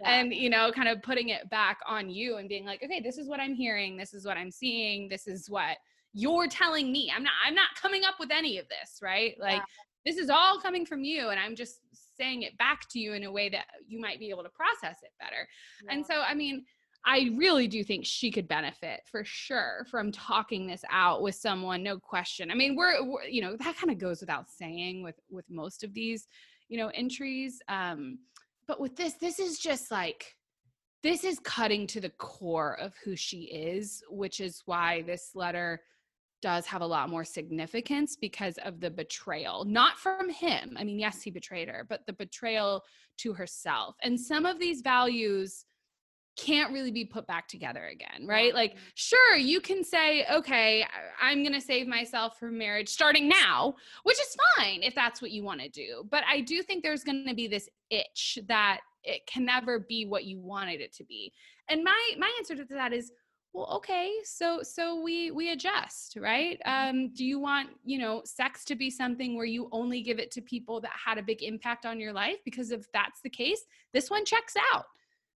And, 0.03 0.33
you 0.33 0.49
know, 0.49 0.71
kind 0.71 0.87
of 0.87 1.01
putting 1.01 1.29
it 1.29 1.49
back 1.49 1.79
on 1.87 2.09
you 2.09 2.37
and 2.37 2.47
being 2.47 2.65
like, 2.65 2.83
okay, 2.83 3.01
this 3.01 3.17
is 3.17 3.27
what 3.27 3.39
I'm 3.39 3.53
hearing. 3.53 3.97
This 3.97 4.13
is 4.13 4.25
what 4.25 4.37
I'm 4.37 4.51
seeing. 4.51 5.09
This 5.09 5.27
is 5.27 5.49
what 5.49 5.77
you're 6.13 6.47
telling 6.47 6.91
me. 6.91 7.11
I'm 7.15 7.23
not, 7.23 7.33
I'm 7.45 7.55
not 7.55 7.69
coming 7.81 8.03
up 8.03 8.15
with 8.19 8.31
any 8.31 8.57
of 8.57 8.67
this, 8.69 8.99
right? 9.01 9.35
Like, 9.39 9.57
yeah 9.57 9.63
this 10.05 10.17
is 10.17 10.29
all 10.29 10.59
coming 10.59 10.85
from 10.85 11.03
you 11.03 11.29
and 11.29 11.39
i'm 11.39 11.55
just 11.55 11.79
saying 12.19 12.41
it 12.43 12.57
back 12.57 12.81
to 12.89 12.99
you 12.99 13.13
in 13.13 13.23
a 13.23 13.31
way 13.31 13.49
that 13.49 13.65
you 13.87 13.99
might 13.99 14.19
be 14.19 14.29
able 14.29 14.43
to 14.43 14.49
process 14.49 14.97
it 15.03 15.11
better 15.19 15.47
yeah. 15.85 15.93
and 15.93 16.05
so 16.05 16.21
i 16.27 16.33
mean 16.33 16.65
I 17.05 17.29
really 17.37 17.67
do 17.67 17.83
think 17.83 18.05
she 18.05 18.29
could 18.29 18.47
benefit 18.47 19.01
for 19.09 19.23
sure 19.23 19.85
from 19.89 20.11
talking 20.11 20.67
this 20.67 20.83
out 20.91 21.21
with 21.21 21.35
someone, 21.35 21.81
no 21.81 21.97
question. 21.97 22.51
I 22.51 22.55
mean, 22.55 22.75
we're, 22.75 23.03
we're 23.03 23.23
you 23.23 23.41
know, 23.41 23.55
that 23.55 23.77
kind 23.77 23.89
of 23.89 23.97
goes 23.97 24.19
without 24.19 24.49
saying 24.49 25.01
with 25.03 25.15
with 25.29 25.45
most 25.49 25.83
of 25.83 25.93
these, 25.93 26.27
you 26.67 26.77
know, 26.77 26.89
entries. 26.93 27.61
Um, 27.69 28.19
but 28.67 28.79
with 28.79 28.95
this, 28.95 29.13
this 29.13 29.39
is 29.39 29.59
just 29.59 29.91
like 29.91 30.35
this 31.01 31.23
is 31.23 31.39
cutting 31.39 31.87
to 31.87 32.01
the 32.01 32.09
core 32.09 32.77
of 32.79 32.93
who 33.03 33.15
she 33.15 33.43
is, 33.43 34.03
which 34.09 34.41
is 34.41 34.61
why 34.65 35.01
this 35.03 35.31
letter 35.33 35.81
does 36.41 36.65
have 36.65 36.81
a 36.81 36.87
lot 36.87 37.09
more 37.09 37.23
significance 37.23 38.15
because 38.15 38.57
of 38.63 38.79
the 38.79 38.89
betrayal, 38.89 39.65
not 39.65 39.97
from 39.97 40.29
him. 40.29 40.75
I 40.77 40.83
mean, 40.83 40.99
yes, 40.99 41.21
he 41.21 41.31
betrayed 41.31 41.69
her, 41.69 41.85
but 41.87 42.05
the 42.05 42.13
betrayal 42.13 42.83
to 43.19 43.33
herself. 43.33 43.95
And 44.03 44.19
some 44.19 44.45
of 44.45 44.59
these 44.59 44.81
values 44.81 45.65
can't 46.37 46.71
really 46.71 46.91
be 46.91 47.03
put 47.03 47.27
back 47.27 47.47
together 47.47 47.87
again, 47.87 48.25
right? 48.25 48.53
Like, 48.53 48.71
mm-hmm. 48.71 48.79
sure, 48.95 49.35
you 49.35 49.59
can 49.59 49.83
say, 49.83 50.25
okay, 50.31 50.85
I'm 51.21 51.43
going 51.43 51.53
to 51.53 51.61
save 51.61 51.87
myself 51.87 52.39
from 52.39 52.57
marriage 52.57 52.87
starting 52.87 53.27
now, 53.27 53.75
which 54.03 54.19
is 54.19 54.37
fine 54.55 54.81
if 54.81 54.95
that's 54.95 55.21
what 55.21 55.31
you 55.31 55.43
want 55.43 55.59
to 55.61 55.69
do. 55.69 56.05
But 56.09 56.23
I 56.29 56.41
do 56.41 56.61
think 56.61 56.83
there's 56.83 57.03
going 57.03 57.25
to 57.27 57.35
be 57.35 57.47
this 57.47 57.67
itch 57.89 58.39
that 58.47 58.79
it 59.03 59.25
can 59.27 59.45
never 59.45 59.79
be 59.79 60.05
what 60.05 60.25
you 60.25 60.39
wanted 60.39 60.81
it 60.81 60.93
to 60.93 61.03
be. 61.03 61.33
And 61.69 61.83
my 61.83 62.11
my 62.17 62.31
answer 62.37 62.55
to 62.55 62.65
that 62.73 62.93
is 62.93 63.11
well 63.53 63.67
okay 63.75 64.11
so 64.23 64.61
so 64.61 65.01
we 65.01 65.31
we 65.31 65.51
adjust 65.51 66.17
right 66.19 66.59
mm-hmm. 66.65 66.89
um 66.89 67.13
do 67.13 67.25
you 67.25 67.39
want 67.39 67.69
you 67.83 67.97
know 67.97 68.21
sex 68.25 68.63
to 68.63 68.75
be 68.75 68.89
something 68.89 69.35
where 69.35 69.45
you 69.45 69.67
only 69.71 70.01
give 70.01 70.19
it 70.19 70.31
to 70.31 70.41
people 70.41 70.79
that 70.79 70.91
had 70.93 71.17
a 71.17 71.23
big 71.23 71.41
impact 71.41 71.85
on 71.85 71.99
your 71.99 72.13
life 72.13 72.37
because 72.45 72.71
if 72.71 72.85
that's 72.93 73.21
the 73.21 73.29
case 73.29 73.61
this 73.93 74.09
one 74.09 74.25
checks 74.25 74.53
out 74.73 74.85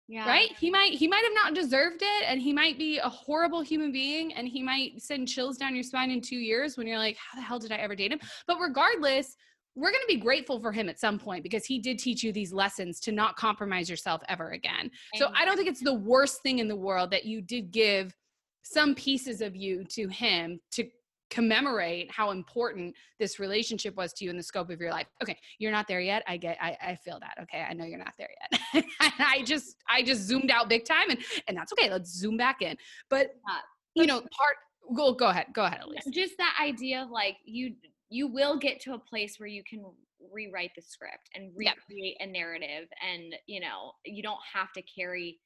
yeah. 0.07 0.27
right 0.27 0.49
he 0.59 0.69
might 0.69 0.93
he 0.93 1.07
might 1.07 1.23
have 1.23 1.33
not 1.33 1.55
deserved 1.55 2.01
it 2.01 2.23
and 2.27 2.41
he 2.41 2.53
might 2.53 2.77
be 2.77 2.99
a 2.99 3.09
horrible 3.09 3.61
human 3.61 3.91
being 3.91 4.33
and 4.33 4.47
he 4.47 4.61
might 4.61 5.01
send 5.01 5.27
chills 5.27 5.57
down 5.57 5.73
your 5.73 5.83
spine 5.83 6.11
in 6.11 6.21
two 6.21 6.37
years 6.37 6.77
when 6.77 6.85
you're 6.85 6.97
like 6.97 7.17
how 7.17 7.37
the 7.37 7.43
hell 7.43 7.59
did 7.59 7.71
i 7.71 7.77
ever 7.77 7.95
date 7.95 8.11
him 8.11 8.19
but 8.45 8.59
regardless 8.59 9.35
we're 9.75 9.91
going 9.91 10.01
to 10.01 10.13
be 10.13 10.19
grateful 10.19 10.59
for 10.59 10.71
him 10.71 10.87
at 10.87 10.99
some 10.99 11.17
point 11.17 11.43
because 11.43 11.65
he 11.65 11.79
did 11.79 11.97
teach 11.97 12.23
you 12.23 12.31
these 12.31 12.53
lessons 12.53 12.99
to 13.01 13.11
not 13.11 13.35
compromise 13.35 13.89
yourself 13.89 14.21
ever 14.29 14.51
again. 14.51 14.91
So 15.15 15.31
I 15.35 15.45
don't 15.45 15.57
think 15.57 15.67
it's 15.67 15.83
the 15.83 15.93
worst 15.93 16.41
thing 16.43 16.59
in 16.59 16.67
the 16.67 16.75
world 16.75 17.09
that 17.11 17.25
you 17.25 17.41
did 17.41 17.71
give 17.71 18.15
some 18.61 18.93
pieces 18.95 19.41
of 19.41 19.55
you 19.55 19.83
to 19.85 20.07
him 20.07 20.59
to 20.71 20.87
commemorate 21.33 22.11
how 22.11 22.29
important 22.29 22.95
this 23.19 23.39
relationship 23.39 23.95
was 23.95 24.13
to 24.13 24.23
you 24.23 24.29
in 24.29 24.37
the 24.37 24.43
scope 24.43 24.69
of 24.69 24.79
your 24.79 24.91
life. 24.91 25.07
Okay, 25.21 25.37
you're 25.57 25.71
not 25.71 25.87
there 25.87 25.99
yet. 25.99 26.21
I 26.27 26.37
get 26.37 26.57
I, 26.61 26.77
I 26.81 26.95
feel 26.95 27.19
that. 27.19 27.37
Okay. 27.41 27.65
I 27.67 27.73
know 27.73 27.85
you're 27.85 27.97
not 27.97 28.13
there 28.19 28.29
yet. 28.51 28.85
I 28.99 29.41
just 29.43 29.77
I 29.89 30.03
just 30.03 30.21
zoomed 30.21 30.51
out 30.51 30.69
big 30.69 30.85
time 30.85 31.09
and 31.09 31.19
and 31.47 31.57
that's 31.57 31.73
okay. 31.73 31.89
Let's 31.89 32.13
zoom 32.13 32.37
back 32.37 32.61
in. 32.61 32.77
But 33.09 33.31
uh, 33.49 33.61
you 33.95 34.05
know, 34.05 34.19
part 34.19 34.57
go 34.95 35.13
go 35.13 35.29
ahead. 35.29 35.47
Go 35.53 35.63
ahead, 35.63 35.81
Elise. 35.83 36.03
Just 36.11 36.37
that 36.37 36.55
idea 36.61 37.01
of 37.01 37.09
like 37.09 37.37
you 37.45 37.73
you 38.13 38.27
will 38.27 38.57
get 38.59 38.79
to 38.81 38.93
a 38.93 38.99
place 38.99 39.39
where 39.39 39.47
you 39.47 39.63
can 39.63 39.83
rewrite 40.31 40.71
the 40.75 40.81
script 40.81 41.29
and 41.35 41.51
Yep. 41.57 41.77
recreate 41.77 42.17
a 42.19 42.27
narrative 42.27 42.87
and 43.01 43.35
you 43.47 43.59
know 43.59 43.93
you 44.05 44.21
don't 44.23 44.39
have 44.53 44.71
to 44.73 44.81
carry 44.83 45.39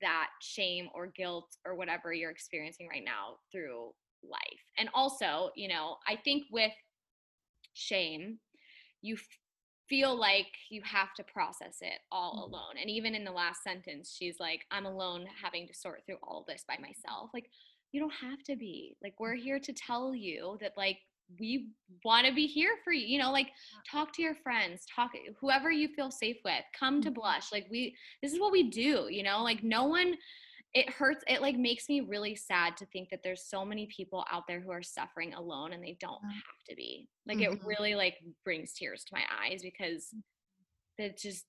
that 0.00 0.28
shame 0.40 0.88
or 0.94 1.06
guilt 1.06 1.56
or 1.64 1.74
whatever 1.74 2.12
you're 2.12 2.30
experiencing 2.30 2.88
right 2.88 3.04
now 3.04 3.36
through 3.52 3.92
life 4.22 4.62
and 4.78 4.88
also 4.94 5.50
you 5.56 5.68
know 5.68 5.96
i 6.08 6.16
think 6.16 6.44
with 6.50 6.72
shame 7.72 8.38
you 9.02 9.14
f- 9.14 9.38
feel 9.88 10.18
like 10.18 10.48
you 10.70 10.82
have 10.84 11.14
to 11.14 11.24
process 11.24 11.78
it 11.80 12.00
all 12.12 12.46
Mhm. 12.46 12.50
alone 12.50 12.76
and 12.80 12.90
even 12.90 13.14
in 13.14 13.24
the 13.24 13.30
last 13.32 13.62
sentence 13.62 14.14
she's 14.16 14.38
like 14.40 14.66
i'm 14.70 14.86
alone 14.86 15.26
having 15.42 15.66
to 15.66 15.74
sort 15.74 16.02
through 16.06 16.18
all 16.22 16.44
this 16.48 16.64
by 16.68 16.76
myself 16.78 17.30
like 17.34 17.50
you 17.92 18.00
don't 18.00 18.14
have 18.14 18.42
to 18.44 18.56
be 18.56 18.96
like 19.02 19.14
we're 19.18 19.34
here 19.34 19.58
to 19.60 19.72
tell 19.72 20.14
you 20.14 20.58
that 20.60 20.72
like 20.76 20.98
we 21.38 21.70
want 22.04 22.26
to 22.26 22.34
be 22.34 22.46
here 22.46 22.78
for 22.82 22.92
you 22.92 23.06
you 23.06 23.18
know 23.18 23.30
like 23.30 23.52
talk 23.90 24.12
to 24.12 24.22
your 24.22 24.34
friends 24.34 24.84
talk 24.94 25.12
whoever 25.40 25.70
you 25.70 25.88
feel 25.88 26.10
safe 26.10 26.38
with 26.44 26.64
come 26.78 27.00
to 27.00 27.10
Mhm. 27.10 27.14
blush 27.14 27.52
like 27.52 27.66
we 27.70 27.96
this 28.22 28.32
is 28.32 28.40
what 28.40 28.52
we 28.52 28.70
do 28.70 29.06
you 29.10 29.22
know 29.22 29.42
like 29.42 29.62
no 29.62 29.84
one 29.84 30.16
it 30.72 30.88
hurts 30.90 31.24
it 31.26 31.40
like 31.42 31.56
makes 31.56 31.88
me 31.88 32.00
really 32.00 32.34
sad 32.36 32.76
to 32.76 32.86
think 32.86 33.10
that 33.10 33.22
there's 33.22 33.44
so 33.44 33.64
many 33.64 33.86
people 33.86 34.24
out 34.30 34.44
there 34.46 34.60
who 34.60 34.70
are 34.70 34.82
suffering 34.82 35.34
alone 35.34 35.72
and 35.72 35.82
they 35.82 35.96
don't 36.00 36.22
have 36.24 36.64
to 36.68 36.74
be 36.76 37.08
like 37.26 37.38
Mhm. 37.38 37.52
it 37.52 37.64
really 37.64 37.94
like 37.94 38.16
brings 38.44 38.72
tears 38.72 39.04
to 39.04 39.14
my 39.14 39.24
eyes 39.42 39.62
because 39.62 40.14
it 40.98 41.18
just 41.18 41.46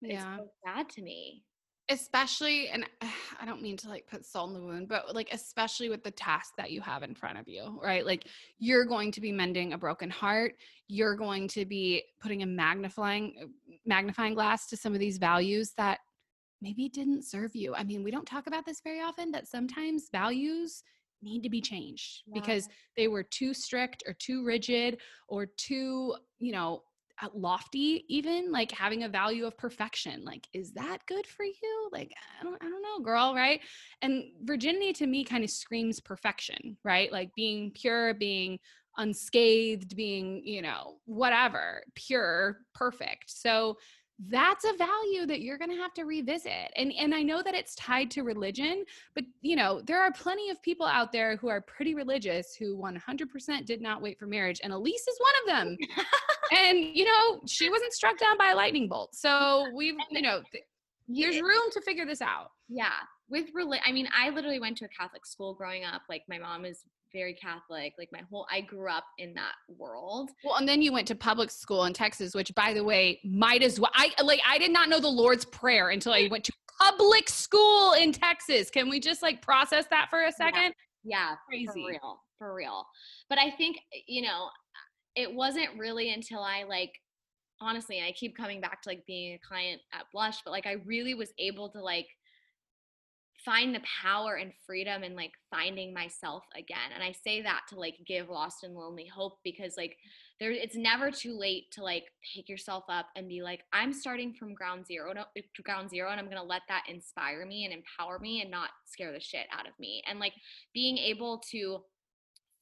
Yeah. 0.00 0.36
so 0.38 0.48
sad 0.66 0.88
to 0.90 1.02
me 1.02 1.44
especially 1.92 2.68
and 2.68 2.84
i 3.40 3.44
don't 3.44 3.62
mean 3.62 3.76
to 3.76 3.88
like 3.88 4.06
put 4.08 4.24
salt 4.24 4.48
in 4.48 4.54
the 4.54 4.62
wound 4.62 4.88
but 4.88 5.14
like 5.14 5.28
especially 5.32 5.88
with 5.88 6.02
the 6.02 6.10
task 6.10 6.54
that 6.56 6.70
you 6.70 6.80
have 6.80 7.02
in 7.02 7.14
front 7.14 7.38
of 7.38 7.46
you 7.48 7.78
right? 7.82 8.06
Like 8.06 8.26
you're 8.58 8.84
going 8.84 9.10
to 9.12 9.20
be 9.20 9.32
mending 9.32 9.72
a 9.72 9.78
broken 9.78 10.10
heart. 10.10 10.54
You're 10.88 11.16
going 11.16 11.48
to 11.48 11.64
be 11.64 12.04
putting 12.20 12.42
a 12.42 12.46
magnifying 12.46 13.50
magnifying 13.84 14.34
glass 14.34 14.68
to 14.68 14.76
some 14.76 14.94
of 14.94 15.00
these 15.00 15.18
values 15.18 15.72
that 15.76 15.98
maybe 16.60 16.88
didn't 16.88 17.24
serve 17.24 17.54
you. 17.54 17.74
I 17.74 17.84
mean 17.84 18.02
we 18.02 18.10
don't 18.10 18.26
talk 18.26 18.46
about 18.46 18.64
this 18.64 18.80
very 18.82 19.00
often 19.00 19.32
that 19.32 19.48
sometimes 19.48 20.08
values 20.12 20.82
need 21.22 21.42
to 21.42 21.50
be 21.50 21.60
changed 21.60 22.22
Yeah. 22.26 22.34
because 22.34 22.68
they 22.96 23.08
were 23.08 23.22
too 23.22 23.54
strict 23.54 24.02
or 24.06 24.14
too 24.14 24.44
rigid 24.44 24.98
or 25.28 25.46
too 25.46 26.16
you 26.38 26.52
know 26.52 26.76
uh, 26.76 26.91
lofty 27.34 28.04
even 28.08 28.50
like 28.52 28.72
having 28.72 29.04
a 29.04 29.08
value 29.08 29.46
of 29.46 29.56
perfection 29.56 30.24
like 30.24 30.46
is 30.52 30.72
that 30.72 30.98
good 31.06 31.26
for 31.26 31.44
you? 31.44 31.88
Like 31.92 32.12
i 32.40 32.42
don't 32.42 32.62
i 32.62 32.68
don't 32.68 32.82
know 32.82 33.04
girl 33.04 33.34
right? 33.34 33.60
And 34.00 34.24
virginity 34.42 34.92
to 34.94 35.06
me 35.06 35.24
kind 35.24 35.44
of 35.44 35.50
screams 35.50 36.00
perfection 36.00 36.76
right? 36.84 37.10
Like 37.12 37.30
being 37.34 37.70
pure 37.72 38.14
being 38.14 38.58
unscathed 38.98 39.96
being 39.96 40.42
you 40.44 40.62
know 40.62 40.96
whatever 41.06 41.82
pure 41.94 42.58
perfect. 42.74 43.30
So 43.30 43.78
that's 44.28 44.64
a 44.64 44.76
value 44.76 45.26
that 45.26 45.40
you're 45.40 45.58
going 45.58 45.70
to 45.70 45.76
have 45.76 45.92
to 45.94 46.04
revisit 46.04 46.70
and 46.76 46.92
and 46.98 47.14
I 47.14 47.22
know 47.22 47.42
that 47.42 47.54
it's 47.54 47.74
tied 47.74 48.10
to 48.12 48.22
religion 48.22 48.84
but 49.14 49.24
you 49.40 49.56
know 49.56 49.80
there 49.80 50.00
are 50.00 50.12
plenty 50.12 50.50
of 50.50 50.62
people 50.62 50.86
out 50.86 51.12
there 51.12 51.36
who 51.36 51.48
are 51.48 51.60
pretty 51.60 51.94
religious 51.94 52.54
who 52.54 52.76
100% 52.76 53.64
did 53.64 53.80
not 53.80 54.02
wait 54.02 54.18
for 54.18 54.26
marriage 54.26 54.60
and 54.62 54.72
Elise 54.72 55.06
is 55.08 55.18
one 55.20 55.34
of 55.42 55.66
them 55.66 55.76
and 56.58 56.78
you 56.78 57.04
know 57.04 57.40
she 57.46 57.70
wasn't 57.70 57.92
struck 57.92 58.18
down 58.18 58.38
by 58.38 58.50
a 58.50 58.56
lightning 58.56 58.88
bolt 58.88 59.14
so 59.14 59.66
we've 59.74 59.96
you 60.10 60.22
know 60.22 60.42
th- 60.52 60.64
there's 61.08 61.40
room 61.40 61.70
to 61.72 61.80
figure 61.82 62.06
this 62.06 62.22
out. 62.22 62.52
Yeah 62.68 62.92
with 63.32 63.52
reli- 63.54 63.80
i 63.84 63.90
mean 63.90 64.06
i 64.16 64.28
literally 64.30 64.60
went 64.60 64.76
to 64.76 64.84
a 64.84 64.88
catholic 64.88 65.24
school 65.26 65.54
growing 65.54 65.84
up 65.84 66.02
like 66.08 66.22
my 66.28 66.38
mom 66.38 66.64
is 66.64 66.84
very 67.12 67.34
catholic 67.34 67.92
like 67.98 68.08
my 68.12 68.20
whole 68.30 68.46
i 68.50 68.60
grew 68.60 68.88
up 68.88 69.04
in 69.18 69.34
that 69.34 69.52
world. 69.68 70.30
Well 70.44 70.56
and 70.56 70.68
then 70.68 70.82
you 70.82 70.92
went 70.92 71.08
to 71.08 71.14
public 71.14 71.50
school 71.50 71.84
in 71.84 71.92
texas 71.92 72.34
which 72.34 72.54
by 72.54 72.72
the 72.72 72.82
way 72.82 73.20
might 73.24 73.62
as 73.62 73.78
well 73.78 73.90
i 73.94 74.10
like 74.22 74.40
i 74.48 74.58
did 74.58 74.72
not 74.72 74.88
know 74.88 75.00
the 75.00 75.08
lord's 75.08 75.44
prayer 75.44 75.90
until 75.90 76.12
i 76.12 76.28
went 76.30 76.44
to 76.44 76.52
public 76.80 77.28
school 77.28 77.92
in 77.92 78.12
texas. 78.12 78.70
Can 78.70 78.88
we 78.88 78.98
just 78.98 79.22
like 79.22 79.42
process 79.42 79.84
that 79.90 80.08
for 80.10 80.24
a 80.24 80.32
second? 80.32 80.74
Yeah 81.04 81.34
crazy. 81.48 81.66
for 81.66 81.88
real 81.88 82.22
for 82.38 82.54
real. 82.54 82.86
But 83.28 83.38
i 83.38 83.50
think 83.50 83.78
you 84.06 84.22
know 84.22 84.48
it 85.14 85.32
wasn't 85.32 85.68
really 85.78 86.12
until 86.12 86.40
i 86.40 86.64
like 86.64 86.92
honestly 87.60 88.02
i 88.06 88.12
keep 88.12 88.36
coming 88.36 88.60
back 88.60 88.82
to 88.82 88.88
like 88.88 89.04
being 89.06 89.34
a 89.34 89.38
client 89.46 89.80
at 89.92 90.02
blush 90.12 90.38
but 90.44 90.50
like 90.50 90.66
i 90.66 90.76
really 90.84 91.14
was 91.14 91.32
able 91.38 91.68
to 91.70 91.80
like 91.80 92.06
find 93.44 93.74
the 93.74 93.82
power 94.02 94.34
and 94.34 94.52
freedom 94.66 95.02
and 95.02 95.16
like 95.16 95.32
finding 95.50 95.92
myself 95.92 96.44
again 96.56 96.90
and 96.94 97.02
i 97.02 97.12
say 97.24 97.42
that 97.42 97.62
to 97.68 97.78
like 97.78 97.96
give 98.06 98.28
lost 98.28 98.62
and 98.62 98.74
lonely 98.74 99.06
hope 99.06 99.38
because 99.42 99.74
like 99.76 99.96
there 100.38 100.50
it's 100.50 100.76
never 100.76 101.10
too 101.10 101.36
late 101.36 101.64
to 101.72 101.82
like 101.82 102.04
pick 102.34 102.48
yourself 102.48 102.84
up 102.88 103.06
and 103.16 103.28
be 103.28 103.42
like 103.42 103.62
i'm 103.72 103.92
starting 103.92 104.32
from 104.32 104.54
ground 104.54 104.86
zero 104.86 105.12
no, 105.12 105.24
eh, 105.36 105.42
ground 105.62 105.90
zero 105.90 106.10
and 106.10 106.20
i'm 106.20 106.28
gonna 106.28 106.42
let 106.42 106.62
that 106.68 106.84
inspire 106.88 107.44
me 107.46 107.64
and 107.64 107.74
empower 107.74 108.18
me 108.18 108.42
and 108.42 108.50
not 108.50 108.70
scare 108.86 109.12
the 109.12 109.20
shit 109.20 109.46
out 109.52 109.66
of 109.66 109.72
me 109.78 110.02
and 110.08 110.18
like 110.18 110.34
being 110.72 110.98
able 110.98 111.42
to 111.50 111.82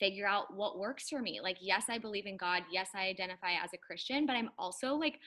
figure 0.01 0.27
out 0.27 0.55
what 0.55 0.79
works 0.79 1.09
for 1.09 1.21
me. 1.21 1.41
Like, 1.41 1.59
yes, 1.61 1.85
I 1.89 1.99
believe 1.99 2.27
in 2.27 2.37
God. 2.37 2.63
Yes, 2.73 2.89
I 2.95 3.03
identify 3.03 3.53
as 3.53 3.73
a 3.73 3.79
Christian, 3.79 4.27
but 4.27 4.35
I'm 4.35 4.51
also 4.59 4.95
like 4.95 5.21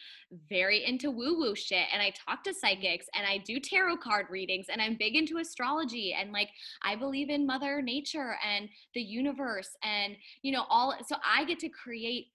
very 0.50 0.84
into 0.84 1.12
woo 1.12 1.40
woo 1.40 1.56
shit. 1.56 1.86
And 1.94 2.02
I 2.02 2.12
talk 2.12 2.44
to 2.44 2.54
psychics 2.54 3.06
and 3.16 3.26
I 3.26 3.38
do 3.38 3.60
tarot 3.60 3.98
card 3.98 4.26
readings 4.30 4.66
and 4.70 4.82
I'm 4.82 4.98
big 4.98 5.16
into 5.16 5.38
astrology. 5.38 6.16
And 6.20 6.34
like, 6.34 6.50
I 6.84 6.96
believe 6.96 7.30
in 7.30 7.46
Mother 7.46 7.82
Nature 7.82 8.36
and 8.46 8.68
the 8.94 9.02
universe 9.02 9.70
and, 9.84 10.16
you 10.42 10.52
know, 10.52 10.66
all. 10.70 10.96
So 11.08 11.16
I 11.26 11.46
get 11.46 11.60
to 11.60 11.70
create 11.70 12.28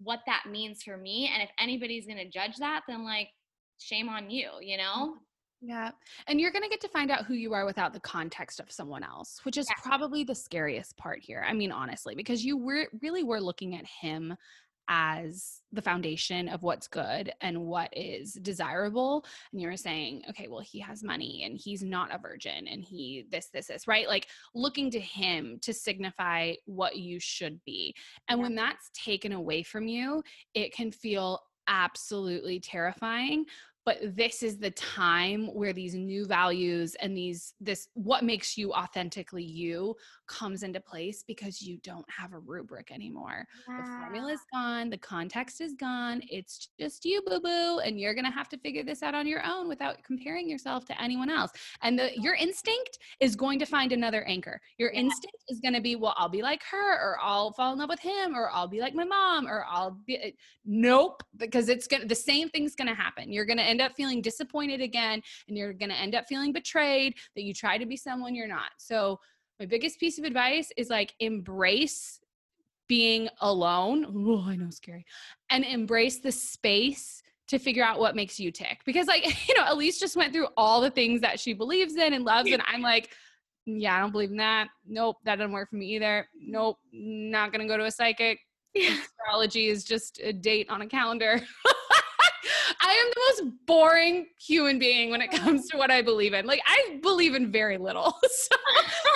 what 0.00 0.20
that 0.26 0.44
means 0.50 0.82
for 0.82 0.96
me. 0.96 1.30
And 1.32 1.42
if 1.42 1.50
anybody's 1.58 2.06
going 2.06 2.18
to 2.18 2.28
judge 2.28 2.56
that, 2.56 2.82
then 2.88 3.04
like, 3.04 3.28
shame 3.78 4.08
on 4.08 4.30
you, 4.30 4.50
you 4.60 4.76
know? 4.76 4.82
Mm-hmm. 4.82 5.18
Yeah. 5.66 5.92
And 6.26 6.40
you're 6.40 6.50
going 6.52 6.62
to 6.62 6.68
get 6.68 6.80
to 6.82 6.88
find 6.88 7.10
out 7.10 7.24
who 7.24 7.34
you 7.34 7.54
are 7.54 7.64
without 7.64 7.92
the 7.94 8.00
context 8.00 8.60
of 8.60 8.70
someone 8.70 9.02
else, 9.02 9.40
which 9.44 9.56
is 9.56 9.66
Yeah. 9.68 9.82
probably 9.82 10.22
the 10.22 10.34
scariest 10.34 10.96
part 10.96 11.20
here. 11.22 11.44
I 11.46 11.54
mean, 11.54 11.72
honestly, 11.72 12.14
because 12.14 12.44
you 12.44 12.56
were 12.58 12.88
really 13.00 13.22
were 13.22 13.40
looking 13.40 13.74
at 13.74 13.86
him 13.86 14.36
as 14.88 15.62
the 15.72 15.80
foundation 15.80 16.46
of 16.46 16.62
what's 16.62 16.86
good 16.88 17.32
and 17.40 17.58
what 17.64 17.88
is 17.96 18.34
desirable. 18.34 19.24
And 19.50 19.62
you 19.62 19.68
were 19.68 19.78
saying, 19.78 20.24
okay, 20.28 20.46
well, 20.48 20.60
he 20.60 20.78
has 20.80 21.02
money 21.02 21.44
and 21.46 21.56
he's 21.56 21.82
not 21.82 22.14
a 22.14 22.18
virgin 22.18 22.68
and 22.68 22.84
he 22.84 23.24
this, 23.30 23.46
this, 23.46 23.68
this, 23.68 23.88
right? 23.88 24.06
Like 24.06 24.26
looking 24.54 24.90
to 24.90 25.00
him 25.00 25.58
to 25.62 25.72
signify 25.72 26.52
what 26.66 26.96
you 26.96 27.18
should 27.18 27.64
be. 27.64 27.94
And 28.28 28.38
Yeah. 28.38 28.42
when 28.42 28.54
that's 28.54 28.90
taken 28.92 29.32
away 29.32 29.62
from 29.62 29.88
you, 29.88 30.22
it 30.52 30.74
can 30.74 30.92
feel 30.92 31.40
absolutely 31.66 32.60
terrifying 32.60 33.46
but 33.84 33.98
this 34.16 34.42
is 34.42 34.58
the 34.58 34.70
time 34.70 35.46
where 35.54 35.72
these 35.72 35.94
new 35.94 36.26
values 36.26 36.94
and 36.96 37.16
these 37.16 37.54
this 37.60 37.88
what 37.94 38.24
makes 38.24 38.56
you 38.56 38.72
authentically 38.72 39.44
you 39.44 39.94
comes 40.26 40.62
into 40.62 40.80
place 40.80 41.22
because 41.26 41.60
you 41.62 41.78
don't 41.82 42.08
have 42.10 42.32
a 42.32 42.38
rubric 42.38 42.90
anymore. 42.90 43.46
The 43.76 43.84
formula's 43.84 44.40
gone 44.52 44.90
the 44.90 44.98
context 44.98 45.60
is 45.60 45.74
gone 45.74 46.22
it's 46.28 46.70
just 46.78 47.04
you 47.04 47.22
boo 47.26 47.40
boo 47.40 47.80
and 47.80 47.98
you're 48.00 48.14
going 48.14 48.24
to 48.24 48.30
have 48.30 48.48
to 48.50 48.58
figure 48.58 48.82
this 48.84 49.02
out 49.02 49.14
on 49.14 49.26
your 49.26 49.44
own 49.44 49.68
without 49.68 50.02
comparing 50.02 50.48
yourself 50.48 50.84
to 50.86 51.00
anyone 51.02 51.30
else. 51.30 51.50
And 51.82 51.98
the 51.98 52.10
your 52.18 52.34
instinct 52.34 52.98
is 53.20 53.36
going 53.36 53.58
to 53.58 53.66
find 53.66 53.92
another 53.92 54.24
anchor. 54.24 54.60
Your 54.78 54.90
Yeah. 54.90 55.00
instinct 55.00 55.36
is 55.48 55.60
going 55.60 55.74
to 55.74 55.80
be 55.80 55.96
well 55.96 56.14
i'll 56.16 56.28
be 56.28 56.42
like 56.42 56.62
her 56.70 56.94
or 57.00 57.18
i'll 57.20 57.52
fall 57.52 57.72
in 57.72 57.78
love 57.78 57.88
with 57.90 58.00
him 58.00 58.34
or 58.34 58.50
i'll 58.50 58.68
be 58.68 58.80
like 58.80 58.94
my 58.94 59.04
mom 59.04 59.46
or 59.46 59.64
i'll 59.68 59.92
be 60.06 60.16
uh, 60.18 60.30
nope 60.64 61.22
because 61.36 61.68
it's 61.68 61.86
gonna 61.86 62.06
the 62.06 62.14
same 62.14 62.48
thing's 62.48 62.74
gonna 62.74 62.94
happen. 62.94 63.32
You're 63.32 63.44
gonna 63.44 63.62
end 63.74 63.80
up 63.80 63.96
feeling 63.96 64.22
disappointed 64.22 64.80
again 64.80 65.20
and 65.48 65.58
you're 65.58 65.72
gonna 65.72 65.94
end 65.94 66.14
up 66.14 66.26
feeling 66.28 66.52
betrayed 66.52 67.16
that 67.34 67.42
you 67.42 67.52
try 67.52 67.76
to 67.76 67.86
be 67.86 67.96
someone 67.96 68.34
you're 68.34 68.46
not. 68.46 68.70
So 68.78 69.18
my 69.58 69.66
biggest 69.66 69.98
piece 69.98 70.16
of 70.16 70.24
advice 70.24 70.70
is 70.76 70.90
like 70.90 71.12
embrace 71.18 72.20
being 72.86 73.28
alone. 73.40 74.06
Oh 74.08 74.44
i 74.46 74.54
know 74.54 74.70
scary. 74.70 75.04
And 75.50 75.64
embrace 75.64 76.20
the 76.20 76.30
space 76.30 77.22
to 77.48 77.58
figure 77.58 77.84
out 77.84 77.98
what 77.98 78.14
makes 78.14 78.38
you 78.38 78.52
tick. 78.52 78.80
Because 78.84 79.08
like 79.08 79.24
you 79.48 79.54
know 79.56 79.64
elise 79.66 79.98
just 79.98 80.16
went 80.16 80.32
through 80.32 80.48
all 80.56 80.80
the 80.80 80.90
things 80.90 81.20
that 81.22 81.40
she 81.40 81.52
believes 81.52 81.96
in 81.96 82.12
and 82.12 82.24
loves 82.24 82.50
and 82.50 82.62
i'm 82.66 82.80
like 82.80 83.10
yeah 83.66 83.96
i 83.96 83.98
don't 83.98 84.12
believe 84.12 84.30
in 84.30 84.36
that. 84.36 84.68
Nope 84.86 85.16
that 85.24 85.36
doesn't 85.36 85.52
work 85.52 85.70
for 85.70 85.76
me 85.76 85.96
either. 85.96 86.28
Nope 86.38 86.78
not 86.92 87.50
gonna 87.50 87.66
go 87.66 87.76
to 87.76 87.86
a 87.86 87.90
psychic. 87.90 88.38
Astrology 88.76 89.66
is 89.66 89.82
just 89.82 90.20
a 90.22 90.32
date 90.32 90.70
on 90.70 90.82
a 90.82 90.86
calendar. 90.86 91.40
I 92.80 92.92
am 92.92 93.10
the 93.10 93.44
most 93.46 93.66
boring 93.66 94.26
human 94.38 94.78
being 94.78 95.10
when 95.10 95.20
it 95.20 95.30
comes 95.30 95.68
to 95.70 95.76
what 95.78 95.90
I 95.90 96.02
believe 96.02 96.34
in. 96.34 96.46
Like 96.46 96.60
I 96.66 96.98
believe 97.02 97.34
in 97.34 97.50
very 97.52 97.78
little. 97.78 98.14
So, 98.30 98.56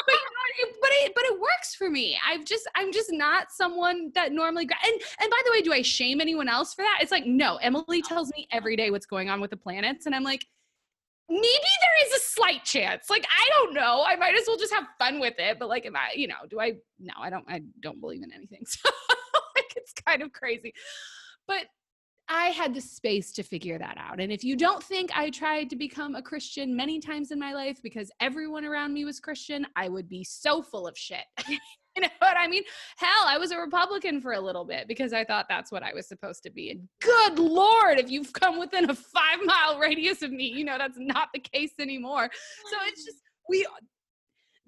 but, 0.06 0.14
you 0.58 0.66
know, 0.66 0.72
but 0.80 0.90
it 0.92 1.12
but 1.14 1.24
it 1.24 1.40
works 1.40 1.74
for 1.74 1.90
me. 1.90 2.18
I've 2.26 2.44
just 2.44 2.68
I'm 2.74 2.92
just 2.92 3.12
not 3.12 3.50
someone 3.50 4.10
that 4.14 4.32
normally 4.32 4.64
and 4.64 5.02
and 5.20 5.30
by 5.30 5.40
the 5.44 5.50
way, 5.50 5.60
do 5.62 5.72
I 5.72 5.82
shame 5.82 6.20
anyone 6.20 6.48
else 6.48 6.74
for 6.74 6.82
that? 6.82 6.98
It's 7.00 7.10
like 7.12 7.26
no. 7.26 7.56
Emily 7.56 8.00
tells 8.02 8.30
me 8.34 8.46
every 8.50 8.76
day 8.76 8.90
what's 8.90 9.06
going 9.06 9.28
on 9.28 9.40
with 9.40 9.50
the 9.50 9.56
planets, 9.56 10.06
and 10.06 10.14
I'm 10.14 10.24
like. 10.24 10.46
Maybe 11.30 11.42
there 11.42 12.06
is 12.06 12.14
a 12.14 12.20
slight 12.24 12.64
chance. 12.64 13.10
Like 13.10 13.26
I 13.26 13.50
don't 13.50 13.74
know. 13.74 14.02
I 14.08 14.16
might 14.16 14.34
as 14.34 14.44
well 14.46 14.56
just 14.56 14.72
have 14.72 14.84
fun 14.98 15.20
with 15.20 15.34
it. 15.36 15.58
But 15.58 15.68
like, 15.68 15.84
if 15.84 15.94
I, 15.94 16.14
you 16.16 16.26
know, 16.26 16.36
do 16.48 16.58
I? 16.58 16.76
No, 16.98 17.12
I 17.20 17.28
don't. 17.28 17.44
I 17.46 17.60
don't 17.82 18.00
believe 18.00 18.22
in 18.22 18.32
anything. 18.32 18.64
So 18.66 18.88
like, 19.54 19.74
it's 19.76 19.92
kind 19.92 20.22
of 20.22 20.32
crazy. 20.32 20.72
but 21.46 21.66
I 22.28 22.46
had 22.46 22.74
the 22.74 22.80
space 22.80 23.32
to 23.32 23.42
figure 23.42 23.78
that 23.78 23.96
out. 23.98 24.20
And 24.20 24.30
if 24.30 24.44
you 24.44 24.56
don't 24.56 24.82
think 24.82 25.10
I 25.16 25.30
tried 25.30 25.70
to 25.70 25.76
become 25.76 26.14
a 26.14 26.22
Christian 26.22 26.76
many 26.76 27.00
times 27.00 27.30
in 27.30 27.38
my 27.38 27.54
life 27.54 27.80
because 27.82 28.10
everyone 28.20 28.64
around 28.64 28.92
me 28.92 29.04
was 29.04 29.18
Christian, 29.18 29.66
I 29.76 29.88
would 29.88 30.08
be 30.08 30.24
so 30.24 30.62
full 30.62 30.86
of 30.86 30.96
shit. 30.96 31.24
you 31.48 31.58
know 32.02 32.08
what 32.18 32.36
I 32.36 32.46
mean? 32.46 32.62
Hell, 32.96 33.24
I 33.26 33.38
was 33.38 33.50
a 33.50 33.58
Republican 33.58 34.20
for 34.20 34.32
a 34.32 34.40
little 34.40 34.64
bit 34.64 34.86
because 34.88 35.12
I 35.12 35.24
thought 35.24 35.46
that's 35.48 35.72
what 35.72 35.82
I 35.82 35.94
was 35.94 36.06
supposed 36.06 36.42
to 36.42 36.50
be. 36.50 36.70
And 36.70 36.88
good 37.00 37.38
Lord, 37.38 37.98
if 37.98 38.10
you've 38.10 38.32
come 38.32 38.58
within 38.58 38.90
a 38.90 38.94
five 38.94 39.38
mile 39.44 39.78
radius 39.78 40.22
of 40.22 40.30
me, 40.30 40.46
you 40.46 40.64
know 40.64 40.76
that's 40.76 40.98
not 40.98 41.28
the 41.32 41.40
case 41.40 41.72
anymore. 41.78 42.30
So 42.70 42.76
it's 42.86 43.04
just, 43.04 43.18
we, 43.48 43.66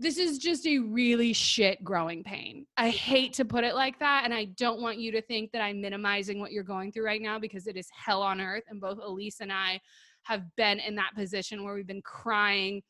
this 0.01 0.17
is 0.17 0.39
just 0.39 0.67
a 0.67 0.79
really 0.79 1.35
shit 1.35 1.85
growing 1.85 2.25
pain. 2.25 2.67
I 2.79 2.89
hate 2.89 3.35
to 3.35 3.45
put 3.45 3.65
it 3.65 3.75
like 3.75 3.99
that. 3.99 4.23
And 4.25 4.33
I 4.33 4.47
don't 4.47 4.81
want 4.81 4.97
you 4.97 5.13
to 5.13 5.21
think 5.21 5.53
that 5.53 5.61
I'm 5.61 5.83
minimizing 5.83 6.41
what 6.41 6.53
you're 6.53 6.65
going 6.65 6.91
through 6.91 7.05
right 7.05 7.21
now 7.21 7.39
because 7.39 7.67
it 7.67 7.77
is 7.77 7.87
hell 7.95 8.23
on 8.23 8.41
earth. 8.41 8.63
And 8.71 8.81
both 8.81 8.99
Elise 8.99 9.41
and 9.41 9.53
I 9.53 9.79
have 10.23 10.43
been 10.57 10.81
in 10.81 10.95
that 10.95 11.15
position 11.15 11.63
where 11.63 11.75
we've 11.75 11.87
been 11.87 12.01
crying 12.01 12.83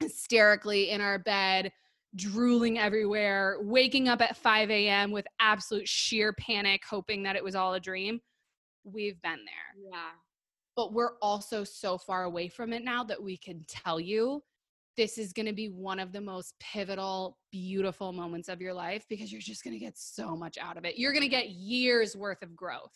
hysterically 0.00 0.88
in 0.90 1.02
our 1.02 1.18
bed, 1.18 1.72
drooling 2.14 2.78
everywhere, 2.78 3.58
waking 3.60 4.08
up 4.08 4.22
at 4.22 4.38
5 4.38 4.70
a.m. 4.70 5.10
with 5.10 5.26
absolute 5.38 5.86
sheer 5.86 6.32
panic, 6.32 6.80
hoping 6.88 7.22
that 7.24 7.36
it 7.36 7.44
was 7.44 7.54
all 7.54 7.74
a 7.74 7.80
dream. 7.80 8.18
We've 8.82 9.20
been 9.20 9.44
there. 9.44 9.90
Yeah. 9.92 10.08
But 10.74 10.94
we're 10.94 11.18
also 11.20 11.64
so 11.64 11.98
far 11.98 12.24
away 12.24 12.48
from 12.48 12.72
it 12.72 12.82
now 12.82 13.04
that 13.04 13.22
we 13.22 13.36
can 13.36 13.62
tell 13.68 14.00
you 14.00 14.42
this 14.96 15.18
is 15.18 15.32
going 15.32 15.46
to 15.46 15.52
be 15.52 15.68
one 15.68 15.98
of 15.98 16.12
the 16.12 16.20
most 16.20 16.54
pivotal, 16.58 17.38
beautiful 17.52 18.12
moments 18.12 18.48
of 18.48 18.60
your 18.60 18.72
life 18.72 19.04
because 19.08 19.30
you're 19.30 19.40
just 19.40 19.62
going 19.62 19.74
to 19.74 19.84
get 19.84 19.96
so 19.96 20.36
much 20.36 20.56
out 20.58 20.76
of 20.76 20.84
it. 20.84 20.96
You're 20.96 21.12
going 21.12 21.22
to 21.22 21.28
get 21.28 21.50
years 21.50 22.16
worth 22.16 22.42
of 22.42 22.56
growth 22.56 22.94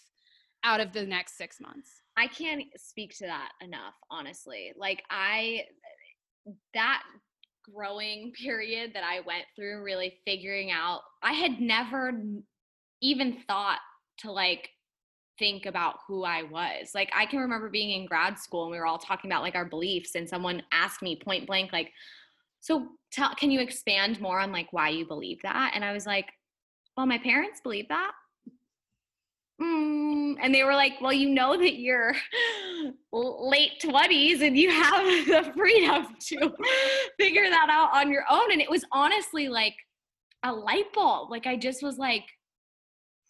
out 0.65 0.81
of 0.81 0.93
the 0.93 1.05
next 1.05 1.37
six 1.37 1.61
months. 1.61 2.03
I 2.17 2.27
can't 2.27 2.65
speak 2.77 3.17
to 3.19 3.27
that 3.27 3.51
enough, 3.61 3.95
honestly. 4.11 4.73
Like, 4.77 5.03
I, 5.11 5.63
uh, 6.47 6.53
that 6.75 7.03
growing 7.73 8.33
period 8.33 8.93
that 8.95 9.05
I 9.05 9.21
went 9.21 9.45
through, 9.55 9.83
really 9.83 10.19
figuring 10.25 10.71
out, 10.71 11.01
I 11.23 11.33
had 11.33 11.61
never 11.61 12.13
even 13.03 13.39
thought 13.47 13.79
to 14.19 14.31
like 14.31 14.69
think 15.41 15.67
about 15.67 15.97
who 16.07 16.23
I 16.23 16.45
was. 16.45 16.93
Like 16.95 17.11
I 17.13 17.27
can 17.27 17.41
remember 17.41 17.69
being 17.69 17.91
in 17.91 18.07
grad 18.07 18.39
school 18.39 18.63
and 18.63 18.71
we 18.71 18.79
were 18.79 18.87
all 18.87 18.99
talking 18.99 19.29
about 19.29 19.43
like 19.43 19.57
our 19.57 19.65
beliefs 19.65 20.15
and 20.15 20.29
someone 20.29 20.63
asked 20.71 21.03
me 21.03 21.17
point 21.17 21.49
blank 21.49 21.73
like 21.73 21.91
so 22.61 22.87
tell 23.11 23.35
can 23.35 23.51
you 23.51 23.59
expand 23.59 24.21
more 24.21 24.39
on 24.39 24.53
like 24.53 24.73
why 24.73 24.91
you 24.91 25.07
believe 25.07 25.41
that? 25.43 25.73
And 25.75 25.85
I 25.85 25.93
was 25.93 26.07
like, 26.07 26.27
well 26.97 27.07
my 27.07 27.19
parents 27.19 27.61
believe 27.61 27.89
that. 27.89 28.13
Mm. 29.61 30.37
And 30.41 30.55
they 30.55 30.63
were 30.63 30.75
like, 30.75 30.95
well, 31.01 31.13
you 31.13 31.29
know 31.29 31.57
that 31.57 31.79
you're 31.79 32.15
late 33.13 33.73
20s 33.83 34.43
and 34.43 34.57
you 34.57 34.71
have 34.71 35.27
the 35.27 35.53
freedom 35.55 36.07
to 36.29 36.55
figure 37.19 37.49
that 37.49 37.69
out 37.71 37.91
on 37.95 38.11
your 38.11 38.25
own. 38.31 38.53
And 38.53 38.61
it 38.61 38.71
was 38.71 38.85
honestly 38.93 39.49
like 39.49 39.75
a 40.45 40.53
light 40.53 40.93
bulb. 40.95 41.31
Like 41.31 41.47
I 41.47 41.57
just 41.57 41.83
was 41.83 41.99
like, 41.99 42.25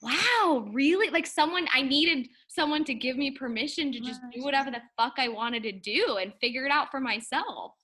wow, 0.03 0.67
really? 0.73 1.11
Like 1.11 1.27
someone, 1.27 1.67
I 1.75 1.83
needed 1.83 2.29
someone 2.49 2.85
to 2.85 2.95
give 2.95 3.17
me 3.17 3.31
permission 3.33 3.93
to 3.93 4.01
just 4.01 4.21
do 4.33 4.43
whatever 4.43 4.71
the 4.71 4.83
fuck 4.97 5.15
I 5.19 5.29
wanted 5.29 5.63
to 5.65 5.73
do 5.73 6.19
and 6.21 6.33
figure 6.41 6.65
it 6.65 6.73
out 6.73 6.91
for 6.91 7.01
myself. 7.01 7.75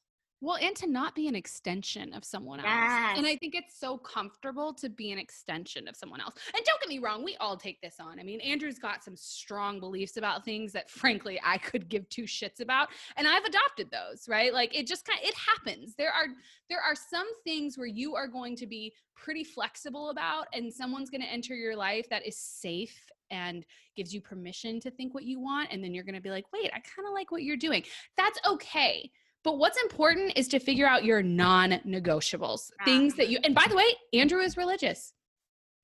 Well, 0.46 0.58
and 0.62 0.76
to 0.76 0.86
not 0.86 1.16
be 1.16 1.26
an 1.26 1.34
extension 1.34 2.14
of 2.14 2.24
someone 2.24 2.60
else. 2.60 2.68
Yes. 2.68 3.18
And 3.18 3.26
I 3.26 3.34
think 3.34 3.56
it's 3.56 3.76
so 3.80 3.98
comfortable 3.98 4.72
to 4.74 4.88
be 4.88 5.10
an 5.10 5.18
extension 5.18 5.88
of 5.88 5.96
someone 5.96 6.20
else. 6.20 6.34
And 6.54 6.64
don't 6.64 6.80
get 6.80 6.88
me 6.88 7.00
wrong, 7.00 7.24
we 7.24 7.34
all 7.40 7.56
take 7.56 7.80
this 7.80 7.96
on. 7.98 8.20
I 8.20 8.22
mean, 8.22 8.40
Andrew's 8.40 8.78
got 8.78 9.02
some 9.02 9.16
strong 9.16 9.80
beliefs 9.80 10.18
about 10.18 10.44
things 10.44 10.72
that 10.72 10.88
frankly 10.88 11.40
I 11.44 11.58
could 11.58 11.88
give 11.88 12.08
two 12.10 12.26
shits 12.26 12.60
about, 12.60 12.90
and 13.16 13.26
I've 13.26 13.44
adopted 13.44 13.90
those, 13.90 14.28
right? 14.28 14.54
Like 14.54 14.72
it 14.72 14.86
just 14.86 15.04
kind 15.04 15.18
of 15.20 15.28
it 15.28 15.34
happens. 15.34 15.96
There 15.96 16.12
are 16.12 16.26
there 16.70 16.80
are 16.80 16.94
some 16.94 17.26
things 17.42 17.76
where 17.76 17.88
you 17.88 18.14
are 18.14 18.28
going 18.28 18.54
to 18.54 18.68
be 18.68 18.92
pretty 19.16 19.42
flexible 19.42 20.10
about 20.10 20.46
and 20.52 20.72
someone's 20.72 21.10
going 21.10 21.22
to 21.22 21.28
enter 21.28 21.56
your 21.56 21.74
life 21.74 22.08
that 22.08 22.24
is 22.24 22.38
safe 22.38 23.10
and 23.32 23.66
gives 23.96 24.14
you 24.14 24.20
permission 24.20 24.78
to 24.78 24.92
think 24.92 25.12
what 25.12 25.24
you 25.24 25.40
want 25.40 25.72
and 25.72 25.82
then 25.82 25.92
you're 25.92 26.04
going 26.04 26.14
to 26.14 26.20
be 26.20 26.30
like, 26.30 26.44
"Wait, 26.52 26.70
I 26.72 26.78
kind 26.78 27.08
of 27.08 27.14
like 27.14 27.32
what 27.32 27.42
you're 27.42 27.56
doing." 27.56 27.82
That's 28.16 28.38
okay 28.46 29.10
but 29.46 29.58
what's 29.58 29.80
important 29.80 30.32
is 30.34 30.48
to 30.48 30.58
figure 30.58 30.88
out 30.88 31.04
your 31.04 31.22
non 31.22 31.70
negotiables, 31.86 32.72
things 32.84 33.14
that 33.14 33.28
you, 33.28 33.38
and 33.44 33.54
by 33.54 33.64
the 33.68 33.76
way, 33.76 33.86
Andrew 34.12 34.40
is 34.40 34.56
religious, 34.56 35.14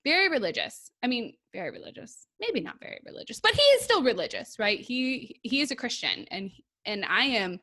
very 0.04 0.28
religious. 0.28 0.90
I 1.04 1.06
mean, 1.06 1.34
very 1.54 1.70
religious, 1.70 2.26
maybe 2.40 2.60
not 2.60 2.80
very 2.80 2.98
religious, 3.06 3.38
but 3.38 3.52
he 3.52 3.62
is 3.62 3.82
still 3.82 4.02
religious, 4.02 4.56
right? 4.58 4.80
He, 4.80 5.38
he 5.44 5.60
is 5.60 5.70
a 5.70 5.76
Christian 5.76 6.26
and, 6.32 6.50
and 6.86 7.04
I 7.04 7.22
am 7.26 7.60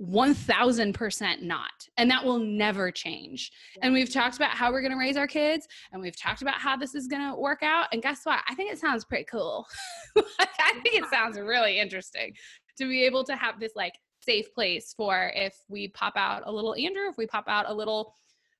1000% 0.00 1.42
not. 1.42 1.70
And 1.96 2.10
that 2.10 2.24
will 2.24 2.40
never 2.40 2.90
change. 2.90 3.52
And 3.82 3.94
we've 3.94 4.12
talked 4.12 4.34
about 4.34 4.50
how 4.50 4.72
we're 4.72 4.82
going 4.82 4.90
to 4.90 4.98
raise 4.98 5.16
our 5.16 5.28
kids 5.28 5.68
and 5.92 6.02
we've 6.02 6.20
talked 6.20 6.42
about 6.42 6.56
how 6.56 6.76
this 6.76 6.96
is 6.96 7.06
going 7.06 7.22
to 7.22 7.38
work 7.38 7.62
out. 7.62 7.86
And 7.92 8.02
guess 8.02 8.22
what? 8.24 8.40
I 8.48 8.56
think 8.56 8.72
it 8.72 8.80
sounds 8.80 9.04
pretty 9.04 9.26
cool. 9.30 9.64
I 10.40 10.80
think 10.82 10.96
it 10.96 11.04
sounds 11.12 11.38
really 11.38 11.78
interesting 11.78 12.34
to 12.78 12.88
be 12.88 13.04
able 13.04 13.22
to 13.24 13.36
have 13.36 13.60
this 13.60 13.72
like 13.76 13.94
safe 14.28 14.52
place 14.54 14.92
for 14.96 15.32
if 15.34 15.56
we 15.68 15.88
pop 15.88 16.14
out 16.16 16.42
a 16.46 16.52
little 16.52 16.74
Andrew, 16.74 17.08
if 17.08 17.16
we 17.16 17.26
pop 17.26 17.44
out 17.48 17.66
a 17.68 17.74
little 17.74 18.14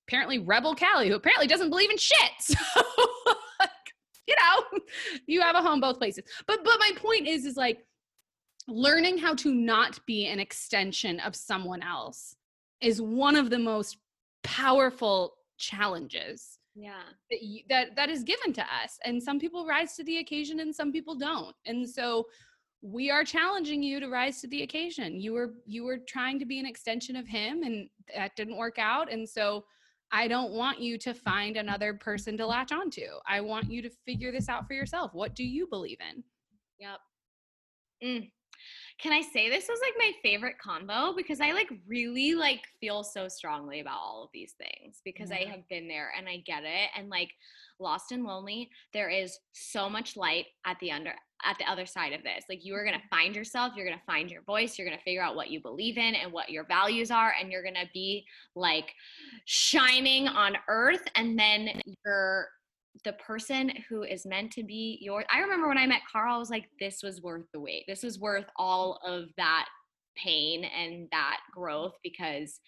apparently 0.08 0.38
rebel 0.38 0.74
Callie, 0.74 1.08
who 1.08 1.14
apparently 1.14 1.46
doesn't 1.46 1.70
believe 1.70 1.90
in 1.90 1.98
shit. 1.98 2.16
So, 4.28 4.32
you 4.32 4.34
know, 4.34 4.80
you 5.28 5.40
have 5.40 5.54
a 5.54 5.62
home 5.62 5.80
both 5.80 5.98
places. 5.98 6.24
But 6.48 6.64
but 6.64 6.80
my 6.80 6.90
point 6.96 7.28
is, 7.28 7.44
is 7.46 7.56
like 7.56 7.86
learning 8.66 9.18
how 9.18 9.34
to 9.36 9.54
not 9.54 10.04
be 10.04 10.26
an 10.26 10.40
extension 10.40 11.20
of 11.20 11.36
someone 11.36 11.82
else 11.82 12.34
is 12.80 13.00
one 13.00 13.36
of 13.36 13.50
the 13.50 13.58
most 13.58 13.98
powerful 14.42 15.34
challenges 15.58 16.58
yeah 16.74 17.02
that, 17.30 17.42
you, 17.42 17.62
that 17.68 17.96
that 17.96 18.10
is 18.10 18.22
given 18.22 18.52
to 18.52 18.62
us 18.62 18.98
and 19.04 19.22
some 19.22 19.40
people 19.40 19.66
rise 19.66 19.94
to 19.94 20.04
the 20.04 20.18
occasion 20.18 20.60
and 20.60 20.74
some 20.74 20.92
people 20.92 21.14
don't 21.14 21.54
and 21.64 21.88
so 21.88 22.26
we 22.82 23.10
are 23.10 23.24
challenging 23.24 23.82
you 23.82 24.00
to 24.00 24.08
rise 24.08 24.40
to 24.40 24.48
the 24.48 24.62
occasion. 24.62 25.20
You 25.20 25.32
were 25.32 25.54
you 25.66 25.84
were 25.84 25.98
trying 25.98 26.38
to 26.38 26.46
be 26.46 26.58
an 26.58 26.66
extension 26.66 27.16
of 27.16 27.26
him 27.26 27.62
and 27.62 27.88
that 28.14 28.36
didn't 28.36 28.56
work 28.56 28.78
out. 28.78 29.12
And 29.12 29.28
so 29.28 29.64
i 30.12 30.28
don't 30.28 30.52
want 30.52 30.78
you 30.78 30.96
to 30.96 31.12
find 31.12 31.56
another 31.56 31.92
person 31.92 32.36
to 32.36 32.46
latch 32.46 32.70
onto 32.70 33.08
i 33.26 33.40
want 33.40 33.68
you 33.68 33.82
to 33.82 33.90
figure 34.06 34.30
this 34.30 34.48
out 34.48 34.66
for 34.66 34.74
yourself. 34.74 35.10
What 35.14 35.34
do 35.34 35.42
you 35.44 35.66
believe 35.66 35.98
in? 36.00 36.22
Yep. 36.78 37.00
Mm. 38.04 38.30
Can 38.99 39.12
i 39.12 39.20
say 39.20 39.49
this 39.49 39.68
was 39.68 39.78
like 39.82 39.94
my 39.99 40.12
favorite 40.22 40.57
combo 40.59 41.12
because 41.16 41.40
i 41.40 41.53
like 41.53 41.70
really 41.86 42.34
like 42.34 42.62
feel 42.80 43.03
so 43.03 43.28
strongly 43.28 43.80
about 43.80 43.99
all 43.99 44.22
of 44.24 44.30
these 44.32 44.55
things 44.59 45.01
because 45.05 45.30
yeah. 45.30 45.36
i 45.36 45.44
have 45.44 45.68
been 45.68 45.88
there 45.88 46.12
and 46.16 46.28
i 46.28 46.38
get 46.47 46.62
it 46.64 46.88
and 46.97 47.09
like 47.09 47.30
lost 47.78 48.12
and 48.12 48.24
lonely 48.24 48.70
there 48.92 49.11
is 49.11 49.38
so 49.53 49.88
much 49.88 50.16
light 50.16 50.47
at 50.64 50.78
the 50.80 50.90
under 50.90 51.12
at 51.44 51.57
the 51.59 51.70
other 51.70 51.86
side 51.86 52.12
of 52.12 52.22
this. 52.22 52.44
Like 52.49 52.64
you 52.64 52.74
are 52.74 52.82
going 52.82 52.94
to 52.94 52.99
mm-hmm. 52.99 53.16
find 53.16 53.36
yourself 53.36 53.72
you're 53.76 53.86
going 53.86 53.99
to 53.99 54.05
find 54.05 54.30
your 54.30 54.42
voice 54.42 54.78
you're 54.78 54.86
going 54.86 54.99
to 54.99 55.05
figure 55.05 55.22
out 55.22 55.36
what 55.36 55.51
you 55.51 55.61
believe 55.61 55.99
in 55.99 56.14
and 56.14 56.32
what 56.32 56.51
your 56.51 56.64
values 56.64 57.11
are 57.11 57.34
and 57.40 57.51
you're 57.51 57.62
going 57.62 57.74
to 57.74 57.88
be 57.92 58.24
like 58.55 58.92
shining 59.44 60.28
on 60.28 60.57
earth 60.68 61.03
and 61.14 61.38
then 61.38 61.80
you're 62.05 62.49
the 63.05 63.12
person 63.14 63.70
who 63.88 64.03
is 64.03 64.26
meant 64.26 64.51
to 64.53 64.62
be 64.62 64.99
yours 65.01 65.24
i 65.32 65.40
remember 65.40 65.68
when 65.68 65.78
i 65.78 65.86
met 65.86 66.01
carl 66.11 66.36
i 66.36 66.38
was 66.38 66.51
like 66.51 66.68
this 66.80 67.03
was 67.03 67.22
worth 67.22 67.47
the 67.53 67.61
wait 67.61 67.84
this 67.86 68.03
was 68.03 68.18
worth 68.18 68.47
all 68.57 68.99
of 69.05 69.28
that 69.36 69.66
pain 70.16 70.64
and 70.64 71.09
that 71.12 71.38
growth 71.55 71.94
because 72.03 72.61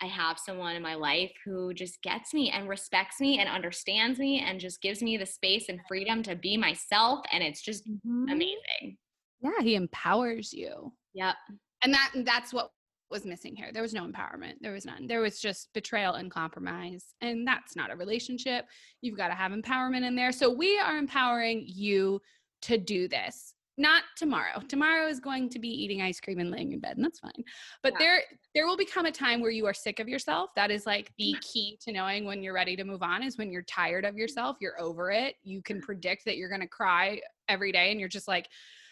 I 0.00 0.06
have 0.06 0.38
someone 0.38 0.76
in 0.76 0.82
my 0.82 0.94
life 0.94 1.32
who 1.44 1.74
just 1.74 2.00
gets 2.02 2.32
me 2.32 2.50
and 2.50 2.68
respects 2.68 3.20
me 3.20 3.40
and 3.40 3.48
understands 3.48 4.18
me 4.18 4.40
and 4.40 4.60
just 4.60 4.80
gives 4.80 5.02
me 5.02 5.16
the 5.16 5.26
space 5.26 5.68
and 5.68 5.80
freedom 5.88 6.22
to 6.24 6.36
be 6.36 6.56
myself. 6.56 7.20
And 7.32 7.42
it's 7.42 7.62
just 7.62 7.88
mm-hmm. 7.88 8.28
amazing. 8.28 8.96
Yeah, 9.40 9.60
he 9.60 9.74
empowers 9.74 10.52
you. 10.52 10.92
Yep. 11.14 11.34
And 11.82 11.94
that 11.94 12.10
that's 12.24 12.52
what 12.52 12.70
was 13.10 13.24
missing 13.24 13.56
here. 13.56 13.70
There 13.72 13.82
was 13.82 13.94
no 13.94 14.06
empowerment. 14.06 14.54
There 14.60 14.72
was 14.72 14.84
none. 14.84 15.06
There 15.06 15.20
was 15.20 15.40
just 15.40 15.68
betrayal 15.72 16.14
and 16.14 16.30
compromise. 16.30 17.14
And 17.20 17.46
that's 17.46 17.76
not 17.76 17.90
a 17.90 17.96
relationship. 17.96 18.66
You've 19.00 19.16
got 19.16 19.28
to 19.28 19.34
have 19.34 19.52
empowerment 19.52 20.06
in 20.06 20.14
there. 20.14 20.32
So 20.32 20.50
we 20.52 20.78
are 20.78 20.98
empowering 20.98 21.64
you 21.66 22.20
to 22.62 22.76
do 22.76 23.08
this 23.08 23.54
not 23.78 24.02
tomorrow 24.16 24.60
tomorrow 24.68 25.06
is 25.06 25.20
going 25.20 25.48
to 25.48 25.58
be 25.58 25.68
eating 25.68 26.02
ice 26.02 26.20
cream 26.20 26.40
and 26.40 26.50
laying 26.50 26.72
in 26.72 26.80
bed 26.80 26.96
and 26.96 27.04
that's 27.04 27.20
fine 27.20 27.44
but 27.82 27.92
yeah. 27.92 27.98
there 27.98 28.22
there 28.54 28.66
will 28.66 28.76
become 28.76 29.06
a 29.06 29.12
time 29.12 29.40
where 29.40 29.52
you 29.52 29.64
are 29.64 29.72
sick 29.72 30.00
of 30.00 30.08
yourself 30.08 30.50
that 30.56 30.70
is 30.70 30.84
like 30.84 31.12
the 31.16 31.34
key 31.40 31.78
to 31.80 31.92
knowing 31.92 32.24
when 32.24 32.42
you're 32.42 32.52
ready 32.52 32.74
to 32.74 32.84
move 32.84 33.02
on 33.02 33.22
is 33.22 33.38
when 33.38 33.52
you're 33.52 33.62
tired 33.62 34.04
of 34.04 34.16
yourself 34.16 34.56
you're 34.60 34.80
over 34.80 35.10
it 35.10 35.36
you 35.44 35.62
can 35.62 35.80
predict 35.80 36.24
that 36.24 36.36
you're 36.36 36.48
going 36.48 36.60
to 36.60 36.66
cry 36.66 37.20
every 37.48 37.70
day 37.70 37.92
and 37.92 38.00
you're 38.00 38.08
just 38.08 38.28
like 38.28 38.48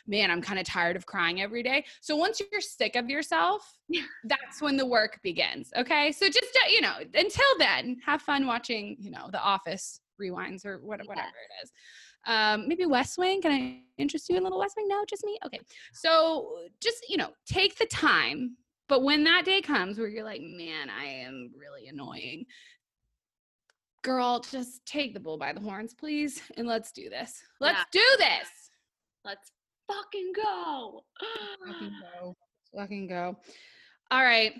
man 0.06 0.30
i'm 0.30 0.40
kind 0.42 0.58
of 0.58 0.64
tired 0.66 0.96
of 0.96 1.06
crying 1.06 1.40
every 1.40 1.62
day 1.62 1.84
so 2.00 2.16
once 2.16 2.40
you're 2.40 2.60
sick 2.60 2.96
of 2.96 3.08
yourself 3.08 3.78
that's 4.24 4.60
when 4.60 4.76
the 4.76 4.86
work 4.86 5.18
begins 5.22 5.70
okay 5.76 6.12
so 6.12 6.26
just 6.26 6.58
uh, 6.64 6.68
you 6.70 6.80
know 6.80 6.94
until 7.14 7.44
then 7.58 7.96
have 8.04 8.22
fun 8.22 8.46
watching 8.46 8.96
you 9.00 9.10
know 9.10 9.28
the 9.32 9.40
office 9.40 10.00
rewinds 10.20 10.64
or 10.64 10.78
whatever 10.78 11.12
it 11.12 11.62
is 11.62 11.70
Um, 12.26 12.66
maybe 12.66 12.86
West 12.86 13.18
Wing. 13.18 13.40
Can 13.40 13.52
I 13.52 13.82
interest 13.98 14.28
you 14.28 14.36
in 14.36 14.42
a 14.42 14.44
Little 14.44 14.58
West 14.58 14.74
Wing? 14.76 14.88
No, 14.88 15.04
just 15.08 15.24
me. 15.24 15.38
Okay. 15.46 15.60
So 15.92 16.58
just 16.82 17.06
you 17.08 17.16
know, 17.16 17.30
take 17.46 17.78
the 17.78 17.86
time. 17.86 18.56
But 18.88 19.04
when 19.04 19.22
that 19.24 19.44
day 19.44 19.60
comes 19.60 19.96
where 19.98 20.08
you're 20.08 20.24
like, 20.24 20.40
man, 20.42 20.90
I 20.90 21.04
am 21.04 21.52
really 21.56 21.86
annoying, 21.86 22.46
girl, 24.02 24.40
just 24.40 24.84
take 24.86 25.14
the 25.14 25.20
bull 25.20 25.38
by 25.38 25.52
the 25.52 25.60
horns, 25.60 25.94
please, 25.94 26.40
and 26.56 26.66
let's 26.66 26.92
do 26.92 27.08
this. 27.10 27.42
Let's 27.60 27.78
Yeah. 27.78 28.00
do 28.00 28.16
this. 28.18 28.48
Let's 29.24 29.50
fucking 29.86 30.32
go. 30.34 31.04
Fucking 31.66 31.92
go. 32.20 32.36
Fucking 32.74 33.06
go. 33.06 33.36
All 34.10 34.22
right. 34.22 34.52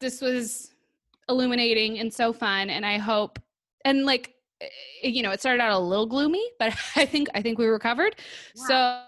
This 0.00 0.20
was 0.20 0.72
illuminating 1.28 1.98
and 1.98 2.12
so 2.12 2.32
fun. 2.32 2.70
And 2.70 2.84
I 2.84 2.98
hope, 2.98 3.38
and 3.84 4.04
like, 4.04 4.34
eh, 4.60 4.68
you 5.02 5.22
know, 5.22 5.30
it 5.30 5.40
started 5.40 5.62
out 5.62 5.72
a 5.72 5.78
little 5.78 6.06
gloomy, 6.06 6.44
but 6.58 6.74
I 6.96 7.06
think, 7.06 7.28
I 7.34 7.42
think 7.42 7.58
we 7.58 7.66
recovered. 7.66 8.16
So 8.54 9.02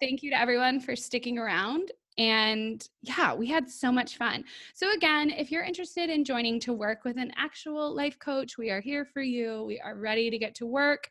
thank 0.00 0.22
you 0.22 0.30
to 0.30 0.38
everyone 0.38 0.80
for 0.80 0.94
sticking 0.96 1.38
around. 1.38 1.90
And 2.18 2.86
yeah, 3.02 3.34
we 3.34 3.46
had 3.46 3.70
so 3.70 3.90
much 3.90 4.16
fun. 4.16 4.44
So, 4.74 4.92
again, 4.92 5.30
if 5.30 5.50
you're 5.50 5.62
interested 5.62 6.10
in 6.10 6.24
joining 6.24 6.60
to 6.60 6.72
work 6.72 7.04
with 7.04 7.16
an 7.16 7.32
actual 7.36 7.94
life 7.94 8.18
coach, 8.18 8.58
we 8.58 8.68
are 8.68 8.80
here 8.80 9.06
for 9.06 9.22
you. 9.22 9.64
We 9.64 9.80
are 9.80 9.96
ready 9.96 10.28
to 10.28 10.36
get 10.36 10.54
to 10.56 10.66
work. 10.66 11.08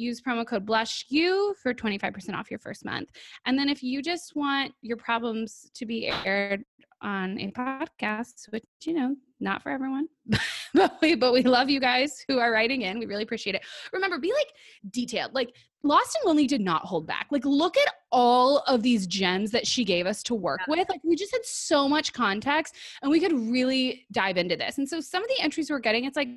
Use 0.00 0.20
promo 0.20 0.46
code 0.46 0.66
BlushU 0.66 1.54
for 1.62 1.74
25% 1.74 2.34
off 2.34 2.50
your 2.50 2.58
first 2.58 2.84
month. 2.84 3.10
And 3.44 3.58
then 3.58 3.68
if 3.68 3.82
you 3.82 4.02
just 4.02 4.34
want 4.34 4.72
your 4.80 4.96
problems 4.96 5.70
to 5.74 5.84
be 5.86 6.06
aired 6.24 6.64
on 7.02 7.38
a 7.38 7.50
podcast, 7.52 8.50
which 8.50 8.64
you 8.84 8.94
know, 8.94 9.16
not 9.40 9.62
for 9.62 9.70
everyone, 9.70 10.08
but 10.74 10.98
we 11.00 11.14
but 11.14 11.32
we 11.32 11.42
love 11.42 11.70
you 11.70 11.80
guys 11.80 12.24
who 12.28 12.38
are 12.38 12.52
writing 12.52 12.82
in. 12.82 12.98
We 12.98 13.06
really 13.06 13.22
appreciate 13.22 13.54
it. 13.54 13.62
Remember, 13.92 14.18
be 14.18 14.32
like 14.32 14.48
detailed. 14.90 15.34
Like 15.34 15.54
Lost 15.82 16.16
and 16.16 16.28
Lonely 16.28 16.46
did 16.46 16.60
not 16.60 16.84
hold 16.84 17.06
back. 17.06 17.28
Like 17.30 17.44
look 17.44 17.76
at 17.78 17.94
all 18.12 18.58
of 18.66 18.82
these 18.82 19.06
gems 19.06 19.50
that 19.52 19.66
she 19.66 19.82
gave 19.82 20.06
us 20.06 20.22
to 20.24 20.34
work 20.34 20.60
with. 20.68 20.88
Like 20.90 21.00
we 21.02 21.16
just 21.16 21.32
had 21.32 21.44
so 21.44 21.88
much 21.88 22.12
context 22.12 22.74
and 23.00 23.10
we 23.10 23.18
could 23.18 23.32
really 23.32 24.06
dive 24.12 24.36
into 24.36 24.56
this. 24.56 24.76
And 24.76 24.86
so 24.86 25.00
some 25.00 25.22
of 25.22 25.28
the 25.28 25.42
entries 25.42 25.70
we're 25.70 25.78
getting, 25.78 26.04
it's 26.04 26.16
like 26.16 26.28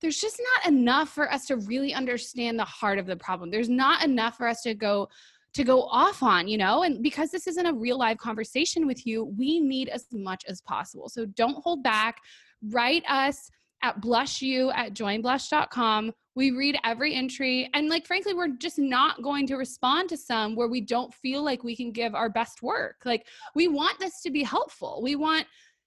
there's 0.00 0.18
just 0.18 0.40
not 0.56 0.72
enough 0.72 1.10
for 1.10 1.32
us 1.32 1.46
to 1.46 1.56
really 1.56 1.94
understand 1.94 2.58
the 2.58 2.64
heart 2.64 2.98
of 2.98 3.06
the 3.06 3.16
problem. 3.16 3.50
There's 3.50 3.68
not 3.68 4.02
enough 4.04 4.36
for 4.36 4.48
us 4.48 4.62
to 4.62 4.74
go 4.74 5.08
to 5.54 5.64
go 5.64 5.82
off 5.84 6.22
on, 6.22 6.48
you 6.48 6.58
know? 6.58 6.82
And 6.82 7.02
because 7.02 7.30
this 7.30 7.46
isn't 7.46 7.66
a 7.66 7.72
real 7.72 7.98
live 7.98 8.18
conversation 8.18 8.86
with 8.86 9.06
you, 9.06 9.24
we 9.24 9.60
need 9.60 9.88
as 9.88 10.06
much 10.12 10.44
as 10.46 10.60
possible. 10.60 11.08
So 11.08 11.26
don't 11.26 11.62
hold 11.62 11.82
back. 11.82 12.18
Write 12.62 13.04
us 13.08 13.50
at 13.82 14.00
blushu 14.00 14.72
at 14.74 14.94
joinblush.com. 14.94 16.12
We 16.36 16.52
read 16.52 16.78
every 16.84 17.14
entry. 17.14 17.68
And 17.74 17.88
like, 17.88 18.06
frankly, 18.06 18.34
we're 18.34 18.56
just 18.56 18.78
not 18.78 19.22
going 19.22 19.46
to 19.48 19.56
respond 19.56 20.08
to 20.10 20.16
some 20.16 20.54
where 20.54 20.68
we 20.68 20.80
don't 20.80 21.12
feel 21.14 21.42
like 21.42 21.64
we 21.64 21.76
can 21.76 21.90
give 21.90 22.14
our 22.14 22.30
best 22.30 22.62
work. 22.62 22.96
Like, 23.04 23.26
we 23.54 23.68
want 23.68 23.98
this 23.98 24.22
to 24.22 24.30
be 24.30 24.42
helpful. 24.42 25.00
We 25.02 25.16
want 25.16 25.46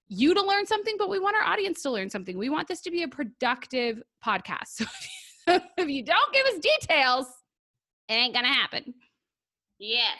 you 0.09 0.33
to 0.33 0.41
learn 0.41 0.65
something, 0.65 0.95
but 0.99 1.09
we 1.09 1.19
want 1.19 1.35
our 1.37 1.43
audience 1.43 1.81
to 1.83 1.91
learn 1.91 2.09
something. 2.09 2.37
We 2.37 2.49
want 2.49 2.67
this 2.67 2.81
to 2.81 2.91
be 2.91 3.03
a 3.03 3.07
productive 3.07 4.01
podcast. 4.25 4.85
So 5.45 5.59
if 5.77 5.89
you 5.89 6.05
don't 6.05 6.33
give 6.33 6.45
us 6.45 6.59
details, 6.61 7.25
it 8.07 8.13
ain't 8.13 8.33
going 8.33 8.45
to 8.45 8.51
happen. 8.53 8.93
Yes. 9.83 10.17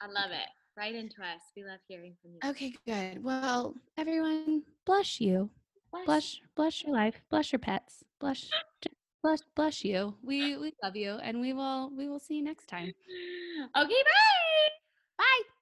I 0.00 0.06
love 0.06 0.30
it. 0.30 0.48
Write 0.76 0.94
into 0.94 1.20
us. 1.20 1.40
We 1.56 1.64
love 1.64 1.80
hearing 1.88 2.14
from 2.22 2.32
you. 2.34 2.50
Okay, 2.50 2.72
good. 2.86 3.24
Well, 3.24 3.74
everyone, 3.98 4.62
blush 4.84 5.20
you. 5.20 5.50
Blush, 6.04 6.40
blush 6.54 6.84
your 6.84 6.94
life. 6.94 7.20
Blush 7.28 7.50
your 7.50 7.58
pets. 7.58 8.04
Blush, 8.20 8.48
blush, 9.24 9.40
blush 9.56 9.82
you. 9.82 10.14
We 10.22 10.56
we 10.56 10.72
love 10.84 10.94
you, 10.94 11.18
and 11.20 11.40
we 11.40 11.52
will 11.52 11.90
we 11.96 12.08
will 12.08 12.20
see 12.20 12.34
you 12.36 12.44
next 12.44 12.68
time. 12.68 12.92
Okay, 13.74 14.02
bye. 14.04 14.70
bye. 15.18 15.55